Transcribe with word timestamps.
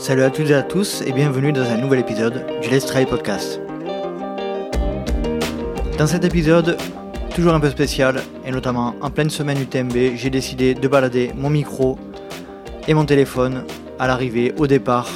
Salut 0.00 0.22
à 0.22 0.30
toutes 0.30 0.48
et 0.48 0.54
à 0.54 0.62
tous 0.62 1.02
et 1.02 1.12
bienvenue 1.12 1.52
dans 1.52 1.70
un 1.70 1.76
nouvel 1.76 2.00
épisode 2.00 2.46
du 2.62 2.70
Let's 2.70 2.86
Try 2.86 3.04
Podcast. 3.04 3.60
Dans 5.98 6.06
cet 6.06 6.24
épisode, 6.24 6.78
toujours 7.34 7.52
un 7.52 7.60
peu 7.60 7.68
spécial, 7.68 8.22
et 8.46 8.50
notamment 8.50 8.94
en 9.02 9.10
pleine 9.10 9.28
semaine 9.28 9.60
UTMB, 9.60 10.16
j'ai 10.16 10.30
décidé 10.30 10.72
de 10.72 10.88
balader 10.88 11.32
mon 11.36 11.50
micro 11.50 11.98
et 12.88 12.94
mon 12.94 13.04
téléphone 13.04 13.64
à 13.98 14.06
l'arrivée, 14.06 14.54
au 14.56 14.66
départ, 14.66 15.06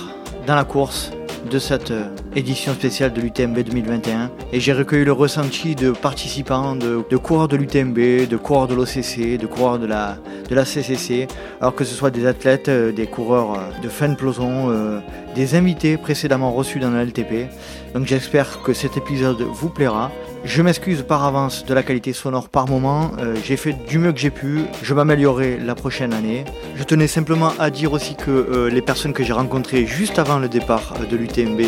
dans 0.46 0.54
la 0.54 0.64
course 0.64 1.12
de 1.50 1.58
cette 1.58 1.90
euh, 1.90 2.08
édition 2.36 2.74
spéciale 2.74 3.14
de 3.14 3.22
l'UTMB 3.22 3.60
2021 3.60 4.30
et 4.52 4.60
j'ai 4.60 4.72
recueilli 4.74 5.04
le 5.04 5.12
ressenti 5.12 5.74
de 5.74 5.92
participants, 5.92 6.76
de, 6.76 7.16
coureurs 7.16 7.48
de 7.48 7.56
l'UTMB, 7.56 8.28
de 8.28 8.36
coureurs 8.36 8.68
de 8.68 8.74
l'OCC, 8.74 9.38
de 9.38 9.46
coureurs 9.46 9.78
de 9.78 9.86
la, 9.86 10.18
de 10.48 10.54
la 10.54 10.64
CCC, 10.64 11.26
alors 11.60 11.74
que 11.74 11.84
ce 11.84 11.94
soit 11.94 12.10
des 12.10 12.26
athlètes, 12.26 12.68
euh, 12.68 12.92
des 12.92 13.06
coureurs 13.06 13.54
euh, 13.54 13.82
de 13.82 13.88
fin 13.88 14.08
de 14.08 14.14
peloton, 14.14 15.02
des 15.34 15.54
invités 15.54 15.96
précédemment 15.96 16.52
reçus 16.52 16.78
dans 16.78 16.90
le 16.90 17.04
LTP. 17.04 17.48
Donc 17.94 18.06
j'espère 18.06 18.62
que 18.62 18.72
cet 18.72 18.96
épisode 18.96 19.40
vous 19.42 19.68
plaira. 19.68 20.10
Je 20.44 20.60
m'excuse 20.60 21.02
par 21.02 21.24
avance 21.24 21.64
de 21.64 21.72
la 21.72 21.82
qualité 21.82 22.12
sonore 22.12 22.50
par 22.50 22.68
moment. 22.68 23.12
Euh, 23.18 23.34
j'ai 23.42 23.56
fait 23.56 23.72
du 23.72 23.98
mieux 23.98 24.12
que 24.12 24.18
j'ai 24.18 24.30
pu. 24.30 24.60
Je 24.82 24.92
m'améliorerai 24.92 25.58
la 25.58 25.74
prochaine 25.74 26.12
année. 26.12 26.44
Je 26.76 26.84
tenais 26.84 27.06
simplement 27.06 27.52
à 27.58 27.70
dire 27.70 27.94
aussi 27.94 28.14
que 28.14 28.30
euh, 28.30 28.68
les 28.68 28.82
personnes 28.82 29.14
que 29.14 29.24
j'ai 29.24 29.32
rencontrées 29.32 29.86
juste 29.86 30.18
avant 30.18 30.38
le 30.38 30.50
départ 30.50 30.94
euh, 31.00 31.06
de 31.06 31.16
l'UTMB, 31.16 31.62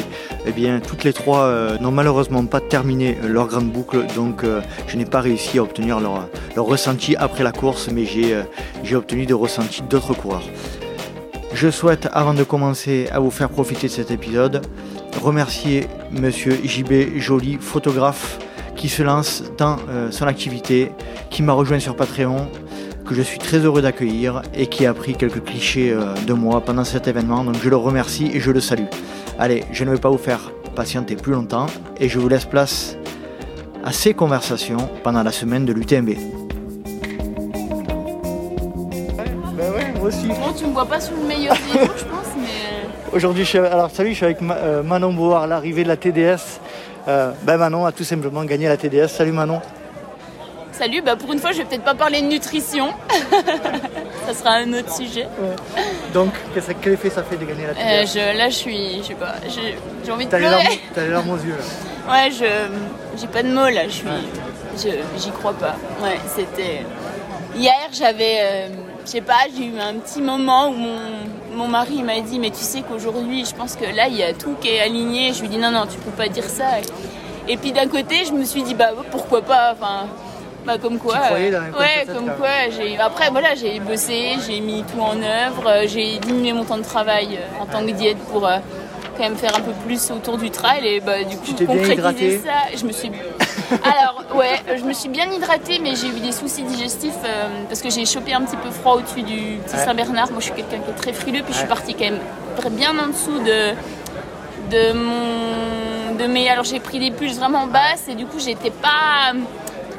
eh 0.47 0.53
bien, 0.53 0.81
toutes 0.81 1.05
les 1.05 1.15
trois 1.15 1.79
n'ont 1.81 1.91
malheureusement 1.91 2.45
pas 2.45 2.61
terminé 2.61 3.17
leur 3.27 3.47
grande 3.47 3.73
boucle. 3.73 4.05
Donc, 4.15 4.45
je 4.87 4.97
n'ai 4.97 5.07
pas 5.07 5.21
réussi 5.21 5.59
à 5.59 5.63
obtenir 5.63 5.99
leur, 5.99 6.29
ressenti 6.57 7.17
après 7.17 7.45
la 7.45 7.53
course, 7.53 7.89
mais 7.91 8.05
j'ai 8.05 8.95
obtenu 8.95 9.25
des 9.25 9.33
ressentis 9.33 9.83
d'autres 9.83 10.15
coureurs. 10.15 10.45
Je 11.55 11.71
souhaite, 11.71 12.09
avant 12.13 12.35
de 12.35 12.45
commencer 12.45 13.09
à 13.11 13.21
vous 13.21 13.31
faire 13.31 13.49
profiter 13.49 13.87
de 13.87 13.93
cet 13.93 14.11
épisode, 14.11 14.61
remercier 15.23 15.89
Monsieur 16.13 16.61
JB 16.63 17.17
Joly, 17.19 17.57
photographe 17.61 18.39
qui 18.77 18.89
se 18.89 19.03
lance 19.03 19.43
dans 19.59 19.77
euh, 19.89 20.11
son 20.11 20.27
activité, 20.27 20.93
qui 21.31 21.43
m'a 21.43 21.53
rejoint 21.53 21.79
sur 21.79 21.97
Patreon, 21.97 22.49
que 23.07 23.15
je 23.15 23.23
suis 23.23 23.39
très 23.39 23.59
heureux 23.59 23.83
d'accueillir 23.83 24.43
et 24.55 24.67
qui 24.67 24.87
a 24.87 24.95
pris 24.95 25.15
quelques 25.15 25.43
clichés 25.43 25.93
euh, 25.93 26.15
de 26.27 26.33
moi 26.33 26.61
pendant 26.61 26.85
cet 26.85 27.09
événement. 27.09 27.45
Donc 27.45 27.57
je 27.63 27.69
le 27.69 27.77
remercie 27.77 28.31
et 28.33 28.41
je 28.41 28.51
le 28.51 28.61
salue. 28.61 28.87
Allez, 29.39 29.65
je 29.73 29.85
ne 29.85 29.91
vais 29.91 29.99
pas 29.99 30.11
vous 30.11 30.19
faire 30.19 30.51
patienter 30.75 31.17
plus 31.17 31.33
longtemps 31.33 31.67
et 31.99 32.09
je 32.09 32.19
vous 32.19 32.29
laisse 32.29 32.45
place 32.45 32.97
à 33.85 33.93
ces 33.93 34.15
conversations 34.15 34.89
pendant 35.03 35.23
la 35.23 35.33
semaine 35.33 35.65
de 35.65 35.73
l'UTMB. 35.73 36.11
Ben 39.57 39.73
ouais, 39.73 39.93
moi 39.97 40.09
aussi. 40.09 40.27
Bon, 40.27 40.53
tu 40.57 40.67
me 40.67 40.73
vois 40.73 40.85
pas 40.85 41.01
sous 41.01 41.15
le 41.15 41.27
meilleur 41.27 41.55
des 41.55 41.81
je 41.81 42.05
pense, 42.05 42.35
mais. 42.37 42.43
Euh, 42.43 43.17
Aujourd'hui, 43.17 43.45
je 43.45 43.49
suis, 43.49 43.59
alors 43.59 43.91
salut, 43.91 44.11
je 44.11 44.17
suis 44.17 44.25
avec 44.27 44.41
Manon 44.43 45.13
Board, 45.15 45.49
l'arrivée 45.49 45.85
de 45.85 45.89
la 45.89 45.97
TDS. 45.97 46.61
Euh, 47.09 47.31
ben 47.43 47.57
Manon 47.57 47.87
a 47.87 47.93
tout 47.93 48.05
simplement 48.05 48.45
gagné 48.45 48.69
la 48.69 48.77
TDS. 48.77 49.09
Salut 49.09 49.33
Manon. 49.33 49.61
Salut, 50.73 51.01
bah 51.03 51.17
pour 51.17 51.33
une 51.33 51.39
fois 51.39 51.53
je 51.53 51.59
vais 51.59 51.65
peut-être 51.65 51.85
pas 51.85 51.95
parler 51.95 52.21
de 52.21 52.27
nutrition. 52.27 52.89
ça 54.27 54.35
sera 54.35 54.51
un 54.57 54.73
autre 54.73 54.95
sujet. 54.95 55.27
Donc 56.13 56.33
quel 56.83 56.93
effet 56.93 57.11
ça 57.11 57.23
fait 57.23 57.37
de 57.37 57.45
gagner 57.45 57.67
la 57.67 57.75
TDS 57.75 58.19
euh, 58.19 58.33
Là 58.35 58.49
je 58.51 58.55
suis, 58.55 58.99
je 58.99 59.09
sais 59.09 59.15
pas, 59.15 59.37
j'ai 60.05 60.13
envie 60.13 60.27
de 60.27 60.31
pleurer. 60.31 60.81
T'as 60.95 61.05
les 61.05 61.11
larmes 61.11 61.31
aux 61.31 61.37
yeux 61.37 61.57
là. 61.57 61.65
Ouais, 62.09 62.31
je 62.31 62.45
j'ai 63.19 63.27
pas 63.27 63.43
de 63.43 63.49
mots 63.49 63.69
là, 63.69 63.89
je 63.89 63.95
suis, 63.95 64.99
j'y 65.19 65.31
crois 65.31 65.55
pas. 65.55 65.75
Ouais, 66.01 66.21
c'était 66.37 66.85
hier 67.57 67.89
j'avais, 67.93 68.39
euh, 68.41 68.69
je 69.05 69.11
sais 69.11 69.21
pas, 69.23 69.47
j'ai 69.57 69.65
eu 69.65 69.79
un 69.81 69.95
petit 69.95 70.21
moment 70.23 70.69
où 70.69 70.75
mon 70.75 71.01
mon 71.57 71.69
mari 71.69 72.03
m'a 72.03 72.21
dit 72.21 72.39
mais 72.39 72.51
tu 72.51 72.63
sais 72.63 72.83
qu'aujourd'hui 72.83 73.45
je 73.45 73.55
pense 73.55 73.75
que 73.75 73.85
là 73.85 74.09
il 74.09 74.17
y 74.17 74.23
a 74.23 74.33
tout 74.35 74.55
qui 74.61 74.69
est 74.69 74.81
aligné. 74.81 75.33
Je 75.33 75.41
lui 75.41 75.49
dis 75.49 75.59
non 75.59 75.71
non 75.71 75.87
tu 75.87 75.99
peux 75.99 76.11
pas 76.11 76.29
dire 76.29 76.45
ça. 76.45 76.81
Et 77.49 77.57
puis 77.57 77.73
d'un 77.73 77.89
côté 77.89 78.25
je 78.27 78.33
me 78.33 78.45
suis 78.45 78.63
dit 78.63 78.75
bah 78.75 78.91
pourquoi 79.11 79.43
pas. 79.43 79.73
Enfin 79.73 80.07
bah 80.67 80.79
comme 80.79 80.99
quoi. 80.99 81.17
ouais 81.33 82.07
comme 82.07 82.27
quoi. 82.37 82.69
J'ai 82.77 82.99
après 82.99 83.31
voilà 83.31 83.55
j'ai 83.55 83.81
bossé, 83.81 84.37
j'ai 84.47 84.61
mis 84.61 84.85
tout 84.85 85.01
en 85.01 85.17
œuvre, 85.23 85.87
j'ai 85.87 86.19
diminué 86.19 86.53
mon 86.53 86.65
temps 86.65 86.79
de 86.79 86.85
travail 86.85 87.39
euh, 87.41 87.63
en 87.63 87.67
tant 87.67 87.85
que 87.87 87.93
diète 87.93 88.19
pour 88.31 88.47
euh, 88.47 88.59
quand 89.17 89.23
même 89.23 89.37
faire 89.37 89.57
un 89.57 89.61
peu 89.61 89.73
plus 89.87 90.11
autour 90.11 90.37
du 90.37 90.51
trail 90.51 90.87
et 90.87 91.01
bah 91.01 91.25
du 91.25 91.37
coup 91.37 91.53
concrétiser 91.67 92.39
ça. 92.45 92.77
Je 92.77 92.85
me 92.85 92.93
suis 92.93 93.11
alors, 93.85 94.25
ouais, 94.35 94.63
je 94.77 94.83
me 94.85 94.93
suis 94.93 95.09
bien 95.09 95.31
hydratée, 95.31 95.79
mais 95.79 95.95
j'ai 95.97 96.09
eu 96.09 96.21
des 96.21 96.33
soucis 96.33 96.63
digestifs 96.63 97.15
euh, 97.25 97.49
parce 97.69 97.81
que 97.81 97.91
j'ai 97.91 98.05
chopé 98.05 98.35
un 98.35 98.43
petit 98.43 98.57
peu 98.57 98.71
froid 98.71 98.95
au-dessus 98.95 99.23
du 99.23 99.59
petit 99.65 99.77
Saint-Bernard. 99.77 100.31
Moi, 100.31 100.41
je 100.41 100.47
suis 100.47 100.55
quelqu'un 100.55 100.79
qui 100.79 100.91
est 100.91 100.95
très 100.95 101.13
frileux, 101.13 101.43
puis 101.43 101.53
je 101.53 101.59
suis 101.59 101.69
partie 101.69 101.95
quand 101.95 102.05
même 102.05 102.21
bien 102.71 102.99
en 102.99 103.09
dessous 103.09 103.39
de, 103.39 103.73
de 104.71 104.93
mon. 104.93 106.15
De 106.17 106.27
mes, 106.27 106.49
alors, 106.49 106.65
j'ai 106.65 106.81
pris 106.81 106.99
des 106.99 107.11
pulses 107.11 107.37
vraiment 107.37 107.67
basses 107.67 108.09
et 108.09 108.15
du 108.15 108.25
coup, 108.25 108.39
j'étais 108.39 108.71
pas 108.71 109.35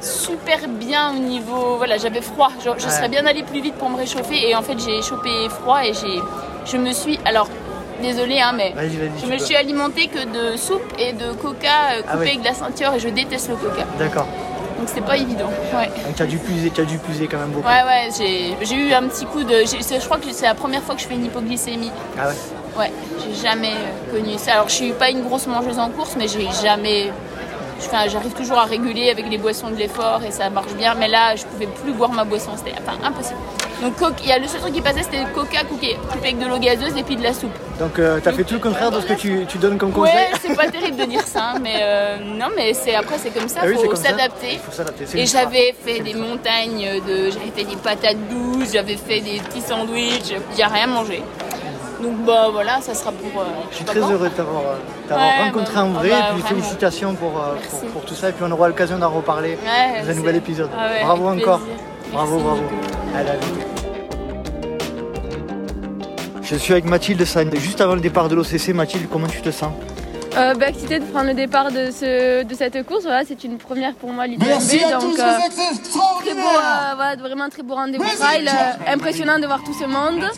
super 0.02 0.68
bien 0.68 1.12
au 1.12 1.20
niveau. 1.20 1.78
Voilà, 1.78 1.98
j'avais 1.98 2.22
froid. 2.22 2.50
Je, 2.60 2.90
serais 2.90 3.10
bien 3.10 3.26
allée 3.26 3.44
plus 3.44 3.62
vite 3.62 3.76
pour 3.76 3.90
me 3.90 3.98
réchauffer 3.98 4.50
et 4.50 4.56
en 4.56 4.62
fait, 4.64 4.80
j'ai 4.80 5.02
chopé 5.02 5.48
froid 5.50 5.84
et 5.84 5.94
j'ai. 5.94 6.20
Je 6.66 6.78
me 6.78 6.92
suis. 6.92 7.20
Alors, 7.26 7.50
désolée, 8.02 8.40
hein, 8.40 8.54
mais 8.56 8.74
je 9.22 9.26
me 9.28 9.38
suis 9.38 9.56
alimentée 9.56 10.08
que 10.08 10.24
de 10.26 10.58
soupe 10.58 10.94
et 10.98 11.14
de 11.14 11.32
coca 11.34 11.68
euh, 11.68 12.02
ah 12.08 12.14
coupé 12.14 12.28
avec 12.28 12.40
de 12.40 12.46
la 12.46 12.54
ceinture 12.54 12.94
et 12.94 13.00
je 13.00 13.10
déteste 13.10 13.50
le 13.50 13.56
coca. 13.56 13.86
D'accord. 13.98 14.28
Donc 14.78 14.88
c'est 14.94 15.04
pas 15.04 15.18
évident. 15.18 15.50
Ouais. 15.74 15.88
Donc 16.06 16.16
tu 16.16 16.22
as 16.22 16.26
dû 16.26 16.38
puiser, 16.38 16.72
as 16.78 16.86
dû 16.86 16.98
puiser 17.00 17.28
quand 17.28 17.40
même 17.40 17.50
beaucoup. 17.50 17.68
Ouais 17.68 17.84
ouais, 17.84 18.56
j'ai 18.62 18.76
eu 18.76 18.94
un 18.94 19.04
petit 19.08 19.26
coup 19.26 19.44
de. 19.44 19.66
Je 19.66 20.06
crois 20.06 20.18
que 20.18 20.32
c'est 20.32 20.46
la 20.46 20.54
première 20.54 20.84
fois 20.84 20.96
que 20.96 21.02
je 21.02 21.08
fais 21.08 21.16
une 21.16 21.26
hypoglycémie. 21.26 21.92
Ah 22.18 22.28
ouais. 22.28 22.34
Ouais, 22.78 22.92
j'ai 23.24 23.34
jamais 23.34 23.74
euh, 23.74 24.12
connu 24.12 24.38
ça. 24.38 24.54
Alors 24.54 24.70
je 24.70 24.76
suis 24.76 24.92
pas 24.92 25.10
une 25.10 25.24
grosse 25.24 25.48
mangeuse 25.48 25.80
en 25.80 25.90
course, 25.90 26.16
mais 26.16 26.28
j'ai 26.28 26.48
jamais 26.62 27.12
j'arrive 28.08 28.34
toujours 28.34 28.60
à 28.60 28.66
réguler 28.66 29.10
avec 29.10 29.30
les 29.30 29.38
boissons 29.38 29.70
de 29.70 29.76
l'effort 29.76 30.22
et 30.28 30.32
ça 30.32 30.50
marche 30.50 30.74
bien. 30.74 30.94
Mais 30.96 31.08
là, 31.08 31.36
je 31.36 31.46
pouvais 31.46 31.68
plus 31.68 31.94
boire 31.94 32.12
ma 32.12 32.24
boisson, 32.24 32.52
c'était 32.56 32.76
impossible. 33.04 33.40
Donc 33.82 33.94
il 34.24 34.30
y 34.30 34.32
a 34.32 34.40
le 34.40 34.48
seul 34.48 34.62
truc 34.62 34.74
qui 34.74 34.82
passait, 34.82 35.04
c'était 35.04 35.24
le 35.24 35.34
coca 35.34 35.64
coupé 35.64 35.98
avec 36.12 36.40
de 36.40 36.46
l'eau 36.46 36.58
gazeuse 36.58 36.96
et 36.98 37.04
puis 37.04 37.16
de 37.16 37.24
la 37.24 37.34
soupe. 37.34 37.52
Donc 37.80 38.00
euh, 38.00 38.20
tu 38.22 38.30
as 38.30 38.34
fait 38.34 38.44
tout 38.44 38.56
le 38.56 38.60
contraire 38.60 38.92
de 38.92 39.00
ce 39.02 39.06
que 39.06 39.14
tu, 39.14 39.58
donnes 39.60 39.78
comme 39.78 39.92
conseil 39.92 40.16
Ouais, 40.16 40.30
c'est 40.42 40.56
pas 40.56 40.68
terrible 40.68 40.98
de 40.98 41.06
dire 41.06 41.22
ça, 41.22 41.52
hein, 41.52 41.60
mais 41.62 41.80
euh, 41.82 42.18
non, 42.24 42.48
mais 42.56 42.74
c'est 42.74 42.96
après 42.96 43.18
c'est 43.18 43.30
comme 43.30 43.50
ça, 43.50 43.62
il 43.64 43.76
ah 43.78 43.90
faut 43.90 43.96
s'adapter. 43.96 44.60
Et 45.14 45.26
j'avais 45.26 45.76
fait 45.86 46.00
des 46.00 46.16
montagnes 46.16 47.02
de, 47.08 47.30
j'avais 47.30 47.52
fait 47.56 47.66
des 47.66 47.76
patates 47.76 48.18
douces, 48.30 48.74
j'avais 48.74 48.98
fait 48.98 49.22
des 49.22 49.40
petits 49.40 49.62
sandwichs, 49.62 50.34
j'ai 50.56 50.64
rien 50.64 50.88
mangé. 50.88 51.22
Donc 52.02 52.18
bah 52.26 52.50
voilà, 52.52 52.80
ça 52.82 52.94
sera 52.94 53.12
pour. 53.12 53.42
Euh, 53.42 53.46
je 53.72 53.78
suis 53.78 53.86
très 53.86 54.00
heureux 54.00 54.30
de 54.30 54.34
t'avoir 54.36 54.62
euh, 55.12 55.44
rencontré 55.44 55.76
bah, 55.76 55.84
en 55.84 55.90
vrai, 55.90 56.10
bah, 56.10 56.30
et 56.30 56.34
puis 56.34 56.44
félicitations 56.44 57.12
euh, 57.12 57.14
pour, 57.14 57.90
pour, 57.92 58.06
tout 58.06 58.14
ça, 58.14 58.30
et 58.30 58.34
puis 58.34 58.44
on 58.48 58.52
aura 58.52 58.68
l'occasion 58.68 59.00
d'en 59.00 59.10
reparler 59.10 59.58
dans 60.04 60.10
un 60.10 60.14
nouvel 60.14 60.36
épisode. 60.36 60.70
Ah 60.78 60.90
bravo 61.04 61.30
encore. 61.30 61.62
Bravo, 62.12 62.40
bravo. 62.40 62.62
Je 66.42 66.56
suis 66.56 66.72
avec 66.72 66.86
Mathilde 66.86 67.26
Juste 67.56 67.82
avant 67.82 67.96
le 67.96 68.02
départ 68.02 68.30
de 68.30 68.36
l'OCC, 68.36 68.70
Mathilde, 68.74 69.08
comment 69.12 69.28
tu 69.28 69.42
te 69.42 69.52
sens 69.52 69.72
euh, 70.38 70.54
bah, 70.54 70.70
excité 70.70 71.00
de 71.00 71.06
prendre 71.06 71.28
le 71.30 71.34
départ 71.34 71.72
de, 71.72 71.90
ce, 71.90 72.44
de 72.44 72.54
cette 72.54 72.86
course. 72.86 73.04
Voilà, 73.04 73.24
c'est 73.26 73.44
une 73.44 73.58
première 73.58 73.96
pour 73.96 74.12
moi 74.14 74.28
l'UTMB. 74.28 74.46
Donc, 74.46 75.18
euh, 75.20 75.38
très 76.22 76.34
beau, 76.34 76.40
euh, 76.40 76.94
voilà, 76.96 77.16
vraiment 77.16 77.50
très 77.50 77.64
beau 77.64 77.74
rendez-vous 77.74 78.04
trail. 78.04 78.48
Euh, 78.48 78.94
impressionnant 78.94 79.40
de 79.40 79.48
voir 79.48 79.64
tout 79.64 79.74
ce 79.74 79.86
monde. 79.86 80.30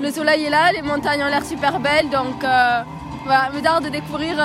Le 0.00 0.10
soleil 0.12 0.44
est 0.44 0.50
là, 0.50 0.70
les 0.72 0.82
montagnes 0.82 1.24
ont 1.24 1.28
l'air 1.28 1.44
super 1.44 1.80
belles. 1.80 2.10
Donc, 2.10 2.44
euh, 2.44 2.82
voilà, 3.24 3.50
me 3.52 3.60
tarde 3.60 3.84
de 3.84 3.88
découvrir 3.88 4.36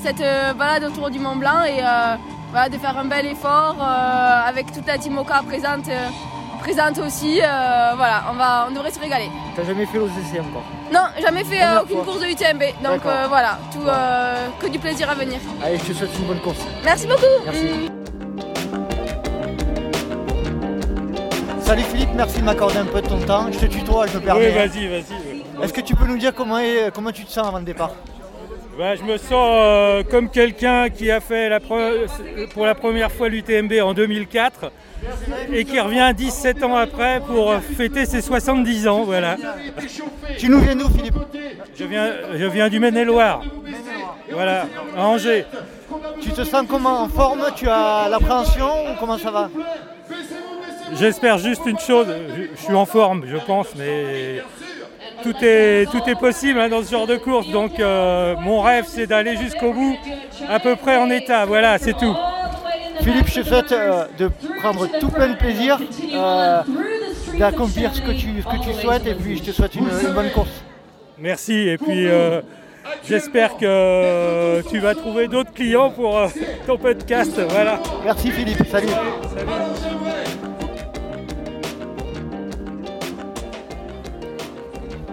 cette 0.00 0.22
balade 0.56 0.84
autour 0.84 1.10
du 1.10 1.18
Mont 1.18 1.36
Blanc 1.36 1.64
et 1.64 1.82
voilà, 2.52 2.68
de 2.68 2.78
faire 2.78 2.96
un 2.96 3.04
bel 3.04 3.26
effort 3.26 3.76
avec 4.46 4.72
toute 4.72 4.86
la 4.86 4.96
Timoka 4.96 5.42
présente 5.46 5.86
présente 6.62 6.98
aussi. 6.98 7.40
Euh, 7.40 7.92
voilà, 7.96 8.24
on, 8.30 8.34
va, 8.34 8.66
on 8.68 8.72
devrait 8.72 8.90
se 8.90 9.00
régaler. 9.00 9.28
T'as 9.56 9.64
jamais 9.64 9.84
fait 9.84 9.98
l'OCC 9.98 10.40
encore 10.40 10.64
Non, 10.92 11.06
jamais 11.20 11.44
fait 11.44 11.62
euh, 11.62 11.82
aucune 11.82 12.04
course 12.04 12.20
de 12.20 12.26
UTMB. 12.26 12.62
Donc 12.82 13.04
euh, 13.04 13.26
voilà, 13.28 13.58
tout, 13.72 13.84
que 14.60 14.70
du 14.70 14.78
plaisir 14.78 15.10
à 15.10 15.14
venir. 15.14 15.38
Allez, 15.62 15.78
je 15.78 15.84
te 15.84 15.92
souhaite 15.92 16.16
une 16.18 16.26
bonne 16.26 16.40
course. 16.40 16.60
Merci 16.84 17.06
beaucoup. 17.06 17.44
Merci. 17.44 17.90
Salut 21.60 21.82
Philippe, 21.84 22.10
merci 22.14 22.40
de 22.40 22.44
m'accorder 22.44 22.78
un 22.78 22.84
peu 22.84 23.00
de 23.00 23.08
ton 23.08 23.18
temps. 23.18 23.46
Je 23.50 23.58
te 23.58 23.66
tutoie, 23.66 24.06
je 24.06 24.18
me 24.18 24.22
permets. 24.22 24.48
Oui, 24.48 24.54
vas-y, 24.54 24.88
vas-y. 24.88 25.64
Est-ce 25.64 25.72
que 25.72 25.80
tu 25.80 25.94
peux 25.96 26.06
nous 26.06 26.18
dire 26.18 26.34
comment, 26.34 26.58
est, 26.58 26.92
comment 26.94 27.12
tu 27.12 27.24
te 27.24 27.30
sens 27.30 27.48
avant 27.48 27.58
le 27.58 27.64
départ? 27.64 27.92
Bah, 28.78 28.96
je 28.96 29.02
me 29.02 29.16
sens 29.16 30.04
comme 30.10 30.28
quelqu'un 30.30 30.88
qui 30.88 31.10
a 31.10 31.20
fait 31.20 31.48
la 31.48 31.60
pour 31.60 32.66
la 32.66 32.74
première 32.74 33.10
fois 33.10 33.28
l'UTMB 33.28 33.72
en 33.82 33.94
2004 33.94 34.72
et 35.52 35.64
qui 35.64 35.78
revient 35.80 36.12
17 36.16 36.62
ans 36.62 36.76
après 36.76 37.20
pour 37.20 37.54
fêter 37.76 38.06
ses 38.06 38.20
70 38.20 38.88
ans. 38.88 39.02
Voilà. 39.04 39.36
Tu 40.38 40.48
nous 40.48 40.60
viens 40.60 40.76
d'où, 40.76 40.88
Philippe 40.88 41.16
je 41.78 41.84
viens, 41.84 42.12
je 42.34 42.44
viens 42.44 42.68
du 42.68 42.78
Maine-et-Loire. 42.78 43.42
Voilà, 44.30 44.66
à 44.96 45.06
Angers. 45.06 45.46
Tu 46.20 46.30
te 46.30 46.44
sens 46.44 46.64
comment 46.68 47.02
En 47.02 47.08
forme? 47.08 47.44
Tu 47.56 47.68
as 47.68 48.08
l'appréhension 48.08 48.66
ou 48.66 48.96
comment 48.98 49.18
ça 49.18 49.30
va? 49.30 49.50
J'espère 50.94 51.38
juste 51.38 51.62
une 51.66 51.78
chose, 51.78 52.06
je 52.54 52.62
suis 52.62 52.74
en 52.74 52.84
forme, 52.84 53.24
je 53.26 53.38
pense, 53.38 53.74
mais 53.76 54.42
tout 55.22 55.34
est, 55.42 55.90
tout 55.90 56.02
est 56.06 56.18
possible 56.18 56.58
hein, 56.58 56.68
dans 56.68 56.82
ce 56.82 56.90
genre 56.90 57.06
de 57.06 57.16
course. 57.16 57.48
Donc 57.48 57.72
mon 57.78 58.60
rêve 58.60 58.84
c'est 58.86 59.06
d'aller 59.06 59.36
jusqu'au 59.36 59.72
bout, 59.72 59.96
à 60.48 60.58
peu 60.58 60.76
près 60.76 60.96
en 60.96 61.10
état. 61.10 61.44
Voilà, 61.46 61.78
c'est 61.78 61.96
tout. 61.96 62.14
Philippe, 63.02 63.28
je 63.28 63.40
te 63.40 63.46
souhaite 63.46 63.74
de 64.18 64.30
prendre 64.58 64.86
tout 65.00 65.08
plein 65.08 65.28
de 65.28 65.36
plaisir, 65.36 65.78
d'accomplir 67.38 67.94
ce, 67.94 68.00
que 68.00 68.12
tu, 68.12 68.42
ce 68.42 68.56
que 68.56 68.62
tu 68.62 68.72
souhaites 68.74 69.06
et 69.06 69.14
puis 69.14 69.38
je 69.38 69.42
te 69.42 69.50
souhaite 69.50 69.74
une, 69.74 69.88
bonne 70.14 70.30
course. 70.30 70.62
Merci 71.18 71.68
et 71.68 71.78
puis 71.78 72.06
j'espère 73.08 73.56
que 73.56 74.62
tu 74.68 74.78
vas 74.78 74.94
trouver 74.94 75.28
d'autres 75.28 75.52
clients 75.52 75.90
pour 75.90 76.20
ton 76.66 76.78
podcast. 76.78 77.40
Voilà. 77.48 77.80
Merci 78.04 78.30
Philippe, 78.30 78.66
salut. 78.70 78.88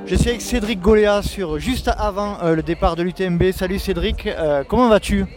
Je 0.09 0.15
suis 0.15 0.29
avec 0.29 0.41
Cédric 0.41 0.81
Goléa 0.81 1.21
sur 1.21 1.59
juste 1.59 1.87
avant 1.95 2.39
euh, 2.41 2.55
le 2.55 2.63
départ 2.63 2.95
de 2.95 3.03
l'UTMB. 3.03 3.51
Salut 3.51 3.77
Cédric, 3.77 4.25
euh, 4.25 4.63
comment 4.67 4.89
vas-tu? 4.89 5.27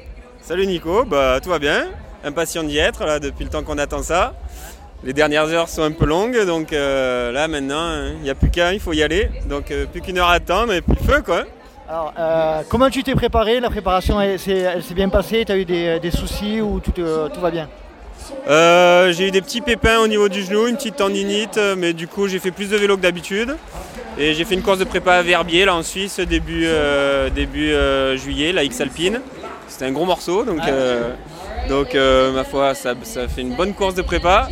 Salut 0.40 0.66
Nico, 0.66 1.04
bah 1.04 1.40
tout 1.42 1.50
va 1.50 1.58
bien. 1.58 1.88
Impatient 2.24 2.64
d'y 2.64 2.78
être 2.78 3.04
là 3.04 3.18
depuis 3.18 3.44
le 3.44 3.50
temps 3.50 3.62
qu'on 3.62 3.76
attend 3.76 4.02
ça. 4.02 4.32
Les 5.04 5.12
dernières 5.12 5.44
heures 5.48 5.68
sont 5.68 5.82
un 5.82 5.90
peu 5.90 6.06
longues, 6.06 6.46
donc 6.46 6.72
euh, 6.72 7.32
là 7.32 7.48
maintenant 7.48 8.14
il 8.16 8.22
n'y 8.22 8.30
a 8.30 8.34
plus 8.34 8.48
qu'un, 8.48 8.72
il 8.72 8.80
faut 8.80 8.94
y 8.94 9.02
aller. 9.02 9.28
Donc 9.46 9.70
plus 9.92 10.00
qu'une 10.00 10.16
heure 10.16 10.28
à 10.28 10.34
attendre 10.34 10.72
et 10.72 10.80
puis 10.80 10.96
feu 11.04 11.20
quoi. 11.22 11.44
Alors 11.86 12.14
comment 12.70 12.88
tu 12.88 13.02
t'es 13.02 13.14
préparé? 13.14 13.60
La 13.60 13.68
préparation 13.68 14.22
elle, 14.22 14.38
s'est 14.38 14.94
bien 14.94 15.10
passée? 15.10 15.44
Tu 15.44 15.52
as 15.52 15.58
eu 15.58 15.66
des, 15.66 16.10
soucis 16.10 16.62
ou 16.62 16.80
tout, 16.80 16.92
tout 16.92 17.40
va 17.42 17.50
bien? 17.50 17.68
J'ai 18.48 19.28
eu 19.28 19.30
des 19.30 19.42
petits 19.42 19.60
pépins 19.60 19.98
au 19.98 20.08
niveau 20.08 20.30
du 20.30 20.42
genou, 20.42 20.66
une 20.66 20.76
petite 20.76 20.96
tendinite, 20.96 21.60
mais 21.76 21.92
du 21.92 22.08
coup 22.08 22.26
j'ai 22.26 22.38
fait 22.38 22.52
plus 22.52 22.70
de 22.70 22.76
vélo 22.78 22.96
que 22.96 23.02
d'habitude. 23.02 23.54
Et 24.18 24.34
j'ai 24.34 24.44
fait 24.44 24.54
une 24.54 24.62
course 24.62 24.78
de 24.78 24.84
prépa 24.84 25.14
à 25.14 25.22
Verbier 25.22 25.64
là 25.64 25.74
en 25.74 25.82
Suisse 25.82 26.20
début, 26.20 26.64
euh, 26.66 27.30
début 27.30 27.72
euh, 27.72 28.16
juillet, 28.16 28.52
la 28.52 28.62
X 28.64 28.80
Alpine. 28.80 29.20
C'était 29.68 29.86
un 29.86 29.92
gros 29.92 30.04
morceau, 30.04 30.44
donc, 30.44 30.60
euh, 30.68 31.14
donc 31.68 31.94
ma 32.34 32.44
foi 32.44 32.74
ça, 32.74 32.94
fait 33.28 33.40
une 33.40 33.54
bonne 33.54 33.72
course 33.72 33.94
de 33.94 34.02
prépa. 34.02 34.48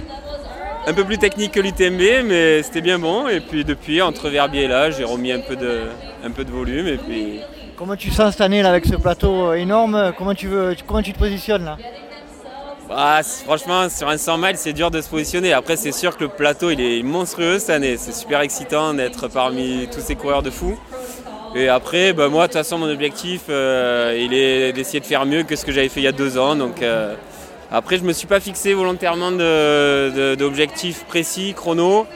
Un 0.86 0.94
peu 0.94 1.04
plus 1.04 1.18
technique 1.18 1.52
que 1.52 1.60
l'UTMB, 1.60 2.24
mais 2.24 2.62
c'était 2.62 2.80
bien 2.80 2.98
bon. 2.98 3.28
Et 3.28 3.40
puis 3.40 3.64
depuis, 3.64 4.00
entre 4.00 4.30
Verbier 4.30 4.62
et 4.62 4.68
là, 4.68 4.90
j'ai 4.90 5.04
remis 5.04 5.30
un 5.30 5.40
peu, 5.40 5.54
de, 5.54 5.82
un 6.24 6.30
peu 6.30 6.42
de 6.42 6.50
volume. 6.50 6.88
Et 6.88 6.96
puis... 6.96 7.40
Comment 7.76 7.96
tu 7.96 8.10
sens 8.10 8.32
cette 8.32 8.40
année 8.40 8.62
là, 8.62 8.70
avec 8.70 8.86
ce 8.86 8.96
plateau 8.96 9.52
énorme? 9.52 10.14
Comment 10.16 10.34
tu, 10.34 10.46
veux, 10.46 10.74
comment 10.86 11.02
tu 11.02 11.12
te 11.12 11.18
positionnes 11.18 11.66
là? 11.66 11.76
Ah, 12.92 13.20
franchement, 13.44 13.88
sur 13.88 14.08
un 14.08 14.18
100 14.18 14.38
miles, 14.38 14.56
c'est 14.56 14.72
dur 14.72 14.90
de 14.90 15.00
se 15.00 15.08
positionner. 15.08 15.52
Après, 15.52 15.76
c'est 15.76 15.92
sûr 15.92 16.16
que 16.16 16.24
le 16.24 16.30
plateau, 16.30 16.70
il 16.70 16.80
est 16.80 17.02
monstrueux 17.04 17.60
cette 17.60 17.70
année. 17.70 17.96
C'est 17.96 18.12
super 18.12 18.40
excitant 18.40 18.94
d'être 18.94 19.28
parmi 19.28 19.88
tous 19.92 20.00
ces 20.00 20.16
coureurs 20.16 20.42
de 20.42 20.50
fous. 20.50 20.76
Et 21.54 21.68
après, 21.68 22.12
bah, 22.12 22.28
moi, 22.28 22.48
de 22.48 22.52
toute 22.52 22.60
façon, 22.60 22.78
mon 22.78 22.90
objectif, 22.90 23.42
euh, 23.48 24.18
il 24.20 24.34
est 24.34 24.72
d'essayer 24.72 24.98
de 24.98 25.04
faire 25.04 25.24
mieux 25.24 25.44
que 25.44 25.54
ce 25.54 25.64
que 25.64 25.70
j'avais 25.70 25.88
fait 25.88 26.00
il 26.00 26.04
y 26.04 26.08
a 26.08 26.12
deux 26.12 26.36
ans. 26.36 26.56
Donc, 26.56 26.82
euh, 26.82 27.14
après, 27.70 27.96
je 27.96 28.02
ne 28.02 28.08
me 28.08 28.12
suis 28.12 28.26
pas 28.26 28.40
fixé 28.40 28.74
volontairement 28.74 29.30
d'objectifs 29.30 31.04
précis, 31.04 31.54
chrono. 31.54 32.06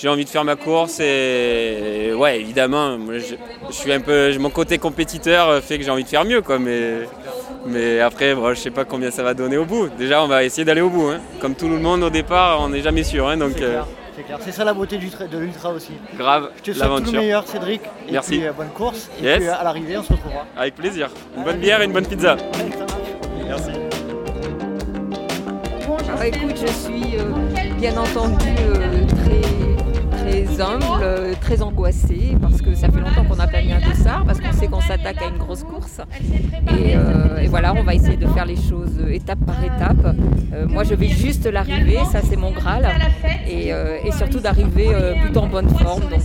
J'ai 0.00 0.08
envie 0.08 0.24
de 0.24 0.28
faire 0.28 0.44
ma 0.44 0.54
course 0.54 1.00
et, 1.00 2.12
ouais, 2.16 2.40
évidemment, 2.40 2.96
je, 3.12 3.34
suis 3.70 3.92
un 3.92 4.00
peu, 4.00 4.36
mon 4.38 4.50
côté 4.50 4.78
compétiteur 4.78 5.62
fait 5.62 5.76
que 5.76 5.84
j'ai 5.84 5.90
envie 5.90 6.04
de 6.04 6.08
faire 6.08 6.24
mieux, 6.24 6.40
quoi. 6.40 6.58
Mais 6.58 7.00
mais 7.66 8.00
après, 8.00 8.34
je 8.34 8.48
ne 8.48 8.54
sais 8.54 8.70
pas 8.70 8.84
combien 8.84 9.10
ça 9.10 9.22
va 9.22 9.34
donner 9.34 9.56
au 9.56 9.64
bout. 9.64 9.88
Déjà, 9.98 10.22
on 10.22 10.28
va 10.28 10.44
essayer 10.44 10.64
d'aller 10.64 10.80
au 10.80 10.88
bout. 10.88 11.08
Hein. 11.08 11.20
Comme 11.40 11.54
tout 11.54 11.68
le 11.68 11.78
monde 11.78 12.02
au 12.02 12.10
départ, 12.10 12.60
on 12.60 12.68
n'est 12.68 12.80
jamais 12.80 13.02
sûr. 13.02 13.28
Hein, 13.28 13.36
donc, 13.36 13.60
euh, 13.60 13.82
c'est 14.40 14.52
ça 14.52 14.64
la 14.64 14.72
beauté 14.72 14.96
du 14.96 15.08
de 15.08 15.38
l'ultra 15.38 15.70
aussi. 15.70 15.92
Grave. 16.16 16.50
Je 16.56 16.72
te 16.72 16.78
souhaite 16.78 17.04
tout 17.04 17.12
le 17.12 17.18
meilleur, 17.18 17.46
Cédric. 17.46 17.82
Et 18.08 18.12
Merci. 18.12 18.38
Puis, 18.38 18.46
euh, 18.46 18.52
bonne 18.52 18.70
course. 18.70 19.10
Et 19.22 19.36
puis 19.36 19.48
à 19.48 19.62
l'arrivée, 19.62 19.98
on 19.98 20.02
se 20.02 20.12
retrouvera. 20.12 20.46
Avec 20.56 20.74
plaisir. 20.74 21.10
Une 21.36 21.44
bonne 21.44 21.58
bière 21.58 21.80
et 21.82 21.84
une 21.84 21.92
bonne 21.92 22.06
pizza. 22.06 22.36
Merci. 23.44 23.70
Alors 26.08 26.22
écoute, 26.22 26.56
je 26.56 26.66
suis 26.66 27.16
euh, 27.18 27.74
bien 27.78 27.96
entendu 27.96 28.54
très 29.24 29.57
très 30.58 30.62
humble, 30.62 31.36
très 31.40 31.62
angoissé, 31.62 32.36
parce 32.40 32.60
que 32.60 32.74
ça 32.74 32.88
fait 32.88 33.00
longtemps 33.00 33.24
qu'on 33.24 33.36
n'a 33.36 33.46
pas 33.46 33.60
mis 33.62 33.72
un 33.72 33.80
dossard, 33.80 34.24
parce 34.26 34.40
qu'on 34.40 34.52
sait 34.52 34.66
qu'on 34.66 34.80
s'attaque 34.80 35.22
à 35.22 35.28
une 35.28 35.38
grosse 35.38 35.62
course. 35.62 36.00
Euh, 36.72 37.38
et, 37.38 37.46
voilà, 37.46 37.74
on 37.74 37.82
va 37.82 37.94
essayer 37.94 38.16
de 38.16 38.26
faire 38.26 38.44
les 38.44 38.56
choses 38.56 38.98
étape 39.10 39.38
par 39.46 39.62
étape. 39.62 40.16
Euh, 40.52 40.66
moi, 40.66 40.82
je 40.84 40.94
vais 40.94 41.08
juste 41.08 41.46
l'arrivée, 41.46 41.98
ça 42.10 42.20
c'est 42.22 42.36
mon 42.36 42.50
Graal, 42.50 42.88
et, 43.48 43.72
euh, 43.72 43.98
surtout 44.16 44.40
d'arriver 44.40 44.88
plutôt 45.22 45.40
en 45.40 45.46
bonne 45.46 45.68
forme. 45.68 46.02
Donc 46.10 46.22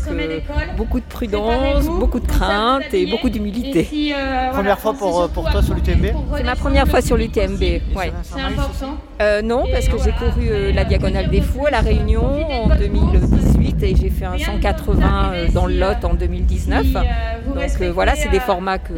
beaucoup 0.78 1.00
de 1.00 1.06
prudence, 1.06 1.86
beaucoup 1.86 2.20
de 2.20 2.28
crainte 2.28 2.94
et 2.94 3.06
beaucoup 3.06 3.30
d'humilité. 3.30 4.14
Première 4.52 4.80
fois 4.80 4.94
pour, 4.94 5.30
pour 5.30 5.50
toi 5.50 5.62
sur 5.62 5.76
l'UTMB 5.76 6.08
C'est 6.38 6.44
ma 6.44 6.56
première 6.56 6.88
fois 6.88 7.02
sur 7.02 7.18
l'UTMB, 7.18 7.62
ouais. 7.62 8.12
C'est 8.24 8.42
important 8.42 9.44
Non, 9.44 9.66
parce 9.72 9.88
que 9.88 9.98
j'ai 10.04 10.12
couru 10.12 10.74
la 10.74 10.86
Diagonale 10.86 11.30
des 11.30 11.42
Fous 11.42 11.68
à 11.68 11.72
La 11.72 11.82
Réunion 11.82 12.24
en 12.24 12.76
2018 12.76 13.84
et 13.84 13.96
j'ai 13.96 14.10
fait 14.10 14.23
un 14.24 14.38
180 14.38 15.50
dans 15.54 15.66
le 15.66 15.78
Lot 15.78 16.04
en 16.04 16.14
2019. 16.14 16.86
Donc 16.94 17.84
voilà, 17.94 18.16
c'est 18.16 18.30
des 18.30 18.40
formats 18.40 18.78
que 18.78 18.94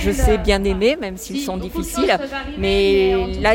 je 0.00 0.10
sais 0.10 0.38
bien 0.38 0.62
aimer, 0.64 0.96
même 1.00 1.16
s'ils 1.16 1.40
sont 1.40 1.56
difficiles. 1.56 2.16
Mais 2.58 3.14
là, 3.40 3.54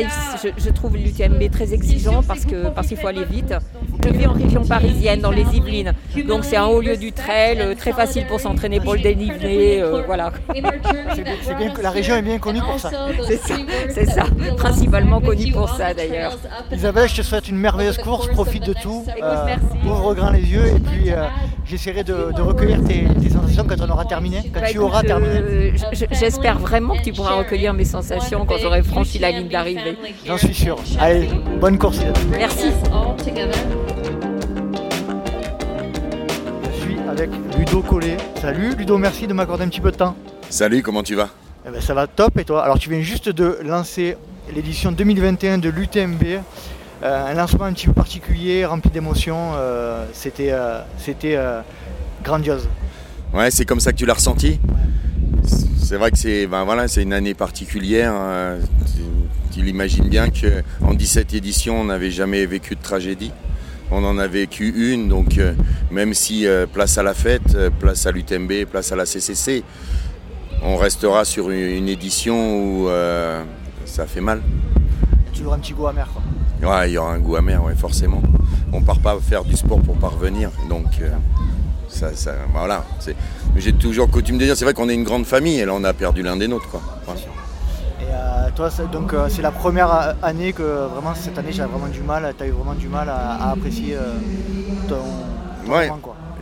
je, 0.56 0.70
trouve 0.70 0.96
l'UTMB 0.96 1.50
très 1.50 1.72
exigeant 1.72 2.22
parce 2.22 2.44
que 2.44 2.68
parce 2.68 2.88
qu'il 2.88 2.96
faut 2.96 3.08
aller 3.08 3.24
vite. 3.24 3.54
Je 4.04 4.12
vis 4.12 4.26
en 4.26 4.34
région 4.34 4.64
parisienne, 4.64 5.20
dans 5.20 5.32
les 5.32 5.42
Yvelines. 5.42 5.92
Donc 6.28 6.44
c'est 6.44 6.56
un 6.56 6.66
haut 6.66 6.80
lieu 6.80 6.96
du 6.96 7.12
trail, 7.12 7.58
euh, 7.60 7.74
très 7.74 7.92
facile 7.92 8.24
pour 8.26 8.38
s'entraîner 8.38 8.78
pour 8.78 8.94
le 8.94 9.00
dénivelé. 9.00 9.80
Euh, 9.80 10.02
voilà. 10.06 10.32
C'est 11.44 11.56
bien 11.56 11.70
que 11.70 11.80
la 11.80 11.90
région 11.90 12.14
est 12.14 12.22
bien 12.22 12.38
connue 12.38 12.60
pour 12.60 12.78
ça. 12.78 12.90
C'est 13.26 13.36
ça, 13.36 13.54
c'est 13.88 14.06
ça. 14.06 14.24
Principalement 14.56 15.20
connue 15.20 15.50
pour 15.52 15.68
ça 15.70 15.92
d'ailleurs. 15.92 16.38
Isabelle, 16.72 17.08
je 17.08 17.16
te 17.16 17.22
souhaite 17.22 17.48
une 17.48 17.56
merveilleuse 17.56 17.98
course, 17.98 18.28
profite 18.28 18.64
de 18.64 18.74
tout. 18.74 19.04
Euh, 19.22 19.56
ouvre 19.84 20.14
grand 20.14 20.30
les 20.30 20.40
yeux 20.42 20.66
et 20.66 20.80
puis 20.80 21.12
euh, 21.12 21.15
j'essaierai 21.64 22.04
de, 22.04 22.40
recueillir 22.40 22.82
tes, 22.84 23.06
sensations 23.30 23.64
quand 23.68 23.80
on 23.80 23.90
aura 23.90 24.04
terminé, 24.04 24.50
quand 24.52 24.60
bah, 24.60 24.68
tu 24.70 24.78
auras 24.78 25.02
terminé. 25.02 25.74
J'espère 26.10 26.58
vraiment 26.58 26.96
que 26.96 27.02
tu 27.02 27.12
pourras 27.12 27.34
recueillir 27.36 27.74
mes 27.74 27.84
sensations 27.84 28.44
quand 28.46 28.58
j'aurai 28.58 28.82
franchi 28.82 29.18
la 29.18 29.30
ligne 29.30 29.48
d'arrivée. 29.48 29.96
J'en 30.24 30.38
suis 30.38 30.54
sûr. 30.54 30.76
Allez, 30.98 31.28
bonne 31.60 31.78
course. 31.78 32.00
Merci. 32.30 32.70
Je 36.64 36.80
suis 36.80 36.98
avec 37.08 37.30
Ludo 37.58 37.82
Collet. 37.82 38.16
Salut 38.40 38.74
Ludo, 38.76 38.98
merci 38.98 39.26
de 39.26 39.32
m'accorder 39.32 39.64
un 39.64 39.68
petit 39.68 39.80
peu 39.80 39.90
de 39.90 39.96
temps. 39.96 40.16
Salut, 40.48 40.82
comment 40.82 41.02
tu 41.02 41.14
vas? 41.14 41.30
Eh 41.66 41.70
ben, 41.70 41.80
Ça 41.80 41.94
va 41.94 42.06
top 42.06 42.38
et 42.38 42.44
toi? 42.44 42.62
Alors 42.62 42.78
tu 42.78 42.90
viens 42.90 43.00
juste 43.00 43.28
de 43.28 43.58
lancer 43.64 44.16
l'édition 44.54 44.92
2021 44.92 45.58
de 45.58 45.68
l'UTMB. 45.68 46.22
Euh, 47.02 47.26
un 47.26 47.34
lancement 47.34 47.64
un 47.64 47.72
petit 47.72 47.86
peu 47.86 47.92
particulier, 47.92 48.64
rempli 48.64 48.90
d'émotions. 48.90 49.52
Euh, 49.54 50.06
c'était 50.12 50.50
euh, 50.50 50.80
c'était 50.98 51.38
grandiose. 52.24 52.68
Ouais, 53.34 53.50
c'est 53.50 53.64
comme 53.64 53.80
ça 53.80 53.92
que 53.92 53.98
tu 53.98 54.06
l'as 54.06 54.14
ressenti? 54.14 54.58
C'est 55.78 55.96
vrai 55.96 56.10
que 56.10 56.18
c'est 56.18 56.46
ben 56.46 56.64
voilà, 56.64 56.86
une 56.96 57.12
année 57.12 57.34
particulière. 57.34 58.12
Hein. 58.12 58.56
Tu, 59.52 59.62
l'imagines 59.62 60.08
bien 60.08 60.28
qu'en 60.28 60.92
17 60.92 61.32
éditions, 61.32 61.80
on 61.80 61.84
n'avait 61.84 62.10
jamais 62.10 62.44
vécu 62.44 62.74
de 62.74 62.82
tragédie. 62.82 63.32
On 63.90 64.04
en 64.04 64.18
a 64.18 64.26
vécu 64.26 64.68
une, 64.76 65.08
donc 65.08 65.40
même 65.90 66.12
si 66.12 66.46
place 66.74 66.98
à 66.98 67.02
la 67.02 67.14
fête, 67.14 67.56
place 67.78 68.04
à 68.06 68.12
l'UTMB, 68.12 68.66
place 68.70 68.92
à 68.92 68.96
la 68.96 69.06
CCC, 69.06 69.62
on 70.62 70.76
restera 70.76 71.24
sur 71.24 71.50
une, 71.50 71.88
édition 71.88 72.58
où 72.58 72.88
ça 73.86 74.06
fait 74.06 74.20
mal. 74.20 74.42
Toujours 75.32 75.54
un 75.54 75.58
petit 75.58 75.72
goût 75.72 75.86
amer 75.86 76.08
quoi. 76.12 76.22
Ouais, 76.62 76.90
il 76.90 76.94
y 76.94 76.98
aura 76.98 77.12
un 77.12 77.18
goût 77.18 77.36
amer, 77.36 77.62
ouais, 77.62 77.74
forcément. 77.74 78.22
On 78.72 78.80
part 78.82 78.98
pas 78.98 79.16
faire 79.20 79.44
du 79.44 79.56
sport 79.56 79.80
pour 79.80 79.96
parvenir, 79.96 80.50
donc 80.68 80.86
euh, 81.00 81.10
ça, 81.88 82.14
ça, 82.14 82.32
voilà. 82.52 82.84
J'ai 83.56 83.72
toujours 83.72 84.10
coutume 84.10 84.38
de 84.38 84.44
dire, 84.44 84.56
c'est 84.56 84.64
vrai 84.64 84.74
qu'on 84.74 84.88
est 84.88 84.94
une 84.94 85.04
grande 85.04 85.26
famille, 85.26 85.60
et 85.60 85.64
là 85.64 85.72
on 85.74 85.84
a 85.84 85.92
perdu 85.92 86.22
l'un 86.22 86.36
des 86.36 86.48
nôtres, 86.48 86.68
quoi. 86.68 86.80
Et 88.00 88.04
euh, 88.10 88.48
toi, 88.54 88.70
donc 88.90 89.12
euh, 89.12 89.28
c'est 89.28 89.42
la 89.42 89.50
première 89.50 90.14
année 90.22 90.52
que 90.52 90.62
vraiment 90.62 91.14
cette 91.14 91.38
année 91.38 91.52
j'ai 91.52 91.62
vraiment 91.64 91.88
du 91.88 92.00
mal, 92.00 92.34
tu 92.36 92.44
as 92.44 92.46
eu 92.46 92.50
vraiment 92.50 92.74
du 92.74 92.88
mal 92.88 93.08
à, 93.08 93.50
apprécier 93.50 93.96
ton, 94.88 95.72
ouais. 95.72 95.90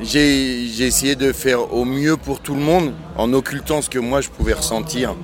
J'ai 0.00 0.84
essayé 0.84 1.14
de 1.14 1.32
faire 1.32 1.72
au 1.72 1.84
mieux 1.84 2.16
pour 2.16 2.40
tout 2.40 2.54
le 2.54 2.60
monde 2.60 2.92
en 3.16 3.32
occultant 3.32 3.80
ce 3.80 3.88
que 3.88 3.98
moi 3.98 4.20
je 4.20 4.28
pouvais 4.28 4.54
ressentir 4.54 5.14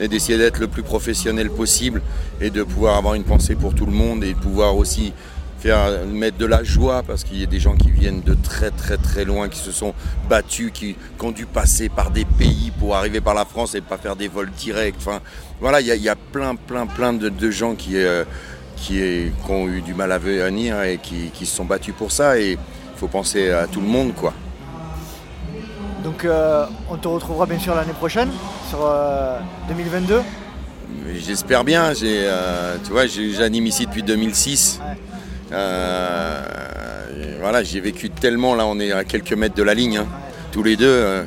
et 0.00 0.08
d'essayer 0.08 0.38
d'être 0.38 0.58
le 0.58 0.68
plus 0.68 0.82
professionnel 0.82 1.50
possible 1.50 2.02
et 2.40 2.50
de 2.50 2.62
pouvoir 2.62 2.96
avoir 2.96 3.14
une 3.14 3.24
pensée 3.24 3.54
pour 3.54 3.74
tout 3.74 3.86
le 3.86 3.92
monde 3.92 4.24
et 4.24 4.34
de 4.34 4.38
pouvoir 4.38 4.76
aussi 4.76 5.12
faire 5.58 6.06
mettre 6.06 6.38
de 6.38 6.46
la 6.46 6.62
joie 6.62 7.02
parce 7.02 7.24
qu'il 7.24 7.40
y 7.40 7.42
a 7.42 7.46
des 7.46 7.58
gens 7.58 7.76
qui 7.76 7.90
viennent 7.90 8.20
de 8.20 8.34
très 8.34 8.70
très 8.70 8.96
très 8.96 9.24
loin, 9.24 9.48
qui 9.48 9.58
se 9.58 9.72
sont 9.72 9.92
battus, 10.28 10.70
qui, 10.72 10.96
ont 11.20 11.32
dû 11.32 11.46
passer 11.46 11.88
par 11.88 12.10
des 12.10 12.24
pays 12.24 12.70
pour 12.78 12.94
arriver 12.96 13.20
par 13.20 13.34
la 13.34 13.44
France 13.44 13.74
et 13.74 13.80
pas 13.80 13.98
faire 13.98 14.14
des 14.14 14.28
vols 14.28 14.50
directs. 14.52 14.94
Voilà, 15.60 15.80
il 15.80 15.86
y, 15.88 16.08
a, 16.08 16.14
plein 16.14 16.54
plein 16.54 16.86
plein 16.86 17.12
de, 17.12 17.50
gens 17.50 17.74
qui, 17.74 17.96
euh, 17.96 18.24
qui, 18.76 19.32
ont 19.48 19.66
eu 19.68 19.82
du 19.82 19.94
mal 19.94 20.12
à 20.12 20.18
venir 20.18 20.80
et 20.82 20.98
qui, 20.98 21.30
qui 21.34 21.44
se 21.44 21.56
sont 21.56 21.64
battus 21.64 21.94
pour 21.96 22.12
ça 22.12 22.38
et 22.38 22.52
il 22.52 22.58
faut 22.96 23.08
penser 23.08 23.50
à 23.50 23.66
tout 23.66 23.80
le 23.80 23.88
monde 23.88 24.14
quoi. 24.14 24.32
Donc 26.04 26.26
on 26.90 26.96
te 26.96 27.08
retrouvera 27.08 27.46
bien 27.46 27.58
sûr 27.58 27.74
l'année 27.74 27.92
prochaine, 27.92 28.30
sur 28.68 28.78
2022. 29.68 30.20
J'espère 31.16 31.64
bien. 31.64 31.92
tu 31.94 32.90
vois, 32.90 33.06
j'anime 33.06 33.66
ici 33.66 33.86
depuis 33.86 34.02
2006. 34.02 34.80
voilà, 37.40 37.62
j'ai 37.62 37.80
vécu 37.80 38.10
tellement. 38.10 38.54
Là, 38.54 38.66
on 38.66 38.78
est 38.78 38.92
à 38.92 39.04
quelques 39.04 39.32
mètres 39.32 39.56
de 39.56 39.62
la 39.62 39.74
ligne, 39.74 39.98
hein. 39.98 40.06
tous 40.52 40.62
les 40.62 40.76
deux 40.76 41.26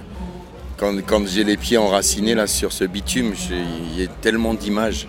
quand, 1.07 1.27
j'ai 1.27 1.43
les 1.43 1.57
pieds 1.57 1.77
enracinés 1.77 2.33
là 2.33 2.47
sur 2.47 2.71
ce 2.71 2.83
bitume, 2.85 3.33
il 3.51 3.99
y 3.99 4.03
a 4.03 4.07
tellement 4.07 4.53
d'images, 4.53 5.07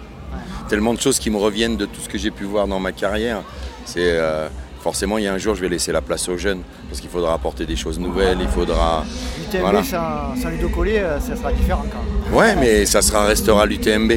tellement 0.69 0.93
de 0.93 1.01
choses 1.01 1.19
qui 1.19 1.31
me 1.31 1.39
reviennent 1.39 1.77
de 1.77 1.87
tout 1.87 2.01
ce 2.01 2.09
que 2.09 2.19
j'ai 2.19 2.31
pu 2.31 2.45
voir 2.45 2.67
dans 2.67 2.79
ma 2.79 2.93
carrière. 2.93 3.43
C'est 3.87 4.19
euh, 4.19 4.49
forcément 4.83 5.19
il 5.19 5.25
y 5.25 5.27
a 5.27 5.33
un 5.33 5.39
jour 5.39 5.55
je 5.55 5.63
vais 5.63 5.69
laisser 5.69 5.93
la 5.93 6.03
place 6.03 6.29
aux 6.29 6.37
jeunes 6.37 6.63
parce 6.89 7.01
qu'il 7.01 7.09
faudra 7.09 7.33
apporter 7.35 7.65
des 7.67 7.77
choses 7.77 7.99
nouvelles, 7.99 8.39
il 8.41 8.49
faudra. 8.49 9.05
L'UTMB 9.39 9.61
voilà. 9.61 9.83
sans, 9.83 10.51
Ludo 10.51 10.69
Collier, 10.69 10.99
euh, 10.99 11.21
ça 11.21 11.37
sera 11.37 11.53
différent 11.53 11.85
quand 11.91 12.31
même. 12.31 12.35
Ouais, 12.35 12.57
mais 12.57 12.85
ça 12.87 13.01
sera 13.01 13.25
restera 13.27 13.65
l'UTMB. 13.65 14.13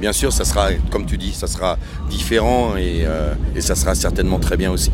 Bien 0.00 0.12
sûr. 0.12 0.32
ça 0.32 0.44
sera 0.44 0.68
comme 0.90 1.06
tu 1.06 1.16
dis, 1.16 1.32
ça 1.32 1.46
sera 1.46 1.78
différent 2.10 2.76
et, 2.76 3.04
euh, 3.06 3.34
et 3.54 3.60
ça 3.60 3.74
sera 3.74 3.94
certainement 3.94 4.38
très 4.38 4.56
bien 4.56 4.70
aussi. 4.70 4.90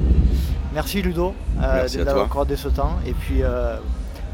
Merci 0.75 1.03
Ludo 1.03 1.35
d'avoir 1.57 2.27
accordé 2.27 2.57
ce 2.57 2.69
temps 2.69 2.99
et 3.07 3.13
puis 3.13 3.43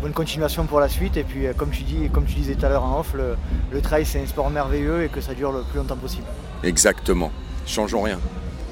bonne 0.00 0.12
continuation 0.12 0.64
pour 0.66 0.80
la 0.80 0.88
suite. 0.88 1.16
Et 1.16 1.24
puis, 1.24 1.46
euh, 1.46 1.52
comme 1.56 1.70
tu, 1.70 1.82
dis, 1.82 2.08
comme 2.12 2.24
tu 2.24 2.34
disais 2.34 2.54
tout 2.54 2.66
à 2.66 2.68
l'heure 2.68 2.84
en 2.84 3.00
off, 3.00 3.14
le, 3.14 3.80
trail 3.80 4.04
c'est 4.04 4.20
un 4.20 4.26
sport 4.26 4.50
merveilleux 4.50 5.04
et 5.04 5.08
que 5.08 5.20
ça 5.20 5.34
dure 5.34 5.52
le 5.52 5.62
plus 5.62 5.78
longtemps 5.78 5.96
possible. 5.96 6.26
Exactement. 6.62 7.30
Changeons 7.66 8.02
rien. 8.02 8.18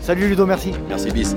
Salut 0.00 0.28
Ludo, 0.28 0.46
merci. 0.46 0.72
Merci 0.88 1.10
Bis. 1.10 1.34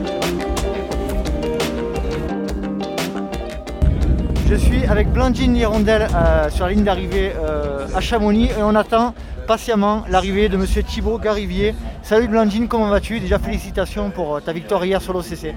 Je 4.51 4.57
suis 4.57 4.85
avec 4.85 5.07
Blandine 5.07 5.55
Hirondelle 5.55 6.09
euh, 6.13 6.49
sur 6.49 6.65
la 6.65 6.73
ligne 6.73 6.83
d'arrivée 6.83 7.31
euh, 7.41 7.87
à 7.95 8.01
Chamonix 8.01 8.49
et 8.49 8.61
on 8.61 8.75
attend 8.75 9.15
patiemment 9.47 10.03
l'arrivée 10.09 10.49
de 10.49 10.57
Monsieur 10.57 10.83
Thibaut 10.83 11.17
Garivier. 11.19 11.73
Salut 12.03 12.27
Blandine, 12.27 12.67
comment 12.67 12.89
vas-tu? 12.89 13.21
Déjà 13.21 13.39
félicitations 13.39 14.09
pour 14.09 14.41
ta 14.41 14.51
victoire 14.51 14.83
hier 14.83 15.01
sur 15.01 15.13
l'OCC. 15.13 15.55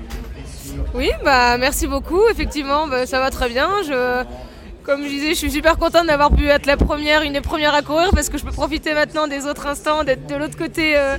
Oui, 0.95 1.11
bah 1.25 1.59
merci 1.59 1.89
beaucoup. 1.89 2.21
Effectivement, 2.31 2.87
bah, 2.87 3.05
ça 3.05 3.19
va 3.19 3.31
très 3.31 3.49
bien. 3.49 3.69
Comme 4.85 5.03
je 5.03 5.09
disais, 5.09 5.29
je 5.31 5.35
suis 5.35 5.51
super 5.51 5.79
contente 5.79 6.07
d'avoir 6.07 6.31
pu 6.31 6.47
être 6.47 6.67
la 6.67 6.77
première, 6.77 7.23
une 7.23 7.33
des 7.33 7.41
premières 7.41 7.75
à 7.75 7.83
courir 7.83 8.11
parce 8.13 8.29
que 8.29 8.37
je 8.37 8.45
peux 8.45 8.53
profiter 8.53 8.93
maintenant 8.93 9.27
des 9.27 9.47
autres 9.47 9.67
instants, 9.67 10.05
d'être 10.05 10.27
de 10.27 10.35
l'autre 10.35 10.59
côté, 10.59 10.97
euh, 10.97 11.17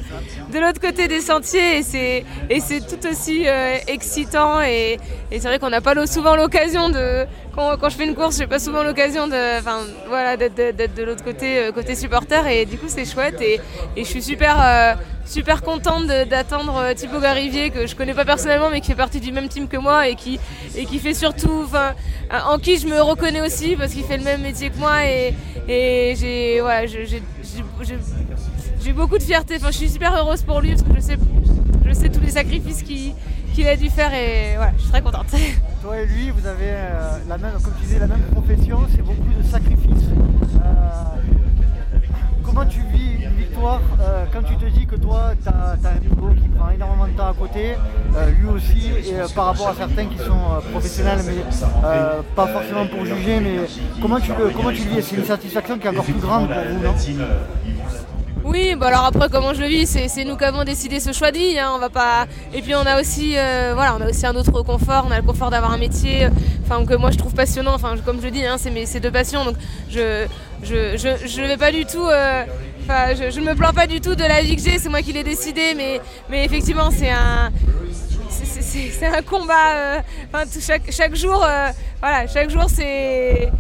de 0.52 0.80
côté 0.80 1.08
des 1.08 1.20
sentiers 1.20 1.80
et 1.80 2.60
c'est 2.60 2.88
tout 2.88 3.08
aussi 3.10 3.48
euh, 3.48 3.78
excitant 3.88 4.62
et, 4.62 5.00
c'est 5.32 5.40
vrai 5.40 5.60
qu'on 5.60 5.70
n'a 5.70 5.82
pas 5.82 5.94
souvent 6.06 6.36
l'occasion 6.36 6.90
de 6.90 7.26
quand, 7.56 7.78
quand, 7.78 7.90
je 7.90 7.96
fais 7.96 8.06
une 8.06 8.16
course, 8.16 8.38
j'ai 8.38 8.48
pas 8.48 8.60
souvent 8.60 8.84
l'occasion 8.84 9.28
de, 9.28 9.62
voilà, 10.08 10.38
d'être 10.38 10.96
de, 10.96 11.04
l'autre 11.04 11.24
côté, 11.24 11.58
euh, 11.58 11.72
côté 11.72 11.96
supporter 11.96 12.46
et 12.48 12.66
du 12.66 12.78
coup 12.78 12.88
c'est 12.88 13.06
chouette 13.06 13.42
et, 13.42 13.60
et, 13.96 14.04
je 14.04 14.10
suis 14.10 14.22
super 14.22 14.98
super 15.26 15.62
contente 15.62 16.08
d'attendre 16.08 16.94
Thibaut 16.94 17.20
Garivier 17.20 17.72
que 17.72 17.88
je 17.88 17.96
connais 17.96 18.14
pas 18.14 18.26
personnellement 18.26 18.70
mais 18.70 18.82
qui 18.82 18.88
fait 18.88 18.96
partie 18.96 19.20
du 19.20 19.32
même 19.32 19.48
team 19.48 19.68
que 19.68 19.78
moi 19.78 20.08
et 20.08 20.16
qui 20.16 20.40
fait 21.00 21.14
surtout, 21.14 21.66
en 22.32 22.58
qui 22.60 22.78
je 22.78 22.88
me 22.88 23.02
reconnais 23.02 23.42
aussi 23.42 23.76
parce 23.76 23.94
qu'il 23.94 24.04
fait 24.04 24.18
le 24.18 24.24
même 24.24 24.42
métier 24.42 24.70
que 24.70 24.78
moi 24.78 25.06
et, 25.06 25.34
j'ai 26.16 26.62
beaucoup 28.94 29.18
de 29.18 29.24
fierté. 29.24 29.58
Je 29.60 29.72
suis 29.72 29.90
super 29.90 30.16
heureuse 30.16 30.44
pour 30.44 30.62
lui 30.62 30.70
parce 30.70 30.84
que 30.84 30.90
je 31.86 31.94
sais, 31.94 32.10
tous 32.10 32.22
les 32.22 32.32
sacrifices 32.32 32.84
qu'il 32.84 33.68
a 33.68 33.76
dû 33.76 33.90
faire 33.90 34.14
et 34.14 34.56
voilà, 34.56 34.74
je 34.78 34.82
suis 34.82 34.92
très 34.92 35.02
contente. 35.02 35.28
Toi 35.82 36.00
et 36.00 36.06
lui, 36.06 36.30
vous 36.30 36.46
avez 36.46 36.70
euh, 36.70 37.18
la 37.28 37.38
même 37.38 38.22
profession, 38.32 38.80
c'est 38.92 39.02
beaucoup 39.02 39.34
de 39.38 39.44
sacrifices. 39.48 40.10
Euh, 40.64 41.35
comment 42.46 42.66
tu 42.66 42.80
vis 42.94 43.24
une 43.24 43.36
victoire 43.36 43.82
euh, 44.00 44.26
quand 44.32 44.44
tu 44.44 44.56
te 44.56 44.66
dis 44.66 44.86
que 44.86 44.96
toi, 44.96 45.32
tu 45.42 45.50
as, 45.50 45.90
un 45.90 46.00
niveau 46.00 46.30
qui 46.34 46.48
prend 46.50 46.70
énormément 46.70 47.08
de 47.08 47.14
temps 47.14 47.28
à 47.28 47.34
côté, 47.34 47.74
euh, 48.16 48.32
lui 48.32 48.48
aussi, 48.48 48.92
et 49.06 49.16
euh, 49.16 49.28
par 49.36 49.46
rapport 49.46 49.70
à 49.70 49.76
certains 49.76 50.06
qui 50.06 50.18
sont 50.18 50.62
professionnels, 50.72 51.20
mais 51.26 51.44
pas 52.36 52.48
forcément 52.48 52.86
pour 52.88 53.06
juger, 53.06 53.40
mais 53.40 53.60
comment 54.02 54.20
tu 54.20 54.32
comment 54.56 54.72
tu 54.72 54.84
vis? 54.84 55.02
C'est 55.02 55.16
une 55.16 55.26
satisfaction 55.26 55.78
qui 55.78 55.88
est 55.88 55.90
encore 55.90 56.04
plus 56.04 56.14
grande 56.14 56.48
pour 56.48 56.64
vous, 56.64 56.84
non? 56.84 56.96
Oui, 58.46 58.76
bah 58.76 58.88
alors 58.88 59.06
après 59.06 59.28
comment 59.30 59.54
je 59.54 59.62
le 59.62 59.68
vis, 59.68 59.86
c'est 60.08 60.24
nous 60.24 60.38
qui 60.38 60.44
avons 60.44 60.64
décidé 60.64 61.00
ce 61.00 61.12
choix 61.12 61.32
de 61.32 61.38
vie. 61.38 61.60
Hein, 61.60 61.72
on 61.76 61.80
va 61.80 61.90
pas. 61.90 62.28
Et 62.54 62.62
puis 62.62 62.76
on 62.76 62.86
a 62.86 63.02
aussi, 63.02 63.36
voilà, 63.74 63.96
on 63.98 64.02
a 64.02 64.10
aussi 64.10 64.26
un 64.26 64.36
autre 64.36 64.62
confort. 64.62 65.06
On 65.08 65.12
a 65.12 65.18
le 65.18 65.26
confort 65.26 65.50
d'avoir 65.50 65.72
un 65.72 65.78
métier, 65.78 66.28
enfin 66.64 66.86
que 66.86 66.96
moi 66.96 67.12
je 67.12 67.18
trouve 67.18 67.34
passionnant. 67.34 67.74
Enfin 67.74 67.96
comme 68.06 68.22
je 68.22 68.28
dis, 68.30 68.46
hein, 68.46 68.58
c'est 68.58 68.72
mes 68.72 68.86
deux 68.86 69.12
passions. 69.12 69.44
Donc 69.46 69.56
je 69.90 70.28
je 70.64 71.42
ne 71.42 71.48
vais 71.48 71.58
pas 71.58 71.72
du 71.72 71.86
tout. 71.86 72.08
Euh, 72.90 73.30
je, 73.32 73.40
ne 73.40 73.46
me 73.46 73.56
plains 73.56 73.74
pas 73.74 73.88
du 73.88 74.00
tout 74.00 74.16
de 74.16 74.24
la 74.24 74.42
vie 74.42 74.56
que 74.56 74.62
j'ai, 74.62 74.78
c'est 74.78 74.90
moi 74.90 75.02
qui 75.02 75.12
l'ai 75.12 75.24
décidé, 75.24 75.74
mais, 75.76 76.00
mais 76.30 76.46
effectivement, 76.46 76.90
c'est 76.92 77.10
un. 77.10 77.52
C'est 78.30 79.06
un 79.08 79.22
combat. 79.22 79.74
Euh, 79.76 80.02
chaque, 80.60 80.92
chaque 80.92 81.16
jour, 81.16 81.44
euh, 81.44 81.70
voilà, 82.00 82.28
chaque 82.28 82.50
jour, 82.50 82.66
c'est 82.68 83.52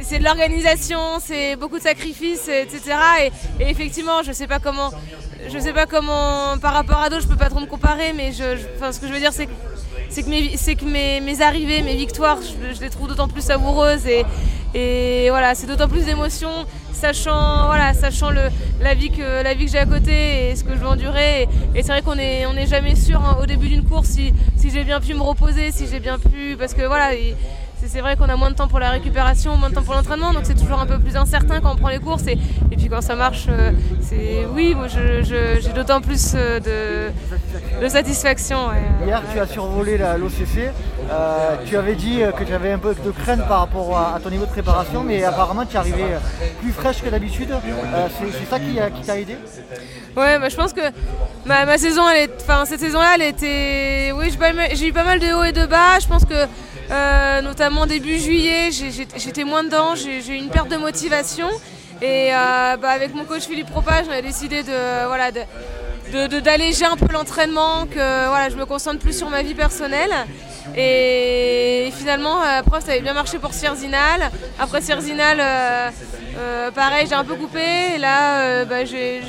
c'est 0.00 0.18
de 0.18 0.24
l'organisation, 0.24 0.98
c'est 1.20 1.56
beaucoup 1.56 1.78
de 1.78 1.82
sacrifices, 1.82 2.48
etc. 2.48 2.80
Et, 3.60 3.70
effectivement, 3.70 4.22
je 4.22 4.32
sais 4.32 4.46
pas 4.46 4.58
comment, 4.58 4.90
je 5.48 5.58
sais 5.58 5.72
pas 5.72 5.86
comment, 5.86 6.58
par 6.58 6.72
rapport 6.72 6.98
à 6.98 7.10
d'autres, 7.10 7.22
je 7.22 7.28
peux 7.28 7.36
pas 7.36 7.50
trop 7.50 7.60
me 7.60 7.66
comparer, 7.66 8.12
mais 8.14 8.32
ce 8.32 9.00
que 9.00 9.06
je 9.06 9.12
veux 9.12 9.18
dire, 9.20 9.32
c'est 9.32 9.46
que 9.46 9.52
que, 10.20 10.84
mes, 10.84 11.42
arrivées, 11.42 11.82
mes 11.82 11.96
victoires, 11.96 12.38
je, 12.42 12.80
les 12.80 12.90
trouve 12.90 13.08
d'autant 13.08 13.28
plus 13.28 13.42
savoureuses 13.42 14.06
et, 14.74 15.28
voilà, 15.30 15.54
c'est 15.54 15.66
d'autant 15.66 15.88
plus 15.88 16.04
d'émotions, 16.04 16.66
sachant, 16.92 17.66
voilà, 17.66 17.94
sachant 17.94 18.30
la 18.30 18.94
vie 18.94 19.10
que, 19.10 19.42
que 19.54 19.66
j'ai 19.66 19.78
à 19.78 19.86
côté 19.86 20.50
et 20.50 20.56
ce 20.56 20.64
que 20.64 20.74
je 20.74 20.78
veux 20.78 20.86
endurer. 20.86 21.48
Et, 21.74 21.82
c'est 21.82 21.92
vrai 21.92 22.02
qu'on 22.02 22.16
n'est 22.16 22.46
on 22.46 22.66
jamais 22.66 22.96
sûr 22.96 23.20
hein, 23.20 23.38
au 23.40 23.46
début 23.46 23.68
d'une 23.68 23.84
course 23.84 24.08
si, 24.08 24.32
si 24.56 24.70
j'ai 24.70 24.84
bien 24.84 25.00
pu 25.00 25.14
me 25.14 25.22
reposer, 25.22 25.72
si 25.72 25.86
j'ai 25.90 26.00
bien 26.00 26.18
pu. 26.18 26.56
Parce 26.58 26.74
que 26.74 26.82
voilà, 26.82 27.10
c'est 27.88 28.00
vrai 28.00 28.16
qu'on 28.16 28.28
a 28.28 28.36
moins 28.36 28.50
de 28.50 28.54
temps 28.54 28.68
pour 28.68 28.78
la 28.78 28.90
récupération, 28.90 29.56
moins 29.56 29.70
de 29.70 29.74
temps 29.74 29.82
pour 29.82 29.94
l'entraînement, 29.94 30.32
donc 30.32 30.42
c'est 30.44 30.58
toujours 30.58 30.80
un 30.80 30.86
peu 30.86 30.98
plus 30.98 31.16
incertain 31.16 31.60
quand 31.60 31.72
on 31.72 31.76
prend 31.76 31.88
les 31.88 31.98
courses. 31.98 32.26
Et, 32.26 32.38
et 32.70 32.76
puis 32.76 32.88
quand 32.88 33.00
ça 33.00 33.16
marche, 33.16 33.46
euh, 33.48 33.72
c'est 34.00 34.46
oui, 34.54 34.74
moi 34.74 34.86
j'ai 34.88 35.72
d'autant 35.74 36.00
plus 36.00 36.32
euh, 36.34 36.60
de, 36.60 37.82
de 37.82 37.88
satisfaction. 37.88 38.70
Hier, 39.04 39.22
tu 39.32 39.38
as 39.38 39.46
survolé 39.46 39.98
l'OCC. 39.98 40.70
Euh, 41.10 41.56
tu 41.66 41.76
avais 41.76 41.94
dit 41.94 42.20
que 42.38 42.44
tu 42.44 42.54
avais 42.54 42.72
un 42.72 42.78
peu 42.78 42.94
de 42.94 43.10
crainte 43.10 43.46
par 43.48 43.60
rapport 43.60 43.98
à, 43.98 44.20
ton 44.20 44.30
niveau 44.30 44.46
de 44.46 44.50
préparation, 44.50 45.02
mais 45.02 45.24
apparemment 45.24 45.66
tu 45.66 45.74
es 45.74 45.78
arrivé 45.78 46.04
plus 46.60 46.72
fraîche 46.72 47.02
que 47.02 47.08
d'habitude. 47.08 47.48
c'est 48.18 48.50
ça 48.50 48.58
qui, 48.60 49.06
t'a 49.06 49.18
aidé? 49.18 49.36
Ouais, 50.16 50.38
bah, 50.38 50.48
je 50.48 50.56
pense 50.56 50.72
que 50.72 50.82
ma, 51.44 51.78
saison, 51.78 52.02
elle 52.08 52.24
est, 52.24 52.66
cette 52.66 52.80
saison-là, 52.80 53.12
elle 53.16 53.22
était, 53.22 54.12
oui, 54.14 54.30
j'ai 54.74 54.88
eu 54.88 54.92
pas 54.92 55.04
mal 55.04 55.18
de 55.18 55.32
hauts 55.34 55.44
et 55.44 55.52
de 55.52 55.66
bas. 55.66 55.98
Je 56.00 56.06
pense 56.06 56.24
que 56.24 56.46
euh, 56.90 57.40
notamment 57.42 57.86
début 57.86 58.18
juillet, 58.18 58.70
j'étais 58.70 59.44
moins 59.44 59.64
dedans, 59.64 59.94
j'ai 59.94 60.18
eu 60.18 60.38
une 60.38 60.50
perte 60.50 60.68
de 60.68 60.76
motivation. 60.76 61.48
Et 62.00 62.34
euh, 62.34 62.76
bah, 62.78 62.90
avec 62.90 63.14
mon 63.14 63.24
coach 63.24 63.42
Philippe 63.42 63.70
Propage, 63.70 64.06
on 64.08 64.22
décidé 64.22 64.62
de, 64.64 65.06
voilà, 65.06 65.30
d'alléger 66.12 66.84
un 66.84 66.96
peu 66.96 67.12
l'entraînement, 67.12 67.86
que 67.86 68.28
voilà, 68.28 68.48
je 68.50 68.56
me 68.56 68.66
concentre 68.66 68.98
plus 68.98 69.16
sur 69.16 69.30
ma 69.30 69.42
vie 69.42 69.54
personnelle. 69.54 70.12
Et 70.76 71.90
finalement, 71.96 72.40
après, 72.40 72.80
ça 72.80 72.92
avait 72.92 73.00
bien 73.00 73.14
marché 73.14 73.38
pour 73.38 73.52
Sierzinal. 73.52 74.30
Après 74.58 74.80
Sierzinal, 74.80 75.38
euh, 75.40 75.90
euh, 76.38 76.70
pareil, 76.70 77.06
j'ai 77.08 77.14
un 77.14 77.24
peu 77.24 77.34
coupé. 77.34 77.98
Là, 77.98 78.64
bah, 78.64 78.84
j'ai 78.84 79.20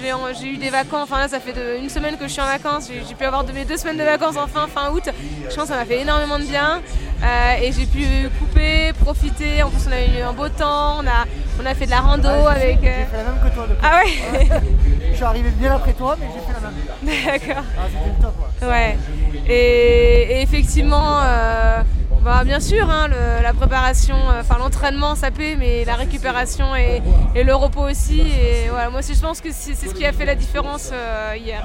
eu 0.44 0.58
des 0.58 0.70
vacances. 0.70 1.04
Enfin, 1.04 1.20
là, 1.20 1.28
ça 1.28 1.40
fait 1.40 1.54
une 1.82 1.90
semaine 1.90 2.18
que 2.18 2.28
je 2.28 2.34
suis 2.34 2.42
en 2.42 2.46
vacances. 2.46 2.90
J'ai 3.08 3.16
pu 3.16 3.24
avoir 3.24 3.44
mes 3.46 3.66
deux 3.66 3.78
semaines 3.78 3.98
de 3.98 4.04
vacances 4.04 4.36
en 4.38 4.48
fin, 4.48 4.92
août. 4.92 5.04
Je 5.50 5.56
pense 5.56 5.64
que 5.64 5.70
ça 5.70 5.78
m'a 5.78 5.86
fait 5.86 6.02
énormément 6.02 6.40
de 6.40 6.46
bien. 6.46 6.82
et 7.62 7.72
j'ai 7.72 7.86
pu 7.86 8.30
couper, 8.40 8.94
profiter. 9.02 9.64
En 9.64 9.70
plus, 9.70 9.88
on 9.88 9.92
a 9.92 10.02
eu 10.02 10.22
un 10.22 10.34
beau 10.34 10.50
temps. 10.50 11.02
On 11.62 11.66
a 11.66 11.74
fait 11.74 11.86
de 11.86 11.92
la 11.92 12.02
rando 12.02 12.30
avec. 12.30 12.80
J'ai 12.82 12.90
fait 12.90 13.18
la 13.18 13.24
même 13.24 13.42
que 13.44 13.54
toi. 13.54 13.68
Ah 13.82 14.02
ouais 14.04 14.62
Je 15.12 15.16
suis 15.16 15.24
arrivé 15.24 15.50
bien 15.52 15.76
après 15.76 15.94
toi, 15.94 16.16
mais 16.20 16.28
j'ai 16.34 16.42
fait 16.42 16.54
la 16.54 16.70
même. 16.70 17.44
D'accord. 17.48 17.64
Ah, 17.78 17.84
c'était 17.88 18.10
le 18.10 18.22
top. 18.22 18.70
Ouais. 18.70 18.98
Et, 19.48 20.42
effectivement, 20.42 21.20
euh, 21.22 21.82
bah, 22.24 22.44
bien 22.46 22.60
sûr, 22.60 22.90
hein, 22.90 23.10
la 23.42 23.54
préparation, 23.54 24.16
euh, 24.16 24.42
enfin 24.42 24.58
l'entraînement 24.58 25.16
ça 25.16 25.32
paie, 25.32 25.56
mais 25.58 25.84
la 25.86 25.96
récupération 25.96 26.76
et, 26.76 27.02
le 27.36 27.54
repos 27.54 27.90
aussi. 27.90 28.22
Et 28.22 28.70
voilà, 28.70 28.90
moi 28.90 29.00
aussi 29.00 29.16
je 29.16 29.22
pense 29.22 29.42
que 29.42 29.50
c'est 29.52 29.76
ce 29.76 29.94
qui 29.94 30.06
a 30.06 30.14
fait 30.14 30.26
la 30.26 30.36
différence 30.36 30.92
euh, 30.94 31.36
hier. 31.38 31.64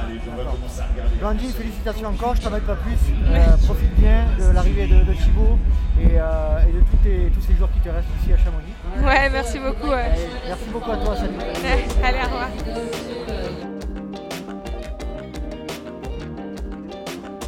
Blandine, 1.21 1.51
félicitations 1.51 2.09
encore, 2.09 2.35
je 2.35 2.43
t'en 2.43 2.51
pas 2.51 2.59
plus. 2.59 3.65
profite 3.65 3.95
bien 3.97 4.27
de 4.39 4.53
l'arrivée 4.53 4.87
de, 4.87 5.05
de, 5.05 5.13
Thibaut 5.13 5.59
et, 6.01 6.17
de 6.17 7.29
tous 7.31 7.43
ces 7.47 7.57
jours 7.57 7.69
qui 7.73 7.81
te 7.81 7.89
restent 7.89 8.09
ici 8.23 8.33
à 8.33 8.39
Chamonix. 8.39 8.75
Ouais, 9.05 9.29
merci 9.31 9.59
beaucoup. 9.59 9.91
Merci 9.91 10.65
beaucoup 10.73 10.91
à 10.91 10.97
toi, 10.97 11.17
salut. 11.17 11.33
Allez, 12.05 12.19
au 12.19 12.25
revoir. 12.25 12.49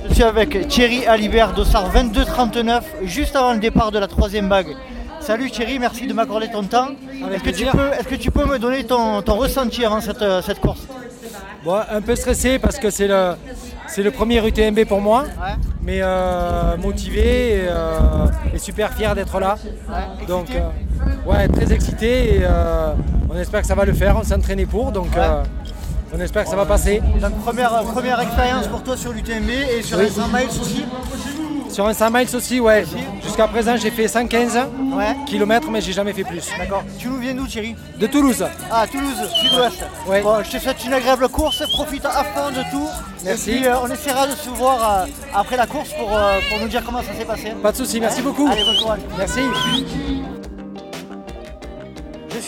Je 0.08 0.14
suis 0.14 0.22
avec 0.22 0.68
Thierry 0.68 1.06
Alibert, 1.06 1.52
dossard 1.52 1.92
22-39, 1.94 2.82
juste 3.04 3.36
avant 3.36 3.52
le 3.52 3.58
départ 3.58 3.90
de 3.90 3.98
la 3.98 4.06
troisième 4.06 4.48
bague. 4.48 4.74
Salut 5.20 5.50
Thierry, 5.50 5.78
merci 5.78 6.06
de 6.06 6.12
m'accorder 6.12 6.50
ton 6.50 6.62
temps. 6.64 6.88
Est-ce 7.32 7.42
que, 7.42 7.50
tu 7.50 7.66
peux, 7.66 7.92
est 7.92 8.08
que 8.08 8.14
tu 8.14 8.30
peux 8.30 8.44
me 8.46 8.58
donner 8.58 8.84
ton, 8.84 9.22
ton 9.22 9.36
ressenti 9.36 9.84
avant 9.84 10.00
cette, 10.00 10.22
euh, 10.22 10.42
cette 10.42 10.60
course? 10.60 10.86
Bon, 11.64 11.78
Un 11.90 12.00
peu 12.00 12.16
stressé 12.16 12.58
parce 12.58 12.78
que 12.78 12.90
c'est 12.90 13.06
le, 13.06 13.34
c'est 13.86 14.02
le 14.02 14.10
premier 14.10 14.44
UTMB 14.46 14.84
pour 14.86 15.00
moi, 15.00 15.24
mais 15.82 16.00
euh, 16.00 16.76
motivé 16.78 17.56
et, 17.56 17.66
euh, 17.68 18.26
et, 18.54 18.58
super 18.58 18.92
fier 18.94 19.14
d'être 19.14 19.38
là. 19.38 19.56
donc, 20.26 20.48
ouais, 21.30 21.48
très 21.48 21.72
excité 21.72 22.36
et 22.36 22.42
on 23.30 23.36
espère 23.36 23.62
que 23.62 23.66
ça 23.66 23.74
va 23.74 23.84
le 23.84 23.92
faire. 23.92 24.16
On 24.16 24.22
s'est 24.22 24.34
entraîné 24.34 24.66
pour, 24.66 24.92
donc 24.92 25.08
on 26.14 26.20
espère 26.20 26.44
que 26.44 26.50
ça 26.50 26.56
va 26.56 26.66
passer. 26.66 27.00
Donc, 27.20 27.38
première, 27.40 27.70
première 27.84 28.20
expérience 28.20 28.66
pour 28.66 28.82
toi 28.82 28.96
sur 28.96 29.12
l'UTMB 29.12 29.50
et 29.78 29.82
sur 29.82 29.98
les 29.98 30.08
100 30.08 30.28
miles 30.28 30.48
aussi 30.48 30.84
sur 31.70 31.86
un 31.86 31.94
100 31.94 32.10
miles 32.10 32.28
aussi, 32.34 32.60
ouais. 32.60 32.84
Jusqu'à 33.22 33.46
présent, 33.46 33.76
j'ai 33.76 33.90
fait 33.90 34.08
115 34.08 34.58
km, 35.26 35.70
mais 35.70 35.80
j'ai 35.80 35.92
jamais 35.92 36.12
fait 36.12 36.24
plus. 36.24 36.48
D'accord. 36.58 36.82
Tu 36.98 37.08
nous 37.08 37.18
viens 37.18 37.34
d'où, 37.34 37.46
Thierry? 37.46 37.76
De 37.98 38.06
Toulouse. 38.06 38.44
Ah, 38.70 38.86
Toulouse, 38.90 39.16
sud-ouest. 39.40 39.84
Ouais. 40.06 40.22
Bon, 40.22 40.42
je 40.42 40.50
te 40.50 40.58
souhaite 40.58 40.84
une 40.84 40.92
agréable 40.92 41.28
course, 41.28 41.62
profite 41.72 42.04
à 42.04 42.24
fond 42.24 42.50
de 42.50 42.62
tout. 42.70 42.88
Merci. 43.24 43.50
Et 43.50 43.54
puis, 43.56 43.66
euh, 43.66 43.80
on 43.82 43.88
essaiera 43.88 44.26
de 44.26 44.32
se 44.32 44.48
voir 44.50 45.04
euh, 45.04 45.06
après 45.34 45.56
la 45.56 45.66
course 45.66 45.90
pour, 45.92 46.16
euh, 46.16 46.38
pour 46.50 46.60
nous 46.60 46.68
dire 46.68 46.82
comment 46.84 47.02
ça 47.02 47.14
s'est 47.16 47.24
passé. 47.24 47.52
Pas 47.62 47.72
de 47.72 47.76
souci, 47.76 48.00
merci 48.00 48.20
beaucoup. 48.22 48.48
Allez, 48.50 48.64
bon 48.64 48.82
courage. 48.82 49.00
Merci. 49.16 49.40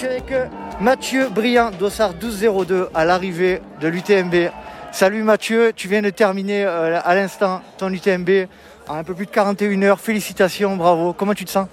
Avec 0.04 0.32
Mathieu 0.80 1.28
Briand, 1.28 1.70
Dossard 1.78 2.14
1202 2.14 2.88
à 2.92 3.04
l'arrivée 3.04 3.60
de 3.80 3.86
l'UTMB. 3.86 4.50
Salut 4.90 5.22
Mathieu, 5.22 5.72
tu 5.76 5.86
viens 5.86 6.02
de 6.02 6.10
terminer 6.10 6.64
à 6.64 7.14
l'instant 7.14 7.62
ton 7.78 7.88
UTMB 7.88 8.48
un 8.88 9.04
peu 9.04 9.14
plus 9.14 9.26
de 9.26 9.30
41 9.30 9.82
heures. 9.82 10.00
Félicitations, 10.00 10.76
bravo. 10.76 11.12
Comment 11.12 11.34
tu 11.34 11.44
te 11.44 11.50
sens? 11.50 11.68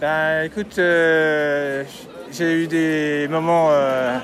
Ben 0.00 0.42
écoute, 0.44 0.78
euh, 0.78 1.84
j'ai 2.30 2.64
eu 2.64 2.66
des 2.66 3.26
moments 3.28 3.68
euh, 3.70 4.18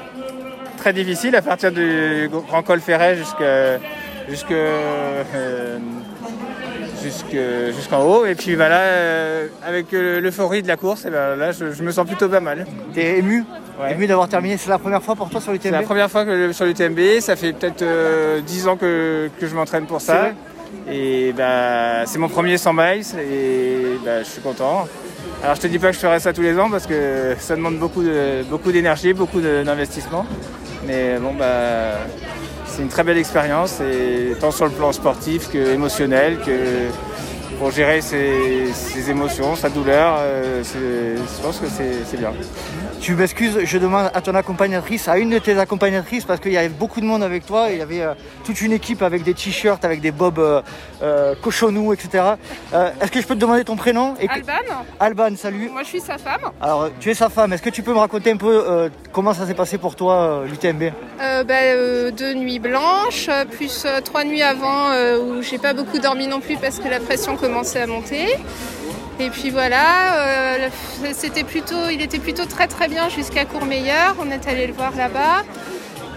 très 0.76 0.93
difficiles 0.93 1.35
à 1.35 1.43
partir 1.43 1.73
du 1.73 2.28
Grand 2.31 2.62
Col 2.62 2.81
Ferret 2.81 3.17
jusqu'à 3.17 3.45
euh, 3.45 3.78
jusqu'en 7.02 8.02
haut. 8.05 8.26
Et 8.26 8.35
puis 8.35 8.55
voilà, 8.55 8.83
avec 9.67 9.93
l'euphorie 9.93 10.62
de 10.62 10.69
la 10.69 10.76
course, 10.76 11.05
et 11.05 11.11
ben, 11.11 11.37
là 11.37 11.52
je, 11.52 11.83
me 11.83 11.90
sens 11.90 12.07
plutôt 12.07 12.28
pas 12.28 12.40
mal. 12.40 12.67
T'es 12.95 13.19
ému 13.19 13.45
Ému 13.90 14.07
d'avoir 14.09 14.28
terminé, 14.28 14.57
c'est 14.57 14.71
la 14.71 14.78
première 14.78 15.02
fois 15.02 15.14
pour 15.14 15.31
toi 15.31 15.40
sur 15.40 15.52
l'UTMB 15.52 15.62
C'est 15.62 15.71
la 15.71 15.83
première 15.83 16.11
fois 16.11 16.25
que 16.25 16.52
sur 16.52 16.64
l'UTMB, 16.64 17.21
ça 17.21 17.37
fait 17.37 17.52
peut-être 17.52 17.85
10 18.45 18.69
ans 18.69 18.76
que, 18.76 19.31
que 19.38 19.47
je 19.47 19.55
m'entraîne 19.55 19.87
pour 19.87 20.00
ça. 20.00 20.33
Et 20.90 21.33
bah, 21.37 22.07
c'est 22.07 22.19
mon 22.19 22.28
premier 22.28 22.57
100 22.57 22.73
miles 22.73 23.02
et 23.19 23.99
bah, 24.05 24.23
je 24.23 24.28
suis 24.28 24.40
content. 24.40 24.87
Alors 25.43 25.55
je 25.55 25.61
te 25.61 25.67
dis 25.67 25.78
pas 25.78 25.88
que 25.88 25.95
je 25.95 26.00
ferai 26.00 26.19
ça 26.19 26.33
tous 26.33 26.43
les 26.43 26.59
ans 26.59 26.71
parce 26.71 26.87
que 26.87 27.35
ça 27.38 27.57
demande 27.57 27.78
beaucoup 27.78 28.02
beaucoup 28.50 28.73
d'énergie, 28.73 29.12
beaucoup 29.12 29.40
d'investissement. 29.40 30.26
Mais 30.87 31.19
bon 31.19 31.35
bah 31.35 31.99
c'est 32.78 32.85
une 32.85 32.90
très 32.90 33.02
belle 33.02 33.18
expérience 33.18 33.82
tant 34.40 34.52
sur 34.52 34.66
le 34.66 34.70
plan 34.70 34.92
sportif 34.92 35.50
que 35.50 35.58
émotionnel 35.75 36.38
pour 37.58 37.73
gérer 37.73 38.00
ses, 38.00 39.11
émotions, 39.11 39.56
sa 39.56 39.68
douleur, 39.68 40.18
euh, 40.20 40.62
je 40.62 41.42
pense 41.42 41.58
que 41.58 41.66
c'est 41.66 42.16
bien. 42.16 42.32
Tu 43.00 43.14
m'excuses, 43.14 43.61
je 43.64 43.78
demande 43.78 44.11
à 44.12 44.21
ton 44.21 44.35
accompagnatrice, 44.35 45.09
à 45.09 45.19
une 45.19 45.31
de 45.31 45.38
tes 45.38 45.59
accompagnatrices, 45.59 46.25
parce 46.25 46.40
qu'il 46.40 46.52
y 46.52 46.57
avait 46.57 46.69
beaucoup 46.69 47.00
de 47.00 47.07
monde 47.07 47.23
avec 47.23 47.47
toi, 47.47 47.69
il 47.71 47.78
y 47.78 47.81
avait 47.81 48.02
euh, 48.02 48.14
toute 48.45 48.61
une 48.61 48.73
équipe 48.73 49.02
avec 49.02 49.23
des 49.23 49.35
t-shirts, 49.35 49.85
avec 49.85 50.00
des 50.00 50.11
bobs 50.11 50.38
euh, 50.38 50.61
euh 51.02 51.35
cochonous, 51.40 51.93
etc. 51.93 52.25
Est-ce 52.73 53.11
que 53.11 53.21
je 53.21 53.26
peux 53.26 53.35
te 53.35 53.40
demander 53.40 53.64
ton 53.64 53.76
prénom 53.76 54.14
Alban. 54.28 54.52
Alban, 54.99 55.37
salut. 55.37 55.71
Moi 55.71 55.83
je 55.85 55.88
suis 55.88 56.00
sa 56.00 56.19
femme. 56.19 56.50
Alors 56.61 56.90
tu 56.99 57.11
es 57.11 57.14
sa 57.14 57.28
femme, 57.28 57.53
est-ce 57.53 57.62
que 57.62 57.70
tu 57.70 57.83
peux 57.83 57.92
me 57.92 57.99
raconter 57.99 58.33
un 58.33 58.37
peu 58.37 58.90
comment 59.12 59.33
ça 59.33 59.46
s'est 59.46 59.55
passé 59.55 59.79
pour 59.79 59.94
toi 59.94 60.42
l'UTMB 60.46 60.92
ben, 61.46 62.11
Deux 62.11 62.35
nuits 62.35 62.59
blanches, 62.59 63.31
plus 63.53 63.87
trois 64.05 64.25
nuits 64.25 64.42
avant 64.42 64.88
où 65.20 65.42
j'ai 65.42 65.59
pas 65.59 65.72
beaucoup 65.72 65.99
dormi 65.99 66.27
non 66.27 66.40
plus 66.40 66.57
parce 66.57 66.79
que 66.79 66.88
la 66.88 67.01
pression 67.01 67.37
commençait 67.37 67.83
à 67.83 67.87
monter. 67.87 68.27
Et 69.20 69.31
puis 69.31 69.50
voilà, 69.50 70.14
euh, 70.18 70.68
c'était 71.12 71.42
plutôt, 71.42 71.88
il 71.90 72.00
était 72.02 72.20
plutôt 72.20 72.44
très 72.44 72.68
très 72.68 72.87
bien 72.87 73.09
jusqu'à 73.09 73.44
Courmeilleur. 73.44 74.14
On 74.20 74.31
est 74.31 74.46
allé 74.46 74.68
le 74.68 74.72
voir 74.72 74.94
là-bas. 74.96 75.42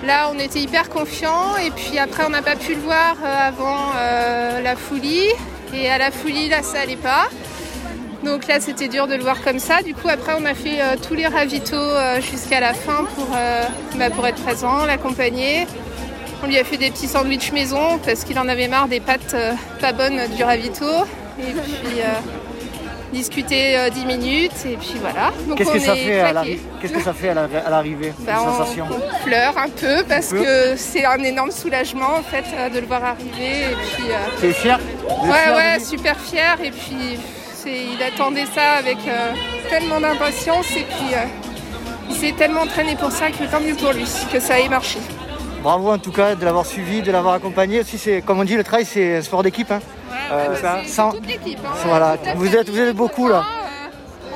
Là, 0.05 0.31
on 0.31 0.37
était 0.37 0.59
hyper 0.59 0.89
confiants. 0.89 1.57
Et 1.57 1.71
puis 1.71 1.97
après, 1.97 2.23
on 2.25 2.29
n'a 2.29 2.43
pas 2.43 2.55
pu 2.55 2.75
le 2.75 2.81
voir 2.81 3.15
euh, 3.23 3.47
avant 3.47 3.91
euh, 3.95 4.61
la 4.61 4.75
folie. 4.75 5.29
Et 5.73 5.89
à 5.89 5.97
la 5.97 6.11
folie, 6.11 6.47
là, 6.47 6.61
ça 6.61 6.81
allait 6.81 6.95
pas. 6.95 7.27
Donc 8.23 8.47
là, 8.47 8.59
c'était 8.59 8.87
dur 8.87 9.07
de 9.07 9.15
le 9.15 9.23
voir 9.23 9.41
comme 9.41 9.57
ça. 9.57 9.81
Du 9.81 9.95
coup, 9.95 10.07
après, 10.07 10.33
on 10.39 10.45
a 10.45 10.53
fait 10.53 10.79
tous 11.07 11.15
les 11.15 11.25
ravitaux 11.25 11.89
jusqu'à 12.19 12.59
la 12.59 12.75
fin 12.75 13.05
pour, 13.15 13.29
bah, 13.95 14.09
pour 14.11 14.27
être 14.27 14.43
présent, 14.43 14.85
l'accompagner. 14.85 15.65
On 16.43 16.47
lui 16.47 16.59
a 16.59 16.63
fait 16.63 16.77
des 16.77 16.91
petits 16.91 17.07
sandwichs 17.07 17.51
maison 17.51 17.97
parce 18.05 18.23
qu'il 18.23 18.37
en 18.37 18.47
avait 18.47 18.67
marre 18.67 18.89
des 18.89 18.99
pâtes 18.99 19.35
pas 19.79 19.91
bonnes 19.91 20.21
du 20.35 20.43
ravito. 20.43 20.85
Et 21.39 21.51
puis 21.51 22.01
discuter 23.11 23.77
10 23.91 24.01
euh, 24.01 24.05
minutes 24.05 24.65
et 24.65 24.77
puis 24.77 24.95
voilà. 24.99 25.31
Qu'est-ce 25.55 25.71
que, 25.71 25.79
ça 25.79 25.95
fait 25.95 26.21
à 26.21 26.43
Qu'est-ce 26.81 26.93
que 26.93 27.01
ça 27.01 27.13
fait 27.13 27.29
à 27.29 27.69
l'arrivée 27.69 28.13
sensation? 28.25 28.85
on 28.89 29.25
pleure 29.25 29.57
un 29.57 29.69
peu 29.69 30.03
parce 30.07 30.29
que 30.29 30.75
c'est 30.75 31.05
un 31.05 31.19
énorme 31.19 31.51
soulagement 31.51 32.15
en 32.19 32.23
fait 32.23 32.45
euh, 32.53 32.69
de 32.69 32.79
le 32.79 32.85
voir 32.85 33.03
arriver 33.03 33.71
et 33.71 33.75
puis. 33.75 34.05
Euh... 34.09 34.49
es 34.49 34.53
fier 34.53 34.79
Ouais 35.23 35.55
ouais 35.55 35.79
super 35.79 36.19
fier 36.19 36.57
et 36.63 36.71
puis 36.71 37.19
il 37.65 38.01
attendait 38.03 38.47
ça 38.53 38.71
avec 38.79 38.97
euh, 39.07 39.33
tellement 39.69 39.99
d'impatience 39.99 40.71
et 40.71 40.83
puis 40.83 41.15
il 42.09 42.15
s'est 42.15 42.33
tellement 42.33 42.61
entraîné 42.61 42.95
pour 42.95 43.11
ça 43.11 43.29
que 43.29 43.43
tant 43.49 43.59
mieux 43.59 43.75
pour 43.75 43.93
lui 43.93 44.05
que 44.31 44.39
ça 44.39 44.59
ait 44.59 44.69
marché. 44.69 44.99
Bravo 45.61 45.91
en 45.91 45.99
tout 45.99 46.11
cas 46.11 46.33
de 46.35 46.43
l'avoir 46.43 46.65
suivi, 46.65 47.01
de 47.01 47.11
l'avoir 47.11 47.35
accompagné. 47.35 47.81
Aussi, 47.81 47.97
c'est 47.97 48.21
comme 48.21 48.39
on 48.39 48.43
dit, 48.43 48.55
le 48.55 48.63
trail 48.63 48.85
c'est 48.85 49.17
un 49.17 49.21
sport 49.21 49.43
d'équipe. 49.43 49.71
Hein. 49.71 49.79
Euh, 50.31 50.55
c'est 50.85 51.01
toute 51.11 51.27
l'équipe. 51.27 51.59
Hein. 51.63 51.73
Voilà, 51.85 52.17
vous 52.35 52.55
êtes, 52.55 52.69
vous 52.69 52.79
êtes 52.79 52.95
beaucoup 52.95 53.27
là. 53.27 53.43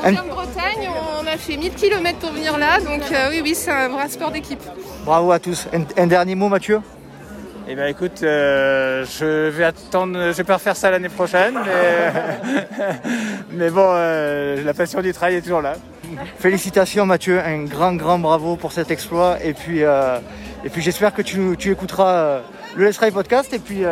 Euh, 0.06 0.10
en 0.10 0.28
Bretagne, 0.28 0.90
on 1.20 1.26
a 1.26 1.38
fait 1.38 1.58
1000 1.58 1.74
km 1.74 2.20
pour 2.20 2.32
venir 2.32 2.58
là, 2.58 2.80
donc 2.80 3.02
euh, 3.12 3.30
oui, 3.32 3.42
oui, 3.44 3.56
c'est 3.56 3.72
un 3.72 3.88
vrai 3.88 4.08
sport 4.10 4.30
d'équipe. 4.30 4.62
Bravo 5.04 5.32
à 5.32 5.40
tous. 5.40 5.68
Un, 5.98 6.08
dernier 6.08 6.36
mot, 6.36 6.50
Mathieu? 6.50 6.82
Eh 7.68 7.74
bien 7.74 7.88
écoute, 7.88 8.20
je 8.22 9.50
vais 9.50 9.64
attendre, 9.64 10.20
je 10.28 10.34
vais 10.34 10.44
pas 10.44 10.56
refaire 10.56 10.76
ça 10.76 10.92
l'année 10.92 11.10
prochaine, 11.10 11.58
mais, 13.52 13.70
bon, 13.72 13.92
la 13.92 14.74
passion 14.76 15.02
du 15.02 15.12
trail 15.14 15.36
est 15.36 15.42
toujours 15.42 15.64
là. 15.64 15.74
Félicitations 16.38 17.08
Mathieu, 17.08 17.40
un 17.40 17.64
grand 17.64 17.96
grand 17.96 18.20
bravo 18.20 18.56
pour 18.56 18.72
cet 18.72 18.92
exploit 18.92 19.38
et 19.44 19.54
puis, 19.54 19.82
et 20.66 20.70
puis 20.70 20.82
j'espère 20.82 21.14
que 21.14 21.22
tu, 21.22 21.56
tu 21.58 21.72
écouteras 21.72 22.42
le 22.76 22.86
Let's 22.86 22.98
podcast 22.98 23.54
et 23.54 23.60
puis 23.60 23.84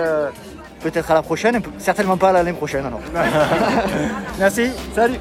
peut-être 0.81 1.09
à 1.12 1.13
la 1.13 1.21
prochaine, 1.21 1.62
certainement 1.77 2.17
pas 2.17 2.29
à 2.29 2.33
l'année 2.33 2.53
prochaine 2.53 2.86
alors. 2.86 2.99
Merci. 4.39 4.71
Salut. 4.93 5.17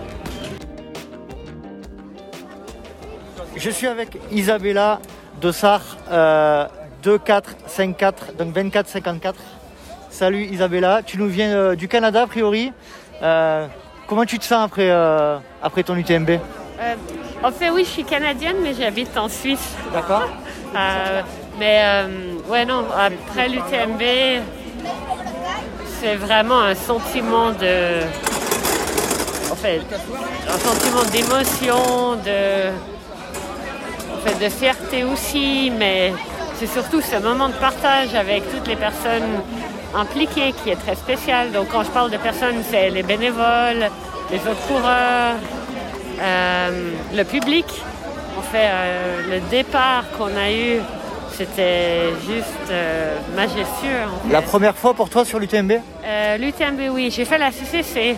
Je 3.57 3.71
suis 3.71 3.87
avec 3.87 4.19
Isabella 4.33 4.99
Dossard, 5.41 5.97
euh, 6.11 6.67
2454, 7.03 8.37
donc 8.37 8.53
2454. 8.53 9.39
Salut 10.11 10.45
Isabella, 10.45 11.03
tu 11.05 11.17
nous 11.17 11.29
viens 11.29 11.51
euh, 11.51 11.75
du 11.77 11.87
Canada 11.87 12.23
a 12.23 12.27
priori. 12.27 12.73
Euh, 13.23 13.67
comment 14.09 14.25
tu 14.25 14.39
te 14.39 14.45
sens 14.45 14.65
après, 14.65 14.91
euh, 14.91 15.39
après 15.63 15.85
ton 15.85 15.97
UTMB 15.97 16.31
En 17.43 17.53
fait 17.53 17.71
oui, 17.71 17.85
je 17.85 17.91
suis 17.91 18.05
canadienne 18.05 18.57
mais 18.63 18.75
j'habite 18.75 19.17
en 19.17 19.29
Suisse. 19.29 19.77
D'accord. 19.93 20.29
Mais 21.59 21.83
ouais 22.49 22.65
non, 22.65 22.85
après 22.97 23.49
l'UTMB, 23.49 24.03
c'est 26.01 26.17
vraiment 26.17 26.61
un 26.61 26.75
sentiment 26.75 27.53
de. 27.53 28.03
En 29.51 29.55
fait, 29.55 29.81
un 30.49 30.59
sentiment 30.59 31.05
d'émotion, 31.13 32.17
de. 32.25 32.71
En 34.15 34.27
fait, 34.27 34.45
de 34.45 34.51
fierté 34.51 35.05
aussi, 35.05 35.71
mais 35.71 36.13
c'est 36.57 36.67
surtout 36.67 37.01
ce 37.01 37.17
moment 37.17 37.49
de 37.49 37.55
partage 37.55 38.15
avec 38.15 38.43
toutes 38.51 38.67
les 38.67 38.77
personnes 38.77 39.43
impliquées 39.95 40.53
qui 40.53 40.71
est 40.71 40.77
très 40.77 40.97
spécial. 40.97 41.53
Donc, 41.53 41.69
quand 41.69 41.85
je 41.85 41.91
parle 41.91 42.11
de 42.11 42.17
personnes, 42.17 42.63
c'est 42.69 42.91
les 42.91 43.03
bénévoles, 43.03 43.89
les 44.31 44.39
autres 44.39 44.67
coureurs, 44.67 45.37
euh, 46.21 46.91
le 47.15 47.25
public. 47.25 47.67
En 48.39 48.43
fait, 48.43 48.69
euh, 48.71 49.21
le 49.31 49.41
départ 49.51 50.05
qu'on 50.17 50.37
a 50.37 50.51
eu 50.51 50.81
c'était 51.37 52.11
juste 52.27 52.71
euh, 52.71 53.17
majestueux. 53.35 54.07
La 54.31 54.43
première 54.43 54.77
fois 54.77 54.95
pour 54.95 55.09
toi 55.09 55.25
sur 55.25 55.39
l'UTMB 55.39 55.73
euh, 56.05 56.37
L'UTMB, 56.37 56.93
oui. 56.93 57.11
J'ai 57.11 57.25
fait 57.25 57.39
la 57.39 57.51
CCC, 57.51 58.17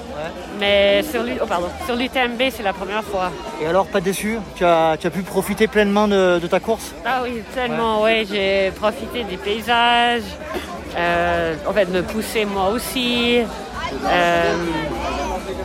mais 0.58 1.02
sur 1.02 1.22
l'UTMB, 1.22 2.42
c'est 2.50 2.62
la 2.62 2.72
première 2.72 3.04
fois. 3.04 3.30
Et 3.62 3.66
alors, 3.66 3.86
pas 3.86 4.00
déçu? 4.00 4.38
Tu 4.56 4.64
as, 4.64 4.96
pu 4.96 5.22
profiter 5.22 5.66
pleinement 5.66 6.08
de, 6.08 6.40
ta 6.48 6.60
course? 6.60 6.94
Ah 7.04 7.20
oui, 7.22 7.42
tellement, 7.54 8.02
oui. 8.02 8.26
J'ai 8.30 8.70
profité 8.72 9.24
des 9.24 9.36
paysages, 9.36 10.22
euh, 10.96 11.54
en 11.66 11.72
fait, 11.72 11.86
me 11.86 12.02
pousser 12.02 12.44
moi 12.44 12.68
aussi. 12.68 13.40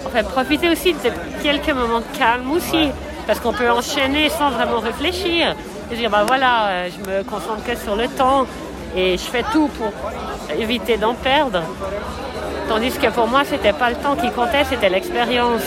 enfin, 0.05 0.23
profiter 0.23 0.69
aussi 0.69 0.93
de 0.93 0.99
quelques 1.41 1.71
moments 1.71 1.99
de 1.99 2.17
calme 2.17 2.51
aussi, 2.51 2.89
parce 3.25 3.39
qu'on 3.39 3.53
peut 3.53 3.69
enchaîner 3.69 4.29
sans 4.29 4.49
vraiment 4.49 4.79
réfléchir. 4.79 5.55
Et 5.91 5.95
dire, 5.95 6.09
bah 6.09 6.23
voilà, 6.27 6.67
euh, 6.67 6.89
je 6.91 7.09
me 7.09 7.23
concentre 7.23 7.63
que 7.63 7.75
sur 7.75 7.95
le 7.95 8.07
temps 8.07 8.45
et 8.95 9.17
je 9.17 9.23
fais 9.23 9.43
tout 9.51 9.67
pour 9.69 9.91
éviter 10.57 10.97
d'en 10.97 11.15
perdre. 11.15 11.63
Tandis 12.67 12.91
que 12.91 13.07
pour 13.07 13.27
moi, 13.27 13.41
c'était 13.43 13.73
pas 13.73 13.89
le 13.89 13.95
temps 13.95 14.15
qui 14.15 14.29
comptait, 14.29 14.63
c'était 14.65 14.89
l'expérience. 14.89 15.63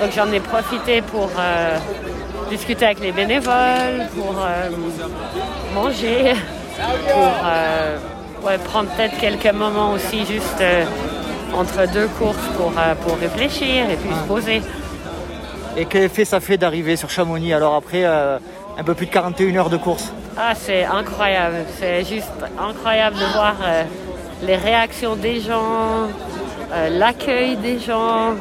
Donc 0.00 0.12
j'en 0.14 0.30
ai 0.32 0.40
profité 0.40 1.00
pour 1.00 1.30
euh, 1.38 1.78
discuter 2.50 2.84
avec 2.84 3.00
les 3.00 3.12
bénévoles, 3.12 4.06
pour 4.14 4.34
euh, 4.38 4.68
manger, 5.74 6.34
pour 7.10 8.50
prendre 8.64 8.90
peut-être 8.90 9.18
quelques 9.18 9.54
moments 9.54 9.92
aussi 9.92 10.26
juste 10.26 10.62
entre 11.54 11.90
deux 11.90 12.08
courses 12.18 12.36
pour, 12.58 12.72
pour 13.02 13.18
réfléchir 13.18 13.88
et 13.88 13.96
puis 13.96 14.10
se 14.10 14.26
poser. 14.28 14.62
Et 15.76 15.86
quel 15.86 16.02
effet 16.02 16.24
ça 16.26 16.40
fait 16.40 16.58
d'arriver 16.58 16.96
sur 16.96 17.08
Chamonix? 17.08 17.54
Alors 17.54 17.74
après 17.74 18.04
un 18.76 18.84
peu 18.84 18.94
plus 18.94 19.06
de 19.06 19.10
41 19.12 19.56
heures 19.56 19.70
de 19.70 19.76
course 19.76 20.12
Ah 20.36 20.54
c'est 20.54 20.84
incroyable, 20.84 21.64
c'est 21.78 22.04
juste 22.04 22.32
incroyable 22.58 23.16
de 23.16 23.24
voir 23.32 23.54
euh, 23.62 23.84
les 24.42 24.56
réactions 24.56 25.16
des 25.16 25.40
gens, 25.40 26.08
l'accueil 26.90 27.56
des 27.56 27.78
gens. 27.78 28.34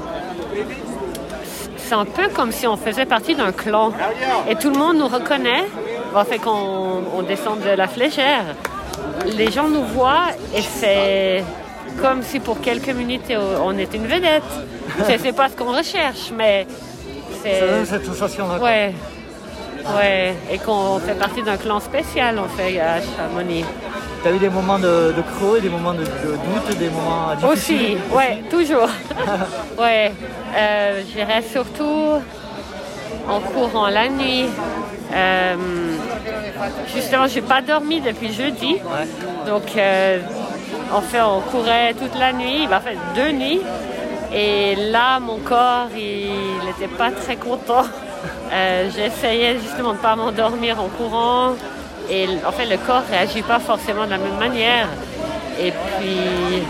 C'est 1.77 1.93
un 1.95 2.05
peu 2.05 2.29
comme 2.29 2.51
si 2.51 2.65
on 2.65 2.77
faisait 2.77 3.05
partie 3.05 3.35
d'un 3.35 3.51
clan 3.51 3.91
et 4.49 4.55
tout 4.55 4.69
le 4.71 4.77
monde 4.77 4.97
nous 4.97 5.07
reconnaît. 5.07 5.65
En 6.15 6.25
fait 6.25 6.39
qu'on 6.39 7.03
on 7.15 7.21
descend 7.23 7.59
de 7.59 7.69
la 7.69 7.87
fléchère, 7.87 8.43
les 9.25 9.51
gens 9.51 9.67
nous 9.67 9.83
voient 9.83 10.27
et 10.55 10.61
c'est 10.61 11.43
comme 12.01 12.23
si 12.23 12.39
pour 12.39 12.59
quelques 12.61 12.89
minutes 12.89 13.31
on 13.63 13.77
était 13.77 13.97
une 13.97 14.07
vedette. 14.07 14.43
c'est 15.05 15.35
pas 15.35 15.49
ce 15.49 15.55
qu'on 15.55 15.71
recherche, 15.75 16.31
mais 16.35 16.65
c'est. 17.43 17.85
cette 17.85 18.05
sensation. 18.05 18.45
Ouais. 18.61 18.93
Ouais. 19.95 20.33
Et 20.51 20.57
qu'on 20.57 20.99
fait 20.99 21.15
partie 21.15 21.41
d'un 21.43 21.57
clan 21.57 21.79
spécial, 21.79 22.39
en 22.39 22.47
fait, 22.47 22.79
à 22.79 23.01
Chamonix. 23.01 23.65
Tu 24.21 24.29
as 24.29 24.31
eu 24.31 24.39
des 24.39 24.49
moments 24.49 24.79
de, 24.79 25.13
creux, 25.35 25.59
des 25.59 25.69
moments 25.69 25.93
de, 25.93 26.05
doute, 26.05 26.77
des 26.77 26.89
moments 26.89 27.35
difficiles? 27.35 27.97
Aussi, 28.09 28.15
ouais, 28.15 28.43
toujours. 28.49 28.87
ouais. 29.77 30.13
Euh, 30.55 31.01
J'irais 31.13 31.41
surtout 31.41 32.21
en 33.27 33.39
courant 33.39 33.87
la 33.87 34.07
nuit. 34.09 34.45
Euh, 35.13 35.55
justement, 36.93 37.27
j'ai 37.27 37.41
pas 37.41 37.61
dormi 37.61 38.01
depuis 38.01 38.31
jeudi. 38.33 38.77
Donc, 39.45 39.75
euh, 39.75 40.19
en 40.93 41.01
fait, 41.01 41.21
on 41.21 41.41
courait 41.41 41.93
toute 41.93 42.17
la 42.17 42.33
nuit, 42.33 42.67
en 42.71 42.79
fait 42.79 42.97
deux 43.15 43.31
nuits. 43.31 43.61
Et 44.33 44.75
là, 44.75 45.19
mon 45.19 45.37
corps, 45.37 45.89
il 45.95 46.65
n'était 46.65 46.93
pas 46.97 47.11
très 47.11 47.35
content. 47.35 47.83
Euh, 48.51 48.89
j'essayais 48.95 49.60
justement 49.60 49.91
de 49.91 49.97
ne 49.97 50.01
pas 50.01 50.15
m'endormir 50.15 50.79
en 50.79 50.88
courant. 50.88 51.53
Et 52.10 52.27
en 52.45 52.51
fait, 52.51 52.65
le 52.65 52.77
corps 52.77 53.03
ne 53.08 53.15
réagit 53.15 53.41
pas 53.41 53.60
forcément 53.60 54.06
de 54.06 54.12
la 54.12 54.17
même 54.17 54.38
manière. 54.38 54.88
Et 55.60 55.71
puis, 55.71 56.63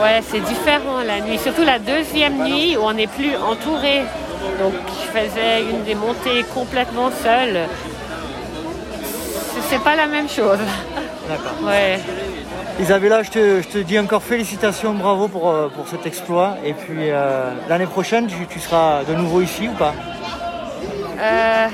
ouais, 0.00 0.20
c'est 0.28 0.40
différent 0.40 1.00
la 1.06 1.20
nuit. 1.20 1.38
Surtout 1.38 1.64
la 1.64 1.78
deuxième 1.78 2.44
nuit 2.44 2.76
où 2.76 2.82
on 2.82 2.92
n'est 2.92 3.06
plus 3.06 3.34
entouré. 3.36 4.02
Donc, 4.60 4.74
je 4.88 5.18
faisais 5.18 5.62
une 5.62 5.84
des 5.84 5.94
montées 5.94 6.44
complètement 6.54 7.10
seule. 7.10 7.60
C'est 9.68 9.82
pas 9.82 9.96
la 9.96 10.06
même 10.06 10.28
chose. 10.28 10.58
D'accord. 11.28 11.66
Ouais. 11.66 11.98
Isabella, 12.80 13.22
je 13.22 13.30
te, 13.30 13.78
dis 13.78 13.98
encore 13.98 14.22
félicitations, 14.22 14.94
bravo 14.94 15.28
pour, 15.28 15.50
euh, 15.50 15.68
cet 15.90 16.06
exploit. 16.06 16.56
Et 16.64 16.72
puis 16.72 17.10
euh, 17.10 17.52
l'année 17.68 17.86
prochaine, 17.86 18.26
tu, 18.26 18.60
seras 18.60 19.04
de 19.04 19.14
nouveau 19.14 19.40
ici 19.42 19.68
ou 19.68 19.72
pas? 19.72 19.94
Euh, 21.20 21.68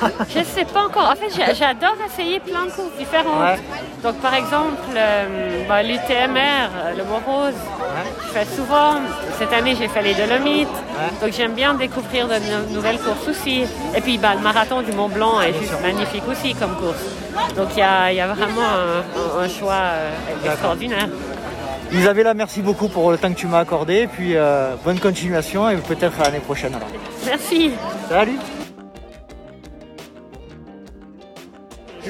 Je 0.28 0.42
sais 0.42 0.64
pas 0.64 0.84
encore. 0.86 1.10
En 1.10 1.16
fait, 1.16 1.30
j'adore 1.54 1.96
essayer 2.06 2.40
plein 2.40 2.66
de 2.66 2.70
courses 2.70 2.96
différentes. 2.98 3.58
Donc 4.02 4.16
par 4.16 4.34
exemple, 4.34 4.80
euh, 4.96 5.64
bah, 5.68 5.82
l'UTMR, 5.82 6.96
le 6.96 7.04
Morose, 7.04 7.54
je 8.26 8.32
fais 8.32 8.46
souvent. 8.56 8.94
Cette 9.38 9.52
année, 9.52 9.74
j'ai 9.78 9.88
fait 9.88 10.02
les 10.02 10.14
Dolomites. 10.14 10.68
Donc 11.20 11.32
j'aime 11.32 11.52
bien 11.52 11.74
découvrir 11.74 12.28
de 12.28 12.72
nouvelles 12.72 12.98
courses 12.98 13.28
aussi. 13.28 13.64
Et 13.94 14.00
puis 14.00 14.18
bah, 14.18 14.34
le 14.34 14.40
marathon 14.40 14.82
du 14.82 14.92
Mont 14.92 15.08
Blanc 15.08 15.40
est 15.40 15.54
juste 15.58 15.80
magnifique 15.82 16.24
aussi 16.30 16.54
comme 16.54 16.74
course. 16.76 17.04
Donc 17.56 17.68
il 17.76 17.80
y 17.80 17.82
a, 17.82 18.26
vraiment 18.26 18.68
un, 19.38 19.48
choix 19.48 19.74
euh, 19.74 20.10
extraordinaire. 20.44 21.08
Isabella, 21.92 22.34
merci 22.34 22.62
beaucoup 22.62 22.88
pour 22.88 23.10
le 23.10 23.18
temps 23.18 23.32
que 23.32 23.38
tu 23.38 23.46
m'as 23.46 23.60
accordé. 23.60 24.02
Et 24.02 24.06
puis 24.06 24.36
euh, 24.36 24.74
bonne 24.84 25.00
continuation 25.00 25.68
et 25.68 25.76
peut-être 25.76 26.20
à 26.20 26.24
l'année 26.24 26.40
prochaine. 26.40 26.76
Merci. 27.26 27.72
Salut. 28.08 28.38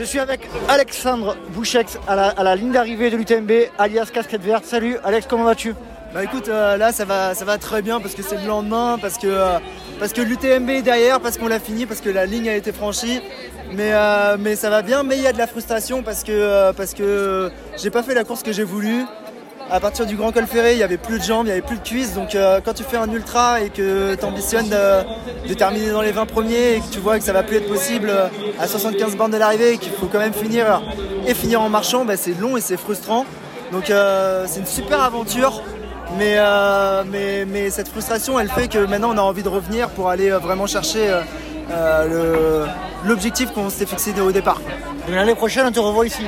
Je 0.01 0.07
suis 0.07 0.19
avec 0.19 0.41
Alexandre 0.67 1.37
Bouchex 1.51 1.99
à 2.09 2.33
la, 2.43 2.57
ligne 2.57 2.73
d'arrivée 2.73 3.11
de 3.11 3.19
l'UTMB, 3.19 3.53
alias 3.77 4.07
Casquette 4.07 4.41
Verte. 4.41 4.65
Salut 4.65 4.97
Alex, 5.05 5.27
comment 5.29 5.45
vas-tu? 5.45 5.75
Bah 6.15 6.25
écoute, 6.25 6.49
euh, 6.49 6.79
là 6.79 6.91
ça 6.91 7.05
va, 7.05 7.35
ça 7.35 7.45
va 7.45 7.59
très 7.59 7.83
bien 7.83 8.01
parce 8.01 8.15
que 8.15 8.23
c'est 8.23 8.39
le 8.39 8.47
lendemain, 8.47 8.97
parce 8.99 9.19
que, 9.19 9.27
euh, 9.27 9.59
que 10.01 10.23
l'UTMB 10.23 10.71
est 10.71 10.81
derrière, 10.81 11.21
parce 11.21 11.37
qu'on 11.37 11.49
l'a 11.49 11.61
fini, 11.61 11.85
parce 11.85 12.01
que 12.01 12.09
la 12.09 12.25
ligne 12.25 12.49
a 12.49 12.57
été 12.57 12.73
franchie. 12.73 13.21
Mais, 13.75 13.93
euh, 13.93 14.39
mais 14.41 14.57
ça 14.57 14.71
va 14.71 14.81
bien, 14.81 15.03
mais 15.03 15.19
il 15.19 15.23
y 15.23 15.27
a 15.27 15.35
de 15.35 15.39
la 15.39 15.47
frustration 15.47 16.03
parce 16.03 16.25
que, 16.25 16.73
parce 16.73 16.95
que 16.95 17.53
j'ai 17.77 17.91
pas 17.91 18.03
fait 18.03 18.15
la 18.15 18.25
course 18.25 18.43
que 18.43 18.55
j'ai 18.55 18.65
voulu 18.65 19.05
à 19.71 19.79
partir 19.79 20.05
du 20.05 20.17
Grand 20.17 20.33
Col 20.33 20.47
Ferré, 20.47 20.73
il 20.73 20.79
n'y 20.79 20.83
avait 20.83 20.97
plus 20.97 21.19
de 21.19 21.25
jambes, 21.25 21.47
il 21.47 21.47
n'y 21.47 21.53
avait 21.53 21.63
plus 21.63 21.77
de 21.77 21.83
cuisses. 21.83 22.15
Donc 22.15 22.35
euh, 22.35 22.61
quand 22.65 22.75
tu 22.75 22.83
fais 22.83 22.97
un 22.97 23.11
ultra 23.11 23.61
et 23.61 23.71
que 23.71 24.15
tu 24.15 24.25
ambitionnes 24.25 24.69
de, 24.69 25.55
terminer 25.55 25.91
dans 25.91 26.03
les 26.03 26.13
20 26.13 26.27
premiers 26.27 26.77
et 26.77 26.81
que 26.81 26.93
tu 26.93 26.99
vois 26.99 27.19
que 27.19 27.25
ça 27.25 27.33
va 27.33 27.43
plus 27.43 27.57
être 27.57 27.69
possible 27.69 28.13
à 28.59 28.67
75 28.67 29.17
bornes 29.17 29.33
de 29.33 29.37
l'arrivée 29.37 29.75
et 29.75 29.79
qu'il 29.79 29.93
faut 29.93 30.07
quand 30.07 30.19
même 30.19 30.33
finir 30.33 30.83
et 31.27 31.35
finir 31.35 31.61
en 31.61 31.69
marchant, 31.69 32.05
bah, 32.05 32.17
c'est 32.17 32.39
long 32.41 32.57
et 32.57 32.61
c'est 32.61 32.77
frustrant. 32.77 33.27
Donc 33.73 33.91
euh, 33.91 34.45
c'est 34.49 34.61
une 34.61 34.67
super 34.67 35.03
aventure. 35.03 35.63
Euh, 36.21 37.05
mais, 37.07 37.45
mais, 37.45 37.71
cette 37.71 37.89
frustration, 37.89 38.39
elle 38.41 38.49
fait 38.49 38.67
que 38.67 38.79
maintenant 38.79 39.15
on 39.15 39.19
a 39.19 39.23
envie 39.23 39.45
de 39.45 39.49
revenir 39.49 39.91
pour 39.91 40.11
aller 40.11 40.31
vraiment 40.31 40.67
chercher 40.67 41.09
l'objectif 43.05 43.53
qu'on 43.53 43.71
s'était 43.71 43.87
fixé 43.87 44.21
au 44.21 44.33
départ. 44.33 44.61
L'année 45.09 45.37
prochaine, 45.37 45.67
on 45.67 45.73
te 45.73 45.79
revoit 45.79 46.07
ici. 46.07 46.25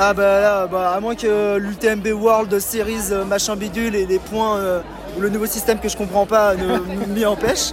Ah 0.00 0.14
bah 0.14 0.40
là, 0.40 0.66
bah, 0.68 0.92
à 0.94 1.00
moins 1.00 1.16
que 1.16 1.56
l'UTMB 1.56 2.06
World 2.12 2.60
Series 2.60 3.10
euh, 3.10 3.24
machin 3.24 3.56
bidule 3.56 3.96
et 3.96 4.06
les 4.06 4.20
points 4.20 4.56
euh, 4.56 4.80
ou 5.16 5.20
le 5.20 5.28
nouveau 5.28 5.46
système 5.46 5.80
que 5.80 5.88
je 5.88 5.96
comprends 5.96 6.24
pas 6.24 6.54
ne 6.54 6.78
m'y 7.08 7.26
empêche. 7.26 7.72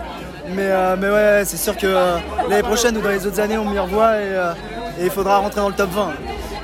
Mais, 0.49 0.71
euh, 0.71 0.95
mais 0.99 1.07
ouais, 1.07 1.43
c'est 1.45 1.57
sûr 1.57 1.77
que 1.77 1.85
l'année 2.49 2.63
prochaine 2.63 2.97
ou 2.97 3.01
dans 3.01 3.09
les 3.09 3.27
autres 3.27 3.39
années, 3.39 3.59
on 3.59 3.69
m'y 3.69 3.77
revoit 3.77 4.17
et, 4.17 4.33
il 5.03 5.11
faudra 5.11 5.37
rentrer 5.37 5.61
dans 5.61 5.69
le 5.69 5.75
top 5.75 5.91
20. 5.91 6.13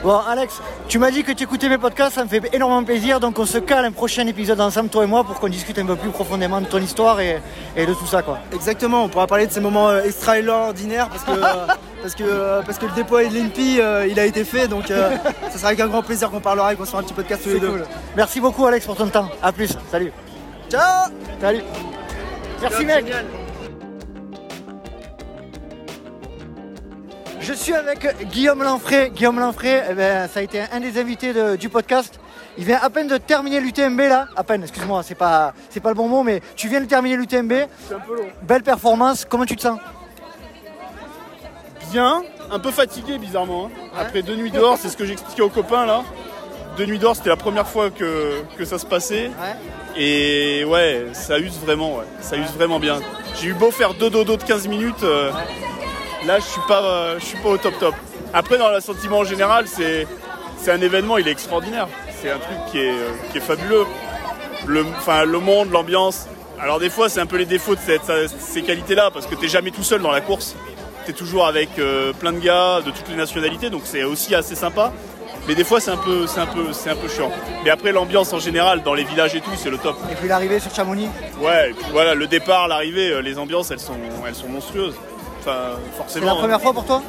Bon, 0.03 0.17
Alex, 0.27 0.59
tu 0.87 0.97
m'as 0.97 1.11
dit 1.11 1.23
que 1.23 1.31
tu 1.31 1.43
écoutais 1.43 1.69
mes 1.69 1.77
podcasts, 1.77 2.15
ça 2.15 2.23
me 2.23 2.29
fait 2.29 2.41
énormément 2.53 2.83
plaisir. 2.83 3.19
Donc, 3.19 3.37
on 3.37 3.45
se 3.45 3.59
cale 3.59 3.85
un 3.85 3.91
prochain 3.91 4.25
épisode 4.25 4.59
ensemble, 4.61 4.89
toi 4.89 5.03
et 5.03 5.07
moi, 5.07 5.23
pour 5.23 5.39
qu'on 5.39 5.49
discute 5.49 5.77
un 5.77 5.85
peu 5.85 5.95
plus 5.95 6.09
profondément 6.09 6.59
de 6.59 6.65
ton 6.65 6.79
histoire 6.79 7.19
et, 7.19 7.39
et, 7.77 7.85
de 7.85 7.93
tout 7.93 8.07
ça, 8.07 8.23
quoi. 8.23 8.39
Exactement, 8.51 9.03
on 9.03 9.09
pourra 9.09 9.27
parler 9.27 9.45
de 9.45 9.51
ces 9.51 9.59
moments 9.59 9.95
extraordinaires 9.95 11.07
parce 11.09 11.23
que 11.23 11.31
parce 12.01 12.15
que, 12.15 12.23
euh, 12.23 12.61
parce 12.63 12.77
que 12.77 12.85
le 12.85 12.91
dépôt 12.93 13.19
de 13.19 13.23
l'INPI 13.25 13.79
euh, 13.79 14.07
il 14.07 14.19
a 14.19 14.25
été 14.25 14.43
fait 14.43 14.67
donc 14.67 14.89
euh, 14.89 15.15
ça 15.49 15.57
sera 15.57 15.67
avec 15.67 15.79
un 15.79 15.87
grand 15.87 16.01
plaisir 16.01 16.29
qu'on 16.29 16.39
parlera 16.39 16.73
et 16.73 16.75
qu'on 16.75 16.85
se 16.85 16.89
fera 16.89 17.01
un 17.01 17.05
petit 17.05 17.13
podcast 17.13 17.43
tous 17.43 17.49
les 17.49 17.59
deux. 17.59 17.83
Merci 18.15 18.41
beaucoup 18.41 18.65
Alex 18.65 18.85
pour 18.85 18.95
ton 18.95 19.07
temps. 19.07 19.29
A 19.41 19.51
plus. 19.51 19.77
Salut. 19.89 20.11
Ciao. 20.69 21.11
Salut. 21.39 21.61
Merci 22.61 22.85
mec. 22.85 23.05
Je 27.39 27.53
suis 27.53 27.73
avec 27.73 28.29
Guillaume 28.29 28.63
Lanfray. 28.63 29.09
Guillaume 29.09 29.39
Lanfray, 29.39 29.83
eh 29.89 29.93
ben, 29.93 30.27
ça 30.27 30.39
a 30.39 30.43
été 30.43 30.61
un 30.71 30.79
des 30.79 30.99
invités 30.99 31.33
du 31.57 31.69
podcast. 31.69 32.19
Il 32.57 32.65
vient 32.65 32.79
à 32.81 32.89
peine 32.89 33.07
de 33.07 33.17
terminer 33.17 33.59
l'UTMB 33.59 33.99
là. 34.01 34.27
À 34.35 34.43
peine, 34.43 34.61
excuse-moi, 34.61 35.01
c'est 35.03 35.15
pas, 35.15 35.53
c'est 35.69 35.79
pas 35.79 35.89
le 35.89 35.95
bon 35.95 36.07
mot, 36.07 36.21
mais 36.21 36.41
tu 36.55 36.67
viens 36.67 36.81
de 36.81 36.85
terminer 36.85 37.17
l'UTMB. 37.17 37.53
C'est 37.87 37.95
un 37.95 37.99
peu 37.99 38.15
long. 38.15 38.27
Belle 38.43 38.61
performance. 38.61 39.25
Comment 39.27 39.45
tu 39.45 39.55
te 39.55 39.61
sens? 39.61 39.79
Bien, 41.91 42.23
un 42.49 42.59
peu 42.59 42.71
fatigué 42.71 43.17
bizarrement. 43.17 43.65
Hein. 43.65 43.91
Après 43.97 44.21
deux 44.21 44.35
nuits 44.35 44.51
dehors, 44.51 44.77
c'est 44.77 44.89
ce 44.89 44.97
que 44.97 45.05
j'expliquais 45.05 45.41
aux 45.41 45.49
copains 45.49 45.85
là. 45.85 46.03
Deux 46.77 46.85
nuits 46.85 46.99
dehors, 46.99 47.15
c'était 47.15 47.29
la 47.29 47.35
première 47.35 47.67
fois 47.67 47.89
que, 47.89 48.43
ça 48.63 48.79
se 48.79 48.85
passait. 48.85 49.29
Et 49.97 50.63
ouais, 50.65 51.07
ça 51.11 51.37
use 51.37 51.59
vraiment, 51.59 51.99
ça 52.21 52.37
use 52.37 52.51
vraiment 52.51 52.79
bien. 52.79 52.99
J'ai 53.39 53.49
eu 53.49 53.53
beau 53.53 53.71
faire 53.71 53.93
deux 53.93 54.09
dodos 54.09 54.37
de 54.37 54.43
15 54.43 54.67
minutes, 54.67 55.03
euh, 55.03 55.31
là 56.25 56.39
je 56.39 56.45
suis 56.45 56.61
pas, 56.67 56.81
euh, 56.81 57.19
je 57.19 57.25
suis 57.25 57.37
pas 57.37 57.49
au 57.49 57.57
top 57.57 57.77
top. 57.77 57.95
Après 58.33 58.57
dans 58.57 58.69
le 58.69 58.79
sentiment 58.79 59.23
général, 59.25 59.65
c'est, 59.67 60.07
c'est 60.57 60.71
un 60.71 60.81
événement, 60.81 61.17
il 61.17 61.27
est 61.27 61.31
extraordinaire. 61.31 61.87
C'est 62.21 62.31
un 62.31 62.37
truc 62.37 62.57
qui 62.71 62.79
est, 62.79 62.91
euh, 62.91 63.09
qui 63.31 63.39
est 63.39 63.41
fabuleux. 63.41 63.85
Le, 64.65 64.85
enfin, 64.97 65.25
le 65.25 65.39
monde, 65.39 65.71
l'ambiance. 65.71 66.27
Alors 66.59 66.79
des 66.79 66.89
fois, 66.89 67.09
c'est 67.09 67.19
un 67.19 67.25
peu 67.25 67.37
les 67.37 67.45
défauts 67.45 67.75
de 67.75 67.79
ces 68.39 68.61
qualités-là, 68.61 69.09
parce 69.11 69.25
que 69.25 69.35
tu 69.35 69.41
n'es 69.41 69.47
jamais 69.47 69.71
tout 69.71 69.83
seul 69.83 70.01
dans 70.01 70.11
la 70.11 70.21
course 70.21 70.55
tu 71.05 71.11
es 71.11 71.13
toujours 71.13 71.45
avec 71.47 71.69
euh, 71.79 72.13
plein 72.13 72.31
de 72.33 72.39
gars 72.39 72.81
de 72.85 72.91
toutes 72.91 73.09
les 73.09 73.15
nationalités, 73.15 73.69
donc 73.69 73.81
c'est 73.85 74.03
aussi 74.03 74.35
assez 74.35 74.55
sympa. 74.55 74.91
Mais 75.47 75.55
des 75.55 75.63
fois, 75.63 75.79
c'est 75.79 75.91
un 75.91 75.97
peu, 75.97 76.27
c'est 76.27 76.39
un 76.39 76.45
peu, 76.45 76.71
c'est 76.71 76.91
un 76.91 76.95
peu 76.95 77.07
chiant. 77.07 77.31
Mais 77.63 77.71
après, 77.71 77.91
l'ambiance 77.91 78.31
en 78.31 78.39
général, 78.39 78.83
dans 78.83 78.93
les 78.93 79.03
villages 79.03 79.35
et 79.35 79.41
tout, 79.41 79.49
c'est 79.57 79.71
le 79.71 79.77
top. 79.77 79.97
Et 80.11 80.15
puis 80.15 80.27
l'arrivée 80.27 80.59
sur 80.59 80.73
Chamonix 80.73 81.07
Ouais, 81.39 81.71
et 81.71 81.73
puis 81.73 81.87
voilà, 81.91 82.13
le 82.13 82.27
départ, 82.27 82.67
l'arrivée, 82.67 83.11
euh, 83.11 83.21
les 83.21 83.39
ambiances, 83.39 83.71
elles 83.71 83.79
sont, 83.79 83.95
elles 84.27 84.35
sont 84.35 84.49
monstrueuses. 84.49 84.95
Enfin, 85.39 85.71
C'est 85.91 85.97
forcément. 85.97 86.25
la 86.27 86.31
hein. 86.33 86.35
première 86.35 86.61
fois 86.61 86.73
pour 86.73 86.85
toi 86.85 87.01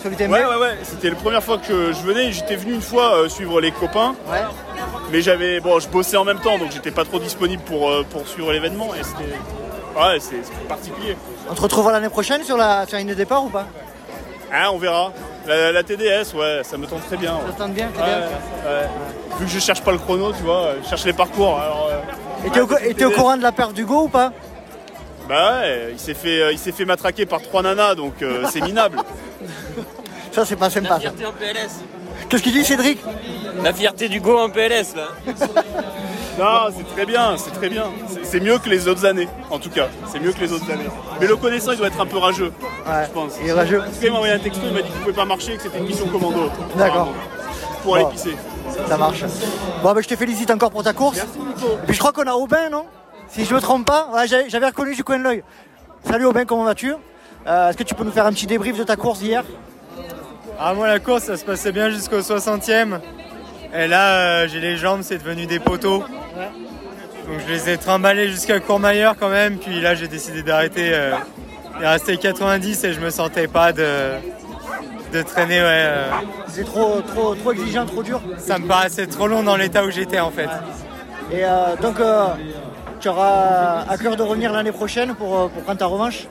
sur 0.00 0.08
l'UTMB 0.08 0.30
Ouais, 0.32 0.46
ouais, 0.46 0.56
ouais. 0.56 0.78
C'était 0.84 1.10
la 1.10 1.16
première 1.16 1.42
fois 1.42 1.58
que 1.58 1.92
je 1.92 2.00
venais. 2.00 2.32
J'étais 2.32 2.56
venu 2.56 2.72
une 2.74 2.80
fois 2.82 3.16
euh, 3.16 3.28
suivre 3.28 3.60
les 3.60 3.72
copains. 3.72 4.14
Ouais. 4.26 4.40
Mais 5.12 5.20
j'avais, 5.20 5.60
bon, 5.60 5.78
je 5.78 5.88
bossais 5.88 6.16
en 6.16 6.24
même 6.24 6.40
temps, 6.40 6.58
donc 6.58 6.72
j'étais 6.72 6.90
pas 6.90 7.04
trop 7.04 7.18
disponible 7.18 7.62
pour, 7.62 7.90
pour 8.10 8.26
suivre 8.26 8.52
l'événement. 8.52 8.94
Et 8.94 9.02
c'était, 9.04 9.36
ouais, 9.96 10.20
c'est 10.20 10.36
c'est 10.42 10.68
particulier. 10.68 11.16
On 11.50 11.54
te 11.54 11.60
retrouvera 11.60 11.92
l'année 11.92 12.08
prochaine 12.08 12.42
sur 12.44 12.56
la, 12.56 12.84
sur 12.86 12.94
la 12.94 12.98
ligne 13.00 13.08
de 13.10 13.14
départ 13.14 13.44
ou 13.44 13.48
pas 13.48 13.66
Ah, 14.52 14.70
on 14.72 14.78
verra. 14.78 15.12
La, 15.46 15.70
la 15.72 15.82
TDS, 15.82 16.34
ouais, 16.34 16.62
ça 16.64 16.76
me 16.76 16.86
tente 16.86 17.06
très 17.06 17.16
bien. 17.16 17.34
ouais. 17.34 17.40
Ça 17.46 17.52
te 17.52 17.58
tente 17.58 17.72
bien, 17.72 17.88
Ouais, 17.96 18.02
ouais. 18.02 18.88
Vu 19.38 19.44
que 19.46 19.50
je 19.52 19.58
cherche 19.60 19.82
pas 19.82 19.92
le 19.92 19.98
chrono, 19.98 20.32
tu 20.32 20.42
vois, 20.42 20.70
je 20.82 20.88
cherche 20.88 21.04
les 21.04 21.12
parcours. 21.12 21.58
Alors, 21.60 21.88
euh, 21.92 22.46
Et 22.46 22.50
t'es 22.50 22.60
au, 22.60 22.66
ouais, 22.66 22.90
et 22.90 22.94
t'es 22.94 23.04
au 23.04 23.10
TDS. 23.10 23.16
courant 23.18 23.36
de 23.36 23.42
la 23.42 23.52
perte 23.52 23.72
d'Hugo 23.74 24.04
ou 24.04 24.08
pas 24.08 24.32
Bah 25.28 25.60
ouais, 25.60 25.88
il 25.92 25.98
s'est 26.00 26.14
fait, 26.14 26.40
euh, 26.42 26.52
il 26.52 26.58
s'est 26.58 26.72
fait 26.72 26.84
matraquer 26.84 27.26
par 27.26 27.42
trois 27.42 27.62
nanas, 27.62 27.94
donc 27.94 28.22
euh, 28.22 28.44
c'est 28.50 28.60
minable. 28.60 28.98
Ça, 30.32 30.44
c'est 30.44 30.56
pas 30.56 30.68
sympa. 30.70 30.98
ça. 31.00 31.08
en 31.08 31.32
PLS. 31.32 31.80
Qu'est-ce 32.28 32.42
qu'il 32.42 32.52
dit, 32.52 32.64
Cédric 32.64 32.98
La 33.62 33.72
fierté 33.72 34.08
du 34.08 34.20
go 34.20 34.38
en 34.38 34.48
PLS 34.50 34.94
là. 34.96 35.08
Non, 36.38 36.68
c'est 36.76 36.84
très 36.94 37.06
bien, 37.06 37.34
c'est 37.38 37.50
très 37.52 37.70
bien. 37.70 37.84
C'est- 38.22 38.40
mieux 38.40 38.58
que 38.58 38.68
les 38.68 38.88
autres 38.88 39.06
années, 39.06 39.26
en 39.50 39.58
tout 39.58 39.70
cas. 39.70 39.86
C'est 40.12 40.20
mieux 40.20 40.32
que 40.32 40.40
les 40.40 40.52
autres 40.52 40.70
années. 40.70 40.84
Mais 41.18 41.26
le 41.26 41.34
connaissant, 41.36 41.72
il 41.72 41.78
doit 41.78 41.86
être 41.86 41.98
un 41.98 42.04
peu 42.04 42.18
rageux, 42.18 42.52
je 42.86 43.10
pense. 43.10 43.32
il 43.40 43.48
est 43.48 43.52
rageux. 43.54 43.82
Il 44.02 44.10
m'a 44.10 44.16
envoyé 44.16 44.34
un 44.34 44.38
texto, 44.38 44.60
il 44.66 44.74
m'a 44.74 44.82
dit 44.82 44.90
qu'il 44.90 45.00
pouvait 45.00 45.14
pas 45.14 45.24
marcher, 45.24 45.56
que 45.56 45.62
c'était 45.62 45.78
une 45.78 45.86
mission 45.86 46.06
commando. 46.08 46.50
D'accord. 46.76 47.08
Pour 47.82 47.94
aller 47.96 48.04
Bon. 48.04 48.10
pisser. 48.10 48.36
Ça 48.86 48.98
marche. 48.98 49.24
Bon, 49.82 49.94
ben, 49.94 50.02
je 50.02 50.08
te 50.08 50.14
félicite 50.16 50.50
encore 50.50 50.70
pour 50.70 50.82
ta 50.82 50.92
course. 50.92 51.16
Et 51.20 51.86
puis 51.86 51.94
je 51.94 51.98
crois 52.00 52.12
qu'on 52.12 52.26
a 52.26 52.34
Aubin, 52.34 52.68
non? 52.68 52.84
Si 53.28 53.46
je 53.46 53.54
me 53.54 53.60
trompe 53.62 53.86
pas, 53.86 54.10
ouais, 54.14 54.28
j'avais 54.28 54.50
j'avais 54.50 54.66
reconnu 54.66 54.94
du 54.94 55.04
coin 55.04 55.18
de 55.18 55.22
l'œil. 55.24 55.42
Salut 56.06 56.26
Aubin, 56.26 56.44
comment 56.44 56.64
vas-tu? 56.64 56.92
Euh, 57.46 57.70
Est-ce 57.70 57.78
que 57.78 57.82
tu 57.82 57.94
peux 57.94 58.04
nous 58.04 58.12
faire 58.12 58.26
un 58.26 58.32
petit 58.32 58.46
débrief 58.46 58.76
de 58.76 58.84
ta 58.84 58.96
course 58.96 59.20
d'hier? 59.20 59.42
Ah 60.58 60.74
moi 60.74 60.88
la 60.88 60.98
course 61.00 61.24
ça 61.24 61.36
se 61.36 61.44
passait 61.44 61.72
bien 61.72 61.90
jusqu'au 61.90 62.20
60e 62.20 62.98
et 63.74 63.86
là 63.86 64.14
euh, 64.14 64.48
j'ai 64.48 64.60
les 64.60 64.76
jambes 64.76 65.00
c'est 65.02 65.18
devenu 65.18 65.46
des 65.46 65.58
poteaux. 65.58 65.98
Donc 65.98 67.40
je 67.46 67.52
les 67.52 67.70
ai 67.70 67.76
trimballés 67.76 68.28
jusqu'à 68.28 68.60
Courmayeur 68.60 69.16
quand 69.18 69.28
même. 69.28 69.58
Puis 69.58 69.80
là 69.80 69.94
j'ai 69.94 70.08
décidé 70.08 70.42
d'arrêter 70.42 70.90
euh, 70.94 71.12
il 71.78 71.84
est 71.84 71.88
resté 71.88 72.16
90 72.16 72.84
et 72.84 72.92
je 72.94 73.00
me 73.00 73.10
sentais 73.10 73.48
pas 73.48 73.72
de, 73.72 74.12
de 75.12 75.22
traîner 75.22 75.60
ouais, 75.60 75.66
euh, 75.66 76.10
C'est 76.48 76.64
trop, 76.64 77.02
trop, 77.02 77.34
trop 77.34 77.52
exigeant, 77.52 77.84
trop 77.84 78.02
dur? 78.02 78.22
Ça 78.38 78.58
me 78.58 78.66
paraissait 78.66 79.06
trop 79.06 79.26
long 79.26 79.42
dans 79.42 79.56
l'état 79.56 79.84
où 79.84 79.90
j'étais 79.90 80.20
en 80.20 80.30
fait. 80.30 80.48
Et 81.30 81.44
euh, 81.44 81.76
donc, 81.82 81.96
tu 83.00 83.08
auras 83.08 83.84
à 83.86 83.98
cœur 83.98 84.16
de 84.16 84.22
revenir 84.22 84.52
l'année 84.52 84.72
prochaine 84.72 85.14
pour, 85.16 85.50
pour 85.50 85.62
prendre 85.64 85.78
ta 85.78 85.86
revanche? 85.86 86.28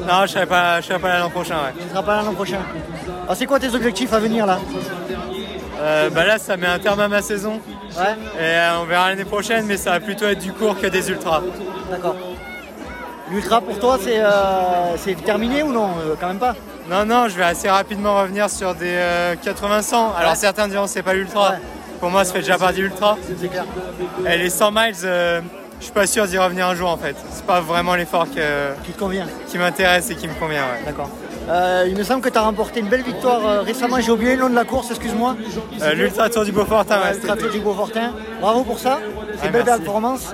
Non 0.00 0.22
je 0.22 0.32
serai 0.32 0.46
pas, 0.46 0.80
je 0.80 0.86
serai 0.86 0.98
pas 0.98 1.08
là 1.08 1.18
l'an 1.20 1.30
prochain 1.30 1.54
ouais. 1.54 1.72
Tu 1.78 1.84
ne 1.84 1.90
seras 1.90 2.02
pas 2.02 2.16
là 2.16 2.22
l'an 2.22 2.32
prochain. 2.32 2.58
Alors, 3.32 3.38
c'est 3.38 3.46
quoi 3.46 3.58
tes 3.58 3.74
objectifs 3.74 4.12
à 4.12 4.18
venir 4.18 4.44
là 4.44 4.58
Euh, 5.80 6.10
bah 6.10 6.26
là 6.26 6.36
ça 6.36 6.58
met 6.58 6.66
un 6.66 6.78
terme 6.78 7.00
à 7.00 7.08
ma 7.08 7.22
saison 7.22 7.60
Ouais. 7.98 8.14
et 8.38 8.42
euh, 8.42 8.80
on 8.82 8.84
verra 8.84 9.08
l'année 9.08 9.24
prochaine 9.24 9.64
mais 9.64 9.78
ça 9.78 9.92
va 9.92 10.00
plutôt 10.00 10.26
être 10.26 10.38
du 10.40 10.52
court 10.52 10.78
que 10.78 10.86
des 10.86 11.08
ultras 11.08 11.40
D'accord. 11.90 12.14
L'ultra 13.30 13.62
pour 13.62 13.78
toi, 13.78 13.98
c'est 14.02 14.18
euh, 14.20 14.98
c'est 14.98 15.14
terminé 15.24 15.62
ou 15.62 15.72
non 15.72 15.88
Quand 16.20 16.28
même 16.28 16.38
pas. 16.38 16.54
Non, 16.90 17.06
non, 17.06 17.28
je 17.28 17.36
vais 17.38 17.44
assez 17.44 17.70
rapidement 17.70 18.20
revenir 18.20 18.50
sur 18.50 18.74
des 18.74 18.98
80-100. 19.42 19.94
Alors 20.14 20.32
Ouais. 20.32 20.36
certains 20.36 20.68
diront 20.68 20.86
c'est 20.86 21.02
pas 21.02 21.14
l'ultra. 21.14 21.54
Pour 22.00 22.10
moi, 22.10 22.26
ça 22.26 22.34
fait 22.34 22.40
déjà 22.40 22.58
partie 22.58 22.80
ultra. 22.80 23.16
C'est 23.40 23.48
clair. 23.48 23.64
Et 24.30 24.36
les 24.36 24.50
100 24.50 24.70
miles, 24.72 24.94
je 24.94 25.40
suis 25.80 25.92
pas 25.92 26.06
sûr 26.06 26.26
d'y 26.26 26.36
revenir 26.36 26.66
un 26.66 26.74
jour 26.74 26.90
en 26.90 26.98
fait. 26.98 27.16
C'est 27.32 27.46
pas 27.46 27.60
vraiment 27.62 27.94
l'effort 27.94 28.26
que- 28.26 28.74
Qui 28.84 28.92
te 28.92 28.98
convient 28.98 29.26
qui 29.48 29.56
m'intéresse 29.56 30.10
et 30.10 30.16
qui 30.16 30.28
me 30.28 30.34
convient. 30.34 30.66
D'accord. 30.84 31.08
Euh, 31.48 31.86
il 31.88 31.96
me 31.96 32.02
semble 32.04 32.20
que 32.22 32.28
tu 32.28 32.38
as 32.38 32.42
remporté 32.42 32.80
une 32.80 32.86
belle 32.88 33.02
victoire 33.02 33.40
euh, 33.46 33.60
récemment. 33.62 33.98
J'ai 34.00 34.12
oublié 34.12 34.36
le 34.36 34.42
nom 34.42 34.50
de 34.50 34.54
la 34.54 34.64
course, 34.64 34.90
excuse-moi. 34.90 35.36
Euh, 35.82 35.94
L'ultra 35.94 36.28
tour 36.30 36.44
du 36.44 36.52
Beaufortin, 36.52 36.96
ouais, 37.00 37.12
L'Ultra 37.14 37.36
Tour 37.36 37.50
du 37.50 37.58
Beaufortin. 37.60 38.12
Bravo 38.40 38.62
pour 38.62 38.78
ça. 38.78 38.98
C'est 39.00 39.40
Ouais, 39.40 39.46
une 39.46 39.52
belle 39.52 39.62
merci. 39.66 39.82
performance. 39.82 40.32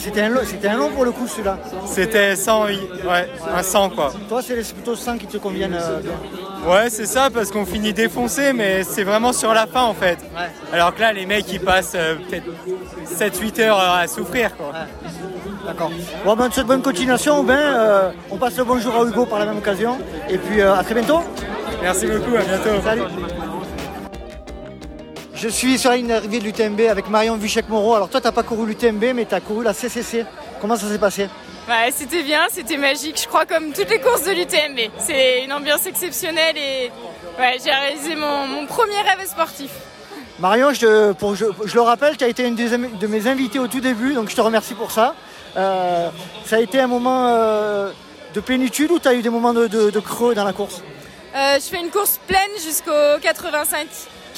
C'était 0.00 0.20
un, 0.22 0.28
long- 0.28 0.40
c'était 0.44 0.68
un 0.68 0.76
long 0.76 0.90
pour 0.90 1.04
le 1.04 1.12
coup 1.12 1.26
celui-là. 1.26 1.58
C'était 1.86 2.36
100, 2.36 2.66
oui. 2.66 2.78
ouais, 3.08 3.28
un 3.56 3.62
100 3.62 3.90
quoi. 3.90 4.12
Toi, 4.28 4.42
c'est 4.42 4.54
plutôt 4.74 4.94
100 4.94 5.16
qui 5.18 5.26
te 5.26 5.38
conviennent. 5.38 5.70
bien. 5.70 6.12
Ouais, 6.66 6.90
c'est 6.90 7.06
ça, 7.06 7.30
parce 7.30 7.50
qu'on 7.50 7.64
finit 7.64 7.92
défoncé, 7.92 8.52
mais 8.52 8.84
c'est 8.84 9.02
vraiment 9.02 9.32
sur 9.32 9.54
la 9.54 9.66
fin 9.66 9.82
en 9.82 9.94
fait. 9.94 10.18
Ouais. 10.36 10.50
Alors 10.72 10.94
que 10.94 11.00
là, 11.00 11.12
les 11.12 11.24
mecs, 11.24 11.50
ils 11.50 11.60
passent 11.60 11.94
euh, 11.94 12.16
peut-être 12.16 12.46
7-8 13.06 13.60
heures 13.62 13.80
à 13.80 14.06
souffrir 14.06 14.56
quoi. 14.56 14.72
D'accord. 15.66 15.90
Bon, 16.24 16.36
ben, 16.36 16.48
bonne 16.66 16.82
continuation. 16.82 17.44
Euh, 17.48 18.10
on 18.30 18.36
passe 18.36 18.56
le 18.58 18.64
bonjour 18.64 18.94
à 18.94 19.04
Hugo 19.04 19.24
par 19.24 19.38
la 19.38 19.46
même 19.46 19.58
occasion. 19.58 19.98
Et 20.28 20.36
puis 20.36 20.60
euh, 20.60 20.74
à 20.74 20.84
très 20.84 20.94
bientôt. 20.94 21.20
Merci 21.82 22.06
beaucoup, 22.06 22.36
à 22.36 22.42
bientôt. 22.42 22.82
Salut. 22.84 23.02
Je 25.34 25.48
suis 25.48 25.78
sur 25.78 25.90
la 25.90 25.96
ligne 25.96 26.08
d'arrivée 26.08 26.38
de 26.40 26.44
l'UTMB 26.44 26.80
avec 26.90 27.08
Marion 27.08 27.36
Vuchek-Moreau. 27.36 27.94
Alors 27.94 28.10
toi, 28.10 28.20
t'as 28.20 28.32
pas 28.32 28.42
couru 28.42 28.66
l'UTMB, 28.66 29.14
mais 29.14 29.24
tu 29.24 29.34
as 29.34 29.40
couru 29.40 29.64
la 29.64 29.72
CCC. 29.72 30.26
Comment 30.60 30.76
ça 30.76 30.86
s'est 30.86 30.98
passé? 30.98 31.28
C'était 31.92 32.22
bien, 32.22 32.46
c'était 32.50 32.76
magique, 32.76 33.20
je 33.22 33.28
crois 33.28 33.46
comme 33.46 33.72
toutes 33.72 33.90
les 33.90 34.00
courses 34.00 34.24
de 34.24 34.32
l'UTMB. 34.32 34.90
C'est 34.98 35.44
une 35.44 35.52
ambiance 35.52 35.86
exceptionnelle 35.86 36.56
et 36.56 36.90
ouais, 37.38 37.58
j'ai 37.64 37.70
réalisé 37.70 38.14
mon, 38.16 38.46
mon 38.48 38.66
premier 38.66 39.00
rêve 39.00 39.24
sportif. 39.26 39.70
Marion, 40.38 40.72
je, 40.72 41.12
pour, 41.12 41.34
je, 41.36 41.44
je 41.64 41.74
le 41.74 41.80
rappelle, 41.82 42.16
tu 42.16 42.24
as 42.24 42.28
été 42.28 42.44
une 42.46 42.54
des 42.54 42.70
de 42.70 43.06
mes 43.06 43.26
invités 43.28 43.58
au 43.58 43.68
tout 43.68 43.80
début, 43.80 44.14
donc 44.14 44.30
je 44.30 44.36
te 44.36 44.40
remercie 44.40 44.74
pour 44.74 44.90
ça. 44.90 45.14
Euh, 45.56 46.08
ça 46.46 46.56
a 46.56 46.60
été 46.60 46.80
un 46.80 46.86
moment 46.86 47.26
euh, 47.28 47.90
de 48.34 48.40
plénitude 48.40 48.90
ou 48.90 48.98
tu 48.98 49.06
as 49.08 49.14
eu 49.14 49.22
des 49.22 49.30
moments 49.30 49.52
de, 49.54 49.66
de- 49.66 49.90
de 49.90 50.00
creux 50.00 50.34
dans 50.34 50.44
la 50.44 50.52
course? 50.52 50.82
Euh, 51.36 51.54
je 51.56 51.60
fais 51.68 51.78
une 51.80 51.90
course 51.90 52.18
pleine 52.26 52.50
jusqu'au 52.64 52.90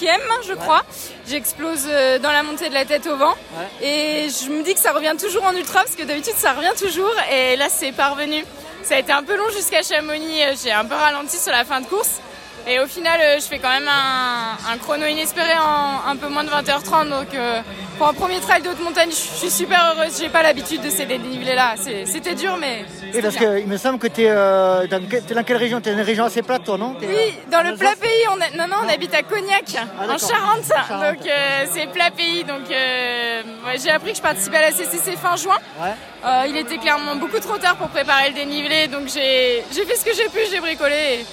85e, 0.02 0.48
je 0.48 0.54
crois. 0.54 0.82
J'explose 1.28 1.86
euh, 1.88 2.18
dans 2.18 2.32
la 2.32 2.42
montée 2.42 2.68
de 2.68 2.74
la 2.74 2.84
tête 2.84 3.06
au 3.06 3.16
vent. 3.16 3.34
Et 3.80 4.28
je 4.28 4.50
me 4.50 4.62
dis 4.62 4.74
que 4.74 4.80
ça 4.80 4.92
revient 4.92 5.14
toujours 5.18 5.44
en 5.44 5.54
ultra, 5.54 5.80
parce 5.80 5.94
que 5.94 6.02
d'habitude 6.02 6.34
ça 6.36 6.52
revient 6.52 6.74
toujours. 6.78 7.14
Et 7.30 7.56
là, 7.56 7.68
c'est 7.68 7.92
parvenu. 7.92 8.44
Ça 8.82 8.96
a 8.96 8.98
été 8.98 9.12
un 9.12 9.22
peu 9.22 9.36
long 9.36 9.48
jusqu'à 9.50 9.82
Chamonix. 9.82 10.40
J'ai 10.62 10.72
un 10.72 10.84
peu 10.84 10.94
ralenti 10.94 11.38
sur 11.38 11.52
la 11.52 11.64
fin 11.64 11.80
de 11.80 11.86
course. 11.86 12.20
Et 12.66 12.78
au 12.78 12.86
final, 12.86 13.18
euh, 13.20 13.36
je 13.36 13.42
fais 13.46 13.58
quand 13.58 13.70
même 13.70 13.88
un, 13.88 14.72
un 14.72 14.78
chrono 14.78 15.04
inespéré 15.06 15.52
en 15.58 16.08
un 16.10 16.16
peu 16.16 16.28
moins 16.28 16.44
de 16.44 16.48
20h30. 16.50 17.08
Donc, 17.08 17.34
euh, 17.34 17.60
pour 17.98 18.08
un 18.08 18.12
premier 18.14 18.38
trail 18.40 18.62
de 18.62 18.68
haute 18.68 18.80
montagne, 18.80 19.10
je 19.10 19.16
suis 19.16 19.50
super 19.50 19.94
heureuse. 19.96 20.16
J'ai 20.20 20.28
pas 20.28 20.42
l'habitude 20.44 20.80
de 20.80 20.88
ces 20.90 21.04
dénivelés-là. 21.04 21.74
C'était 22.06 22.34
dur, 22.36 22.56
mais. 22.60 22.84
Oui, 23.12 23.20
parce 23.20 23.34
qu'il 23.36 23.66
me 23.66 23.76
semble 23.76 23.98
que 23.98 24.06
tu 24.06 24.22
es, 24.22 24.28
dans, 24.88 25.08
que- 25.08 25.16
t'es 25.16 25.34
dans 25.34 25.42
quelle 25.42 25.56
région? 25.56 25.80
Tu 25.80 25.88
es 25.88 25.92
dans 25.92 25.98
une 25.98 26.04
région 26.04 26.24
assez 26.24 26.42
plate, 26.42 26.62
toi, 26.64 26.78
non? 26.78 26.94
Oui, 27.00 27.06
euh, 27.08 27.50
dans 27.50 27.68
le 27.68 27.76
plat 27.76 27.94
pays, 28.00 28.24
on 28.30 28.40
a... 28.40 28.50
non, 28.56 28.68
non, 28.72 28.82
on 28.84 28.88
habite 28.88 29.12
à 29.14 29.22
Cognac, 29.22 29.64
en. 29.98 30.16
Charente. 30.18 30.62
En 30.64 30.86
Charente. 30.88 31.16
Donc 31.18 31.26
euh, 31.26 31.66
c'est 31.72 31.86
plat 31.90 32.10
pays. 32.16 32.44
Donc 32.44 32.70
euh, 32.70 33.42
ouais, 33.66 33.76
j'ai 33.82 33.90
appris 33.90 34.12
que 34.12 34.18
je 34.18 34.22
participais 34.22 34.58
à 34.58 34.62
la 34.62 34.70
CCC 34.70 35.16
fin 35.16 35.34
juin. 35.36 35.56
Ouais. 35.80 35.90
Euh, 36.24 36.44
il 36.48 36.56
était 36.56 36.78
clairement 36.78 37.16
beaucoup 37.16 37.40
trop 37.40 37.58
tard 37.58 37.74
pour 37.76 37.88
préparer 37.88 38.28
le 38.28 38.34
dénivelé, 38.34 38.86
donc 38.86 39.08
j'ai 39.12 39.64
j'ai 39.74 39.84
fait 39.84 39.96
ce 39.96 40.04
que 40.04 40.14
j'ai 40.14 40.28
pu, 40.28 40.38
j'ai 40.50 40.60
bricolé. 40.60 40.94
Et 40.94 41.26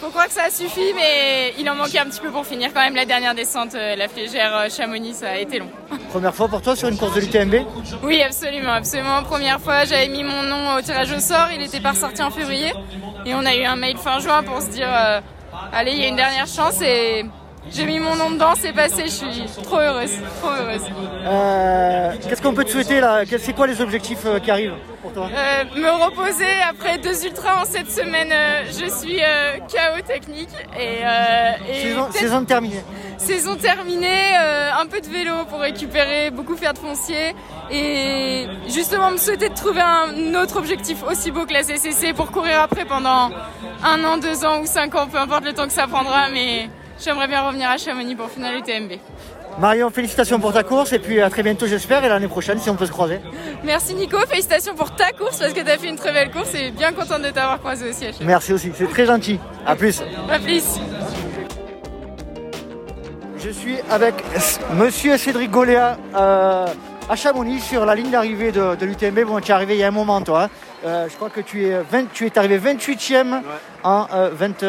Faut 0.00 0.08
croire 0.08 0.28
que 0.28 0.32
ça 0.32 0.44
a 0.44 0.50
suffi, 0.50 0.94
mais 0.94 1.52
il 1.58 1.68
en 1.68 1.74
manquait 1.74 1.98
un 1.98 2.06
petit 2.06 2.20
peu 2.20 2.30
pour 2.30 2.46
finir 2.46 2.72
quand 2.72 2.80
même 2.80 2.94
la 2.94 3.04
dernière 3.04 3.34
descente, 3.34 3.74
euh, 3.74 3.96
la 3.96 4.08
flégère 4.08 4.56
euh, 4.56 4.68
Chamonix, 4.70 5.12
ça 5.12 5.32
a 5.32 5.36
été 5.36 5.58
long. 5.58 5.68
Première 6.08 6.34
fois 6.34 6.48
pour 6.48 6.62
toi 6.62 6.74
sur 6.74 6.88
une 6.88 6.96
course 6.96 7.14
de 7.14 7.20
l'UTMB? 7.20 7.66
Oui, 8.02 8.22
absolument, 8.22 8.72
absolument. 8.72 9.22
Première 9.24 9.60
fois, 9.60 9.84
j'avais 9.84 10.08
mis 10.08 10.24
mon 10.24 10.42
nom 10.42 10.76
au 10.76 10.80
tirage 10.80 11.12
au 11.12 11.20
sort. 11.20 11.48
Il 11.54 11.60
était 11.60 11.80
pas 11.80 11.90
ressorti 11.90 12.22
en 12.22 12.30
février. 12.30 12.72
Et 13.26 13.34
on 13.34 13.44
a 13.44 13.54
eu 13.54 13.64
un 13.64 13.76
mail 13.76 13.98
fin 13.98 14.20
juin 14.20 14.42
pour 14.42 14.62
se 14.62 14.70
dire 14.70 14.88
euh, 14.88 15.20
allez, 15.70 15.92
il 15.92 15.98
y 15.98 16.04
a 16.04 16.08
une 16.08 16.16
dernière 16.16 16.46
chance. 16.46 16.80
Et 16.80 17.26
j'ai 17.70 17.84
mis 17.84 18.00
mon 18.00 18.16
nom 18.16 18.30
dedans, 18.30 18.54
c'est 18.58 18.72
passé. 18.72 19.04
Je 19.04 19.10
suis 19.10 19.62
trop 19.62 19.78
heureuse, 19.78 20.12
trop 20.40 20.50
heureuse. 20.50 20.82
Euh, 21.24 22.12
Qu'est-ce 22.28 22.42
qu'on 22.42 22.54
peut 22.54 22.64
te 22.64 22.70
souhaiter 22.70 23.00
là? 23.00 23.22
C'est 23.38 23.52
quoi 23.54 23.66
les 23.66 23.80
objectifs 23.80 24.24
euh, 24.24 24.38
qui 24.38 24.50
arrivent 24.50 24.74
pour 25.02 25.12
toi? 25.12 25.28
Euh, 25.32 25.64
me 25.78 26.04
reposer 26.04 26.46
après 26.68 26.98
deux 26.98 27.24
ultras 27.26 27.62
en 27.62 27.64
cette 27.64 27.90
semaine, 27.90 28.32
je 28.66 28.90
suis 28.90 29.20
KO 29.68 30.00
technique. 30.06 30.48
Et, 30.78 31.00
et 31.70 31.94
saison, 32.12 32.44
terminée. 32.44 32.82
Saison 33.18 33.56
terminée, 33.56 34.34
un 34.36 34.86
peu 34.86 35.00
de 35.00 35.06
vélo 35.08 35.44
pour 35.48 35.60
récupérer, 35.60 36.30
beaucoup 36.30 36.56
faire 36.56 36.72
de 36.72 36.78
foncier 36.78 37.34
et 37.70 38.46
justement 38.68 39.10
me 39.10 39.16
souhaiter 39.18 39.48
de 39.50 39.54
trouver 39.54 39.82
un 39.82 40.34
autre 40.34 40.56
objectif 40.56 41.02
aussi 41.08 41.30
beau 41.30 41.44
que 41.46 41.52
la 41.52 41.62
CCC 41.62 42.12
pour 42.14 42.30
courir 42.32 42.60
après 42.60 42.84
pendant 42.84 43.30
un 43.84 44.04
an, 44.04 44.16
deux 44.18 44.44
ans 44.44 44.60
ou 44.60 44.66
cinq 44.66 44.94
ans, 44.94 45.06
peu 45.06 45.18
importe 45.18 45.44
le 45.44 45.52
temps 45.52 45.66
que 45.66 45.72
ça 45.72 45.86
prendra, 45.86 46.28
mais 46.32 46.68
j'aimerais 47.02 47.28
bien 47.28 47.42
revenir 47.42 47.68
à 47.70 47.76
Chamonix 47.76 48.14
pour 48.14 48.30
finir 48.30 48.52
l'UTMB. 48.52 48.98
Marion, 49.58 49.90
félicitations 49.90 50.38
pour 50.38 50.52
ta 50.52 50.62
course 50.62 50.92
et 50.92 50.98
puis 50.98 51.20
à 51.20 51.28
très 51.28 51.42
bientôt 51.42 51.66
j'espère 51.66 52.04
et 52.04 52.08
l'année 52.08 52.28
prochaine 52.28 52.58
si 52.58 52.70
on 52.70 52.76
peut 52.76 52.86
se 52.86 52.92
croiser. 52.92 53.20
Merci 53.64 53.94
Nico, 53.94 54.16
félicitations 54.26 54.74
pour 54.74 54.94
ta 54.94 55.12
course 55.12 55.38
parce 55.38 55.52
que 55.52 55.60
tu 55.60 55.70
as 55.70 55.78
fait 55.78 55.88
une 55.88 55.96
très 55.96 56.12
belle 56.12 56.30
course 56.30 56.54
et 56.54 56.70
bien 56.70 56.92
contente 56.92 57.22
de 57.22 57.30
t'avoir 57.30 57.58
croisé 57.58 57.90
aussi 57.90 58.06
à 58.06 58.12
Chamonix. 58.12 58.26
Merci 58.26 58.52
aussi, 58.52 58.72
c'est 58.74 58.88
très 58.88 59.06
gentil. 59.06 59.38
À 59.66 59.76
plus. 59.76 60.02
À 60.30 60.38
plus 60.38 60.64
Je 63.38 63.50
suis 63.50 63.76
avec 63.90 64.14
monsieur 64.74 65.16
Cédric 65.18 65.50
Goléa 65.50 65.98
euh, 66.14 66.66
à 67.08 67.16
Chamonix 67.16 67.60
sur 67.60 67.84
la 67.84 67.94
ligne 67.94 68.10
d'arrivée 68.10 68.52
de, 68.52 68.76
l'UTMB. 68.84 69.24
Bon, 69.26 69.40
tu 69.40 69.50
es 69.50 69.54
arrivé 69.54 69.74
il 69.74 69.80
y 69.80 69.84
a 69.84 69.88
un 69.88 69.92
moment, 69.92 70.20
toi. 70.22 70.44
Hein. 70.44 70.48
Euh, 70.84 71.08
je 71.10 71.16
crois 71.16 71.28
que 71.28 71.40
tu 71.40 71.66
es, 71.66 71.82
20, 71.82 72.12
tu 72.12 72.26
es 72.26 72.38
arrivé 72.38 72.74
28e 72.74 73.42
en 73.82 74.06
20. 74.32 74.64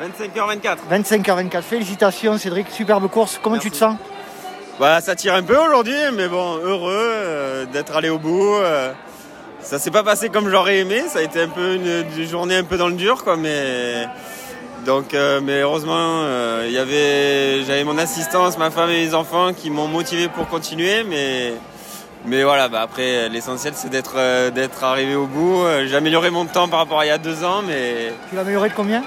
25h24. 0.00 0.76
25h24. 0.90 1.62
Félicitations 1.62 2.38
Cédric, 2.38 2.68
superbe 2.70 3.08
course. 3.08 3.40
Comment 3.42 3.58
tu 3.58 3.70
te 3.70 3.76
sens? 3.76 3.96
Bah, 4.78 5.00
Ça 5.00 5.14
tire 5.14 5.34
un 5.34 5.42
peu 5.42 5.56
aujourd'hui, 5.56 5.96
mais 6.14 6.28
bon, 6.28 6.58
heureux 6.58 7.66
d'être 7.72 7.96
allé 7.96 8.08
au 8.08 8.18
bout. 8.18 8.56
ça 9.60 9.78
s'est 9.78 9.90
pas 9.90 10.02
passé 10.02 10.28
comme 10.28 10.48
j'aurais 10.48 10.78
aimé. 10.78 11.04
Ça 11.08 11.20
a 11.20 11.22
été 11.22 11.40
un 11.42 11.48
peu 11.48 11.74
une, 11.74 12.04
une, 12.16 12.28
journée 12.28 12.56
un 12.56 12.64
peu 12.64 12.76
dans 12.76 12.88
le 12.88 12.94
dur, 12.94 13.24
quoi, 13.24 13.36
mais 13.36 14.06
donc, 14.86 15.14
euh, 15.14 15.40
mais 15.42 15.62
heureusement, 15.62 16.22
euh, 16.22 17.64
j'avais 17.66 17.82
mon 17.82 17.98
assistance, 17.98 18.56
ma 18.56 18.70
femme 18.70 18.88
et 18.90 19.04
mes 19.04 19.14
enfants 19.14 19.52
qui 19.52 19.68
m'ont 19.68 19.88
motivé 19.88 20.28
pour 20.28 20.46
continuer. 20.46 21.02
Mais, 21.02 21.54
mais 22.24 22.44
voilà, 22.44 22.68
bah 22.68 22.82
après, 22.82 23.28
l'essentiel 23.28 23.72
c'est 23.74 23.90
d'être 23.90 24.14
euh, 24.16 24.52
d'être 24.52 24.84
arrivé 24.84 25.16
au 25.16 25.26
bout. 25.26 25.64
J'ai 25.86 25.96
amélioré 25.96 26.30
mon 26.30 26.46
temps 26.46 26.68
par 26.68 26.78
rapport 26.78 27.00
à 27.00 27.04
il 27.04 27.08
y 27.08 27.10
a 27.10 27.18
deux 27.18 27.42
ans, 27.42 27.62
mais. 27.66 28.12
Tu 28.30 28.36
l'as 28.36 28.42
amélioré 28.42 28.68
de 28.68 28.74
combien? 28.74 29.02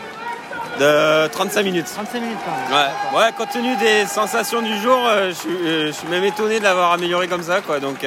De 0.79 1.27
35 1.27 1.63
minutes. 1.63 1.85
35 1.93 2.21
minutes 2.21 2.37
quand 2.45 2.51
même. 2.51 2.83
Ouais, 3.13 3.19
ouais 3.19 3.31
compte 3.37 3.49
tenu 3.49 3.75
des 3.77 4.05
sensations 4.05 4.61
du 4.61 4.77
jour, 4.79 4.99
je, 5.27 5.91
suis, 5.91 6.07
même 6.07 6.23
étonné 6.23 6.59
de 6.59 6.63
l'avoir 6.63 6.93
amélioré 6.93 7.27
comme 7.27 7.43
ça, 7.43 7.61
quoi. 7.61 7.79
Donc. 7.79 8.05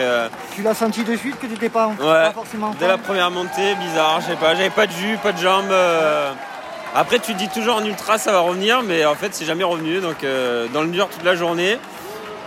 Tu 0.55 0.63
l'as 0.63 0.75
senti 0.75 1.05
de 1.05 1.17
suite 1.17 1.39
que 1.39 1.47
tu 1.47 1.53
n'étais 1.53 1.69
pas, 1.69 1.89
ouais, 1.89 1.97
pas 1.99 2.33
forcément. 2.33 2.75
Dès 2.79 2.89
la 2.89 2.99
première 2.99 3.31
montée, 3.31 3.75
bizarre, 3.75 4.21
je 4.21 4.33
sais 4.33 4.37
pas, 4.37 4.55
j'avais 4.55 4.71
pas 4.71 4.87
de 4.87 4.93
jus, 4.93 5.19
pas 5.23 5.33
de 5.33 5.39
jambes. 5.39 5.73
Après, 6.95 7.19
tu 7.19 7.33
te 7.33 7.39
dis 7.39 7.49
toujours 7.49 7.77
en 7.77 7.85
ultra, 7.85 8.19
ça 8.19 8.33
va 8.33 8.41
revenir, 8.41 8.83
mais 8.83 9.07
en 9.07 9.15
fait, 9.15 9.33
c'est 9.33 9.47
jamais 9.47 9.65
revenu. 9.65 10.01
Donc, 10.01 10.25
euh, 10.25 10.67
dans 10.75 10.83
le 10.83 10.89
dur 10.89 11.09
toute 11.09 11.25
la 11.25 11.35
journée, 11.35 11.79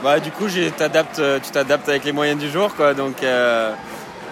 bah, 0.03 0.19
du 0.19 0.29
coup, 0.29 0.45
euh, 0.45 1.39
tu 1.39 1.51
t'adaptes 1.51 1.89
avec 1.89 2.03
les 2.03 2.11
moyens 2.11 2.39
du 2.39 2.49
jour, 2.49 2.75
quoi. 2.75 2.93
Donc, 2.93 3.23
euh, 3.23 3.73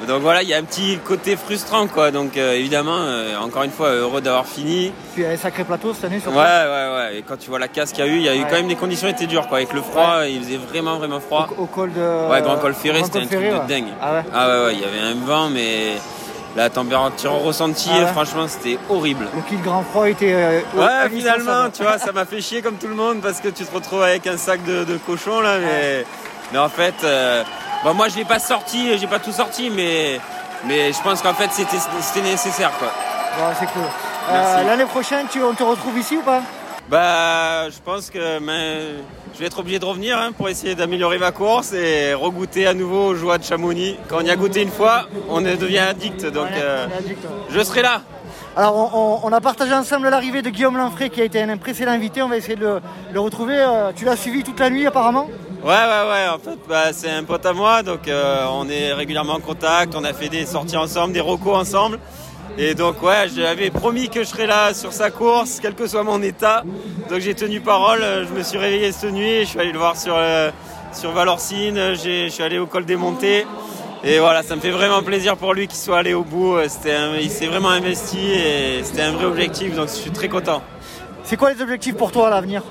donc 0.08 0.22
voilà, 0.22 0.44
il 0.44 0.50
y 0.50 0.54
a 0.54 0.58
un 0.58 0.64
petit 0.64 0.98
côté 1.04 1.36
frustrant, 1.36 1.88
quoi. 1.88 2.12
Donc, 2.12 2.38
évidemment, 2.38 3.00
encore 3.42 3.64
une 3.64 3.72
fois, 3.72 3.90
heureux 3.90 4.22
d'avoir 4.22 4.46
fini. 4.46 4.92
Puis, 5.14 5.24
il 5.24 5.26
y 5.26 5.28
a 5.28 5.32
un 5.32 5.38
sacré 5.38 5.64
plateau 5.64 5.94
cette 5.94 6.06
année, 6.06 6.20
surtout. 6.20 6.38
Ouais, 6.38 6.44
ouais, 6.44 6.96
ouais. 6.96 7.18
Et 7.18 7.22
quand 7.22 7.38
tu 7.38 7.50
vois 7.50 7.60
la 7.60 7.68
casse 7.68 7.92
qu'il 7.92 8.06
y 8.06 8.08
a 8.08 8.12
eu, 8.12 8.18
il 8.18 8.24
y 8.24 8.30
a 8.30 8.36
eu 8.36 8.44
quand 8.44 8.56
même 8.56 8.68
des 8.68 8.76
conditions 8.76 9.08
étaient 9.08 9.28
dures, 9.28 9.48
quoi. 9.48 9.58
Avec 9.58 9.74
le 9.74 9.82
froid, 9.82 10.26
il 10.28 10.44
faisait 10.44 10.58
vraiment, 10.58 10.98
vraiment 10.98 11.20
froid. 11.20 11.48
Au, 11.58 11.66
col 11.66 11.94
de. 11.94 12.30
Ouais, 12.30 12.42
Grand 12.42 12.58
Col 12.58 12.74
Ferré, 12.74 13.04
c'était 13.04 13.20
un 13.20 13.26
truc 13.26 13.40
de 13.40 13.68
dingue. 13.68 13.94
Ah 14.02 14.14
ouais. 14.14 14.24
Ah 14.34 14.48
ouais, 14.48 14.66
ouais, 14.66 14.74
il 14.74 14.82
y 14.82 14.86
avait 14.86 15.00
un 15.00 15.26
vent, 15.26 15.50
mais 15.50 15.98
la 16.56 16.70
température 16.70 17.32
ressentie, 17.32 17.90
ah 17.92 18.08
franchement, 18.08 18.48
c'était 18.48 18.78
horrible. 18.90 19.26
Le 19.36 19.42
kit 19.42 19.62
grand 19.62 19.84
froid 19.84 20.08
était. 20.08 20.34
Euh, 20.34 20.60
ouais, 20.76 21.10
finalement, 21.10 21.70
tu 21.74 21.82
vois, 21.82 21.98
ça 21.98 22.12
m'a 22.12 22.26
fait 22.26 22.42
chier 22.42 22.62
comme 22.62 22.76
tout 22.76 22.88
le 22.88 22.96
monde 22.96 23.22
parce 23.22 23.40
que 23.40 23.48
tu 23.48 23.66
te 23.66 23.74
retrouves 23.74 24.04
avec 24.04 24.28
un 24.28 24.38
sac 24.38 24.64
de, 24.64 24.98
cochon 25.06 25.42
là, 25.42 25.58
mais, 25.60 26.06
mais 26.52 26.60
en 26.60 26.70
fait, 26.70 26.94
euh, 27.04 27.44
moi 27.92 28.08
je 28.08 28.16
l'ai 28.16 28.26
pas 28.26 28.40
sorti, 28.40 28.98
j'ai 28.98 29.08
pas 29.08 29.20
tout 29.20 29.34
sorti, 29.34 29.70
mais, 29.70 30.20
mais 30.66 30.94
je 30.94 31.02
pense 31.02 31.22
qu'en 31.22 31.34
fait 31.34 31.50
c'était 31.52 32.22
nécessaire 32.22 32.72
quoi. 32.80 32.90
c'est 33.60 33.66
cool. 33.68 33.84
Euh, 34.32 34.64
l'année 34.64 34.86
prochaine, 34.86 35.26
tu, 35.30 35.44
on 35.44 35.54
te 35.54 35.64
retrouve 35.64 35.98
ici 35.98 36.16
ou 36.16 36.22
pas? 36.22 36.42
Bah, 36.90 37.70
je 37.70 37.80
pense 37.84 38.10
que 38.10 38.20
je 38.20 39.40
vais 39.40 39.46
être 39.46 39.60
obligé 39.60 39.80
de 39.80 39.86
revenir 39.86 40.18
hein, 40.18 40.32
pour 40.32 40.50
essayer 40.50 40.76
d'améliorer 40.76 41.18
ma 41.18 41.32
course 41.32 41.74
et 41.74 42.14
regoûter 42.14 42.68
à 42.68 42.74
nouveau 42.74 43.08
aux 43.08 43.16
joies 43.16 43.38
de 43.38 43.44
Chamonix. 43.44 43.98
Quand 44.08 44.18
on 44.18 44.26
y 44.26 44.30
a 44.30 44.36
goûté 44.36 44.62
une 44.62 44.72
fois, 44.72 45.08
on 45.30 45.42
devient 45.42 45.80
addict. 45.80 46.26
Donc 46.26 46.50
euh, 46.52 46.88
je 47.50 47.60
serai 47.62 47.82
là. 47.82 48.02
Alors 48.56 49.24
on, 49.24 49.32
a 49.34 49.42
partagé 49.42 49.74
ensemble 49.74 50.10
l'arrivée 50.10 50.44
de 50.44 50.50
Guillaume 50.52 50.78
Lanfray 50.78 51.10
qui 51.10 51.22
a 51.22 51.24
été 51.24 51.42
un 51.42 51.58
précédent 51.58 51.92
invité. 51.92 52.22
On 52.22 52.30
va 52.30 52.38
essayer 52.38 52.56
de 52.56 52.80
le, 53.12 53.20
retrouver. 53.20 53.58
Euh, 53.58 53.92
tu 53.96 54.06
l'as 54.06 54.16
suivi 54.16 54.44
toute 54.44 54.60
la 54.60 54.70
nuit 54.70 54.86
apparemment? 54.86 55.28
Ouais, 55.64 55.70
ouais, 55.70 56.10
ouais. 56.10 56.28
En 56.28 56.40
fait, 56.40 56.60
bah, 56.68 56.92
c'est 56.92 57.10
un 57.10 57.24
pote 57.24 57.46
à 57.46 57.54
moi, 57.54 57.84
donc 57.84 58.10
euh, 58.10 58.46
on 58.52 58.68
est 58.68 58.92
régulièrement 58.92 59.36
en 59.36 59.40
contact. 59.40 59.96
On 59.96 60.04
a 60.04 60.12
fait 60.12 60.28
des 60.28 60.46
sorties 60.46 60.76
ensemble, 60.76 61.14
des 61.14 61.22
recos 61.22 61.56
ensemble. 61.56 62.00
Et 62.58 62.76
donc 62.76 63.02
ouais, 63.02 63.28
j'avais 63.34 63.70
promis 63.70 64.10
que 64.10 64.24
je 64.24 64.28
serais 64.28 64.46
là 64.46 64.74
sur 64.74 64.92
sa 64.92 65.10
course, 65.10 65.60
quel 65.62 65.74
que 65.74 65.88
soit 65.88 66.04
mon 66.04 66.22
état. 66.22 66.66
Donc 67.10 67.20
j'ai 67.20 67.34
tenu 67.34 67.62
parole, 67.62 68.04
je 68.28 68.38
me 68.38 68.44
suis 68.44 68.58
réveillé 68.58 68.92
cette 68.92 69.14
nuit, 69.14 69.40
je 69.40 69.46
suis 69.46 69.60
allé 69.60 69.72
le 69.72 69.80
voir 69.80 69.96
sur, 69.96 70.16
euh, 70.18 70.52
sur 70.92 71.12
Valorcine, 71.12 71.96
je 71.96 72.28
suis 72.30 72.44
allé 72.44 72.60
au 72.60 72.66
col 72.66 72.84
des 72.84 72.98
montées. 72.98 73.48
Et 74.04 74.20
voilà, 74.20 74.44
ça 74.44 74.58
me 74.58 74.62
fait 74.62 74.70
vraiment 74.70 75.02
plaisir 75.02 75.38
pour 75.38 75.54
lui 75.54 75.68
qu'il 75.68 75.80
soit 75.80 76.00
allé 76.00 76.14
au 76.14 76.26
bout. 76.26 76.58
il 76.60 77.30
s'est 77.32 77.48
vraiment 77.48 77.70
investi 77.70 78.20
et 78.20 78.84
c'était 78.84 79.04
un 79.04 79.14
vrai 79.14 79.26
objectif, 79.26 79.76
donc 79.76 79.88
je 79.88 79.94
suis 79.94 80.12
très 80.12 80.28
content. 80.28 80.62
C'est 81.24 81.38
quoi 81.38 81.54
les 81.54 81.62
objectifs 81.62 81.96
pour 81.96 82.12
toi 82.12 82.28
à 82.28 82.32
l'avenir? 82.32 82.64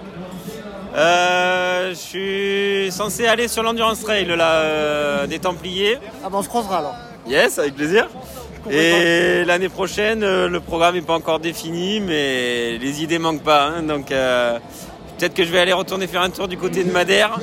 Euh, 0.95 1.91
Je 1.91 1.95
suis 1.95 2.93
censé 2.93 3.27
aller 3.27 3.49
sur 3.49 3.63
l'Endurance 3.63 4.01
Trail 4.01 4.27
là, 4.27 4.53
euh, 4.53 5.27
des 5.27 5.39
Templiers. 5.39 5.99
Ah 6.25 6.29
bon, 6.29 6.39
on 6.39 6.43
se 6.43 6.49
croisera 6.49 6.79
alors. 6.79 6.97
Yes, 7.27 7.59
avec 7.59 7.75
plaisir. 7.75 8.09
Et 8.71 9.45
l'année 9.45 9.69
prochaine, 9.69 10.23
euh, 10.23 10.49
le 10.49 10.61
programme 10.61 10.95
n'est 10.95 11.03
pas 11.03 11.15
encore 11.15 11.41
défini, 11.41 12.01
mais 12.01 12.79
les 12.79 13.03
idées 13.03 13.19
manquent 13.19 13.43
pas. 13.43 13.65
Hein. 13.65 13.83
donc 13.83 14.13
euh, 14.13 14.59
peut-être 15.19 15.35
que 15.35 15.45
je 15.45 15.51
vais 15.51 15.59
aller 15.59 15.73
retourner 15.73 16.07
faire 16.07 16.23
un 16.23 16.31
tour 16.31 16.49
du 16.49 16.57
côté 16.57 16.85
de 16.85 16.93
Madère. 16.93 17.39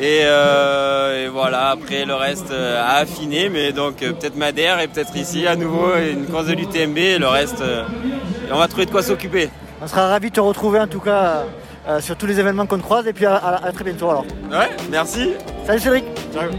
Et, 0.00 0.20
euh, 0.24 1.28
voilà, 1.32 1.68
après 1.70 2.04
le 2.04 2.14
reste 2.14 2.50
à 2.50 2.96
affiner, 2.96 3.48
mais 3.48 3.72
donc 3.72 3.96
peut-être 3.96 4.36
Madère 4.36 4.80
et 4.80 4.88
peut-être 4.88 5.16
ici 5.16 5.46
à 5.46 5.54
nouveau 5.54 5.94
une 5.96 6.26
course 6.26 6.46
de 6.46 6.54
l'UTMB 6.54 6.98
et 6.98 7.18
le 7.18 7.28
reste, 7.28 7.62
on 8.50 8.58
va 8.58 8.66
trouver 8.66 8.86
de 8.86 8.90
quoi 8.90 9.02
s'occuper. 9.02 9.48
On 9.80 9.86
sera 9.86 10.08
ravis 10.08 10.30
de 10.30 10.34
te 10.34 10.40
retrouver 10.40 10.80
en 10.80 10.88
tout 10.88 11.00
cas 11.00 11.44
sur 11.98 12.16
tous 12.16 12.26
les 12.26 12.38
événements 12.38 12.66
qu'on 12.66 12.78
croise 12.78 13.06
et 13.06 13.12
puis 13.12 13.26
à, 13.26 13.60
très 13.74 13.84
bientôt 13.84 14.10
alors. 14.10 14.26
Ouais, 14.50 14.70
merci. 14.90 15.30
Salut 15.66 15.80
Cédric. 15.80 16.04
Ciao. 16.32 16.50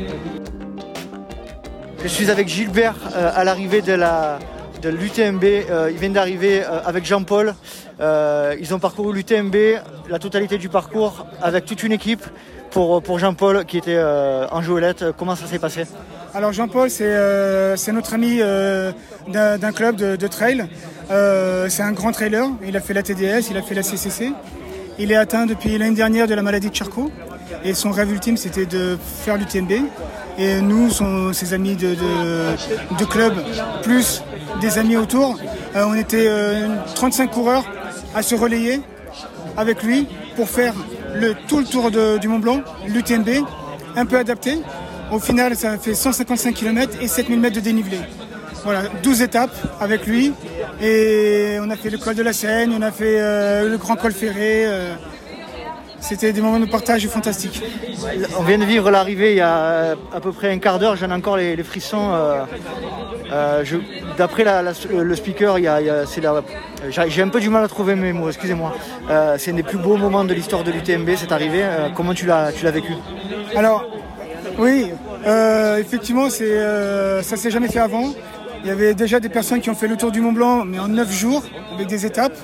Je 2.04 2.08
suis 2.08 2.32
avec 2.32 2.48
Gilbert 2.48 2.96
euh, 3.16 3.32
à 3.36 3.44
l'arrivée 3.44 3.84
de 3.84 3.94
la 3.94 4.40
de 4.82 4.90
l'UTMB. 4.90 5.44
Euh, 5.44 5.90
il 5.92 6.00
vient 6.00 6.10
d'arriver 6.10 6.64
euh, 6.64 6.80
avec 6.84 7.06
Jean-Paul. 7.06 7.54
ils 8.60 8.74
ont 8.74 8.80
parcouru 8.80 9.14
l'UTMB, 9.14 9.56
la 10.10 10.18
totalité 10.18 10.58
du 10.58 10.68
parcours, 10.68 11.28
avec 11.44 11.66
toute 11.66 11.84
une 11.84 11.92
équipe 11.92 12.26
pour, 12.72 13.04
pour 13.04 13.20
Jean-Paul 13.20 13.66
qui 13.66 13.78
était 13.78 14.02
en 14.02 14.62
jouelette. 14.64 15.06
Comment 15.16 15.36
ça 15.36 15.46
s'est 15.46 15.60
passé? 15.60 15.84
Alors 16.34 16.54
Jean-Paul, 16.54 16.90
c'est 16.90 17.92
notre 17.92 18.16
ami 18.16 18.40
d'un 19.28 19.72
club 19.72 19.98
de, 19.98 20.28
trail. 20.28 20.66
c'est 21.70 21.84
un 21.84 21.92
grand 21.92 22.12
trailer. 22.12 22.48
Il 22.66 22.76
a 22.76 22.82
fait 22.82 22.96
la 22.96 23.04
TDS, 23.04 23.52
il 23.52 23.58
a 23.58 23.62
fait 23.62 23.76
la 23.76 23.84
CCC. 23.84 24.34
Il 25.04 25.12
est 25.12 25.16
atteint 25.16 25.48
depuis 25.48 25.80
l'année 25.80 25.96
dernière 25.96 26.28
de 26.28 26.36
la 26.36 26.44
maladie 26.44 26.70
de 26.70 26.76
Charcot. 26.76 27.10
Et 27.64 27.74
son 27.74 27.90
rêve 27.90 28.12
ultime, 28.12 28.38
c'était 28.38 28.68
de 28.68 29.00
faire 29.02 29.36
l'UTMB. 29.36 29.72
Et 30.38 30.62
nous, 30.62 30.92
ses 31.34 31.56
amis 31.56 31.76
de, 31.76 31.96
club, 33.06 33.34
plus 33.82 34.22
des 34.62 34.78
amis 34.78 34.98
autour, 34.98 35.40
euh, 35.76 35.86
on 35.88 35.96
était 35.96 36.30
35 36.94 37.24
euh, 37.24 37.34
coureurs 37.34 37.64
à 38.14 38.22
se 38.22 38.36
relayer 38.36 38.80
avec 39.58 39.82
lui 39.82 40.08
pour 40.36 40.48
faire 40.48 40.76
tout 41.48 41.58
le 41.58 41.66
tour 41.66 41.90
du 42.20 42.28
Mont 42.28 42.38
Blanc, 42.38 42.62
l'UTMB, 42.88 43.44
un 43.96 44.06
peu 44.06 44.18
adapté. 44.18 44.60
Au 45.12 45.18
final, 45.18 45.56
ça 45.56 45.80
fait 45.80 45.96
155 45.96 46.54
km 46.54 46.96
et 47.02 47.08
7000 47.08 47.40
mètres 47.40 47.56
de 47.56 47.62
dénivelé. 47.62 47.98
Voilà, 48.64 48.84
12 49.04 49.22
étapes 49.22 49.56
avec 49.80 50.06
lui. 50.06 50.34
Et 50.82 51.58
on 51.62 51.70
a 51.70 51.76
fait 51.76 51.90
le 51.90 51.98
col 51.98 52.16
de 52.16 52.24
la 52.24 52.34
Seine, 52.34 52.74
on 52.78 52.82
a 52.82 52.92
fait 52.92 53.20
euh, 53.20 53.70
le 53.70 53.78
grand 53.78 53.96
col 53.96 54.12
ferré. 54.12 54.68
C'était 56.02 56.34
des 56.34 56.42
moments 56.42 56.60
de 56.60 56.66
partage 56.66 57.08
fantastiques. 57.08 57.62
On 58.38 58.42
vient 58.42 58.58
de 58.58 58.66
vivre 58.66 58.90
l'arrivée 58.90 59.32
il 59.32 59.38
y 59.38 59.42
a 59.42 59.58
euh, 59.58 59.96
à 60.12 60.20
peu 60.20 60.32
près 60.32 60.52
un 60.52 60.58
quart 60.58 60.80
d'heure, 60.80 60.96
j'en 60.96 61.12
ai 61.12 61.14
encore 61.14 61.38
les, 61.38 61.64
frissons. 61.64 62.12
Euh, 62.12 62.44
euh, 63.32 63.64
d'après 64.18 64.44
le 64.92 65.16
speaker, 65.16 65.58
j'ai 66.90 67.22
un 67.22 67.30
peu 67.30 67.40
du 67.40 67.50
mal 67.50 67.64
à 67.64 67.68
trouver 67.68 67.94
mes 67.96 68.14
mots, 68.14 68.30
excusez-moi. 68.30 68.74
c'est 69.38 69.52
un 69.52 69.56
des 69.56 69.64
plus 69.64 69.78
beaux 69.78 69.96
moments 69.96 70.26
de 70.26 70.34
l'histoire 70.34 70.64
de 70.64 70.72
l'UTMB, 70.72 71.12
cette 71.16 71.32
arrivée. 71.32 71.64
comment 71.96 72.16
tu 72.16 72.26
l'as, 72.26 72.52
vécu? 72.52 72.94
Alors, 73.56 73.86
oui, 74.58 74.92
effectivement, 75.80 76.30
ça 76.30 77.38
s'est 77.38 77.52
jamais 77.52 77.70
fait 77.70 77.80
avant. 77.80 78.12
Il 78.64 78.68
y 78.68 78.72
avait 78.72 78.94
déjà 78.94 79.20
des 79.20 79.30
personnes 79.30 79.60
qui 79.60 79.70
ont 79.70 79.76
fait 79.76 79.88
le 79.88 79.98
tour 79.98 80.12
du 80.12 80.22
Mont 80.22 80.34
Blanc, 80.34 80.66
mais 80.66 80.80
en 80.80 80.88
9 80.88 81.12
jours, 81.12 81.44
avec 81.74 81.88
des 81.88 82.06
étapes. 82.06 82.38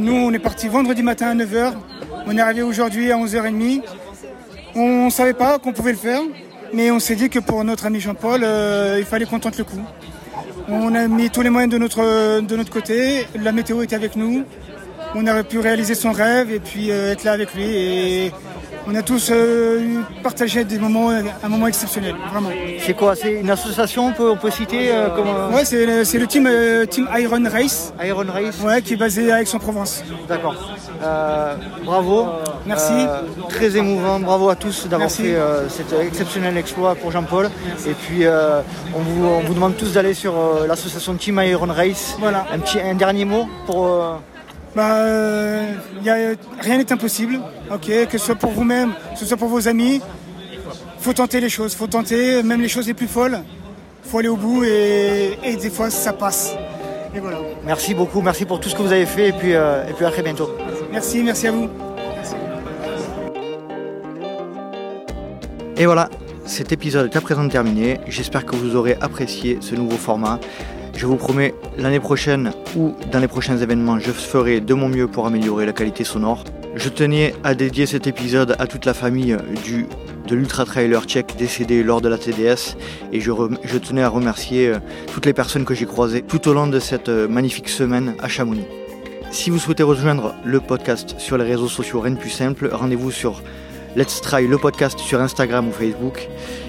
nous, 0.00 0.14
on 0.14 0.32
est 0.32 0.38
parti 0.38 0.68
vendredi 0.68 1.02
matin 1.02 1.28
à 1.28 1.34
9h. 1.34 1.72
On 2.26 2.36
est 2.36 2.40
arrivé 2.40 2.62
aujourd'hui 2.62 3.12
à 3.12 3.16
11h30. 3.16 3.82
On 4.74 5.06
ne 5.06 5.10
savait 5.10 5.34
pas 5.34 5.58
qu'on 5.58 5.72
pouvait 5.72 5.92
le 5.92 5.98
faire, 5.98 6.20
mais 6.72 6.90
on 6.90 6.98
s'est 6.98 7.14
dit 7.14 7.30
que 7.30 7.38
pour 7.38 7.62
notre 7.62 7.86
ami 7.86 8.00
Jean-Paul, 8.00 8.42
euh, 8.42 8.96
il 8.98 9.04
fallait 9.04 9.24
qu'on 9.24 9.38
tente 9.38 9.56
le 9.56 9.64
coup. 9.64 9.80
On 10.68 10.94
a 10.94 11.06
mis 11.06 11.30
tous 11.30 11.42
les 11.42 11.50
moyens 11.50 11.72
de 11.72 11.78
notre, 11.78 12.70
côté. 12.70 13.26
La 13.40 13.52
météo 13.52 13.82
était 13.82 13.94
avec 13.94 14.16
nous. 14.16 14.44
On 15.14 15.26
aurait 15.28 15.44
pu 15.44 15.60
réaliser 15.60 15.94
son 15.94 16.10
rêve 16.10 16.50
et 16.50 16.58
puis 16.58 16.90
euh, 16.90 17.12
être 17.12 17.22
là 17.22 17.32
avec 17.32 17.54
lui. 17.54 18.32
On 18.86 18.94
a 18.94 19.02
tous 19.02 19.30
euh, 19.30 20.00
partagé 20.22 20.64
des 20.64 20.78
moments, 20.78 21.10
un 21.10 21.48
moment 21.48 21.66
exceptionnel, 21.66 22.14
vraiment. 22.30 22.50
C'est 22.84 22.94
quoi 22.94 23.14
C'est 23.16 23.40
une 23.40 23.50
association, 23.50 24.12
on 24.18 24.36
peut, 24.36 24.50
citer 24.50 24.90
Ouais, 25.52 25.64
c'est 25.64 25.86
le, 25.86 26.26
team, 26.26 26.48
team 26.88 27.08
Iron 27.18 27.44
Race. 27.50 27.92
Iron 28.04 28.26
Race 28.32 28.60
Ouais, 28.62 28.82
qui 28.82 28.94
est 28.94 28.96
basé 28.96 29.32
à 29.32 29.42
Aix-en-Provence. 29.42 30.04
D'accord. 30.28 30.56
bravo. 31.84 32.26
Merci. 32.66 32.92
très 33.48 33.76
émouvant. 33.76 34.20
Bravo 34.20 34.48
à 34.48 34.56
tous 34.56 34.86
d'avoir 34.86 35.10
fait 35.10 35.36
cet 35.68 35.92
exceptionnel 35.92 36.56
exploit 36.56 36.94
pour 36.94 37.10
Jean-Paul. 37.10 37.50
Et 37.86 37.94
puis 37.94 38.24
on 38.94 39.00
vous, 39.00 39.54
demande 39.54 39.76
tous 39.76 39.92
d'aller 39.92 40.14
sur 40.14 40.34
l'association 40.66 41.14
Team 41.14 41.40
Iron 41.44 41.72
Race. 41.72 42.16
Voilà. 42.18 42.46
Un, 42.52 42.58
petit, 42.58 42.80
un 42.80 42.94
dernier 42.94 43.24
mot 43.24 43.48
pour. 43.66 44.20
Bah, 44.74 45.06
y 46.02 46.10
a, 46.10 46.34
rien 46.60 46.78
n'est 46.78 46.92
impossible, 46.92 47.40
ok, 47.72 48.08
que 48.10 48.18
ce 48.18 48.26
soit 48.26 48.34
pour 48.34 48.50
vous-même, 48.50 48.92
que 49.12 49.18
ce 49.18 49.24
soit 49.24 49.36
pour 49.36 49.48
vos 49.48 49.68
amis. 49.68 50.00
Faut 50.98 51.12
tenter 51.12 51.40
les 51.40 51.48
choses, 51.48 51.74
faut 51.74 51.86
tenter 51.86 52.42
même 52.42 52.60
les 52.60 52.68
choses 52.68 52.86
les 52.86 52.94
plus 52.94 53.06
folles. 53.06 53.40
Faut 54.04 54.18
aller 54.18 54.28
au 54.28 54.36
bout 54.36 54.64
et, 54.64 55.36
des 55.60 55.70
fois 55.70 55.90
ça 55.90 56.12
passe. 56.12 56.54
Et 57.14 57.20
voilà. 57.20 57.38
Merci 57.64 57.94
beaucoup, 57.94 58.20
merci 58.20 58.44
pour 58.44 58.58
tout 58.58 58.68
ce 58.68 58.74
que 58.74 58.82
vous 58.82 58.92
avez 58.92 59.06
fait 59.06 59.28
et 59.28 59.32
puis, 59.32 59.52
et 59.52 59.92
puis 59.96 60.04
à 60.04 60.10
très 60.10 60.22
bientôt. 60.22 60.50
Merci, 60.90 61.22
merci 61.22 61.46
à 61.46 61.52
vous. 61.52 61.68
Et 65.76 65.86
voilà, 65.86 66.08
cet 66.46 66.72
épisode 66.72 67.10
est 67.12 67.16
à 67.16 67.20
présent 67.20 67.48
terminé. 67.48 67.98
J'espère 68.06 68.44
que 68.46 68.54
vous 68.54 68.76
aurez 68.76 68.96
apprécié 69.00 69.58
ce 69.60 69.74
nouveau 69.74 69.96
format. 69.96 70.38
Je 70.96 71.06
vous 71.06 71.16
promets, 71.16 71.54
l'année 71.76 72.00
prochaine 72.00 72.52
ou 72.76 72.94
dans 73.10 73.18
les 73.18 73.28
prochains 73.28 73.58
événements, 73.58 73.98
je 73.98 74.12
ferai 74.12 74.60
de 74.60 74.74
mon 74.74 74.88
mieux 74.88 75.08
pour 75.08 75.26
améliorer 75.26 75.66
la 75.66 75.72
qualité 75.72 76.04
sonore. 76.04 76.44
Je 76.76 76.88
tenais 76.88 77.34
à 77.42 77.54
dédier 77.54 77.86
cet 77.86 78.06
épisode 78.06 78.54
à 78.58 78.66
toute 78.66 78.84
la 78.84 78.94
famille 78.94 79.36
de 80.28 80.34
l'Ultra 80.34 80.64
Trailer 80.64 81.04
Tchèque 81.04 81.34
décédé 81.36 81.82
lors 81.82 82.00
de 82.00 82.08
la 82.08 82.16
TDS 82.16 82.76
et 83.12 83.20
je, 83.20 83.78
tenais 83.78 84.02
à 84.02 84.08
remercier 84.08 84.68
euh, 84.68 84.78
toutes 85.12 85.26
les 85.26 85.32
personnes 85.32 85.64
que 85.64 85.74
j'ai 85.74 85.86
croisées 85.86 86.22
tout 86.22 86.48
au 86.48 86.54
long 86.54 86.66
de 86.66 86.78
cette 86.78 87.08
euh, 87.08 87.28
magnifique 87.28 87.68
semaine 87.68 88.14
à 88.20 88.28
Chamonix. 88.28 88.66
Si 89.30 89.50
vous 89.50 89.58
souhaitez 89.58 89.82
rejoindre 89.82 90.34
le 90.44 90.60
podcast 90.60 91.16
sur 91.18 91.36
les 91.36 91.44
réseaux 91.44 91.68
sociaux 91.68 92.00
Rennes 92.00 92.16
Plus 92.16 92.30
Simple, 92.30 92.70
rendez-vous 92.72 93.10
sur 93.10 93.42
Let's 93.96 94.20
Try 94.20 94.46
le 94.46 94.58
podcast 94.58 94.98
sur 94.98 95.20
Instagram 95.20 95.68
ou 95.68 95.72
Facebook. 95.72 96.28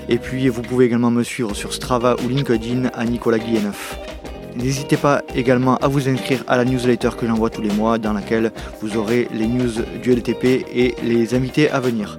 Et 0.09 0.17
puis 0.17 0.49
vous 0.49 0.61
pouvez 0.61 0.85
également 0.85 1.11
me 1.11 1.23
suivre 1.23 1.55
sur 1.55 1.73
Strava 1.73 2.15
ou 2.23 2.27
LinkedIn 2.27 2.89
à 2.93 3.05
Nicolas 3.05 3.39
Guilleneuf. 3.39 4.14
N'hésitez 4.55 4.95
pas 4.95 5.21
également 5.35 5.75
à 5.77 5.87
vous 5.87 6.07
inscrire 6.07 6.43
à 6.47 6.55
la 6.57 6.65
newsletter 6.65 7.09
que 7.17 7.27
j'envoie 7.27 7.49
tous 7.49 7.61
les 7.61 7.73
mois 7.73 7.97
dans 7.97 8.13
laquelle 8.13 8.51
vous 8.81 8.95
aurez 8.95 9.27
les 9.33 9.47
news 9.47 9.83
du 10.01 10.13
LTP 10.13 10.65
et 10.73 10.95
les 11.03 11.35
invités 11.35 11.69
à 11.69 11.79
venir. 11.79 12.15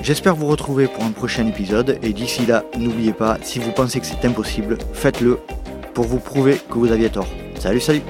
J'espère 0.00 0.34
vous 0.36 0.46
retrouver 0.46 0.86
pour 0.86 1.04
un 1.04 1.10
prochain 1.10 1.46
épisode 1.46 1.98
et 2.02 2.12
d'ici 2.12 2.46
là, 2.46 2.64
n'oubliez 2.78 3.12
pas, 3.12 3.38
si 3.42 3.58
vous 3.58 3.72
pensez 3.72 4.00
que 4.00 4.06
c'est 4.06 4.24
impossible, 4.24 4.78
faites-le 4.92 5.38
pour 5.94 6.04
vous 6.04 6.18
prouver 6.18 6.60
que 6.70 6.78
vous 6.78 6.92
aviez 6.92 7.10
tort. 7.10 7.28
Salut, 7.58 7.80
salut 7.80 8.02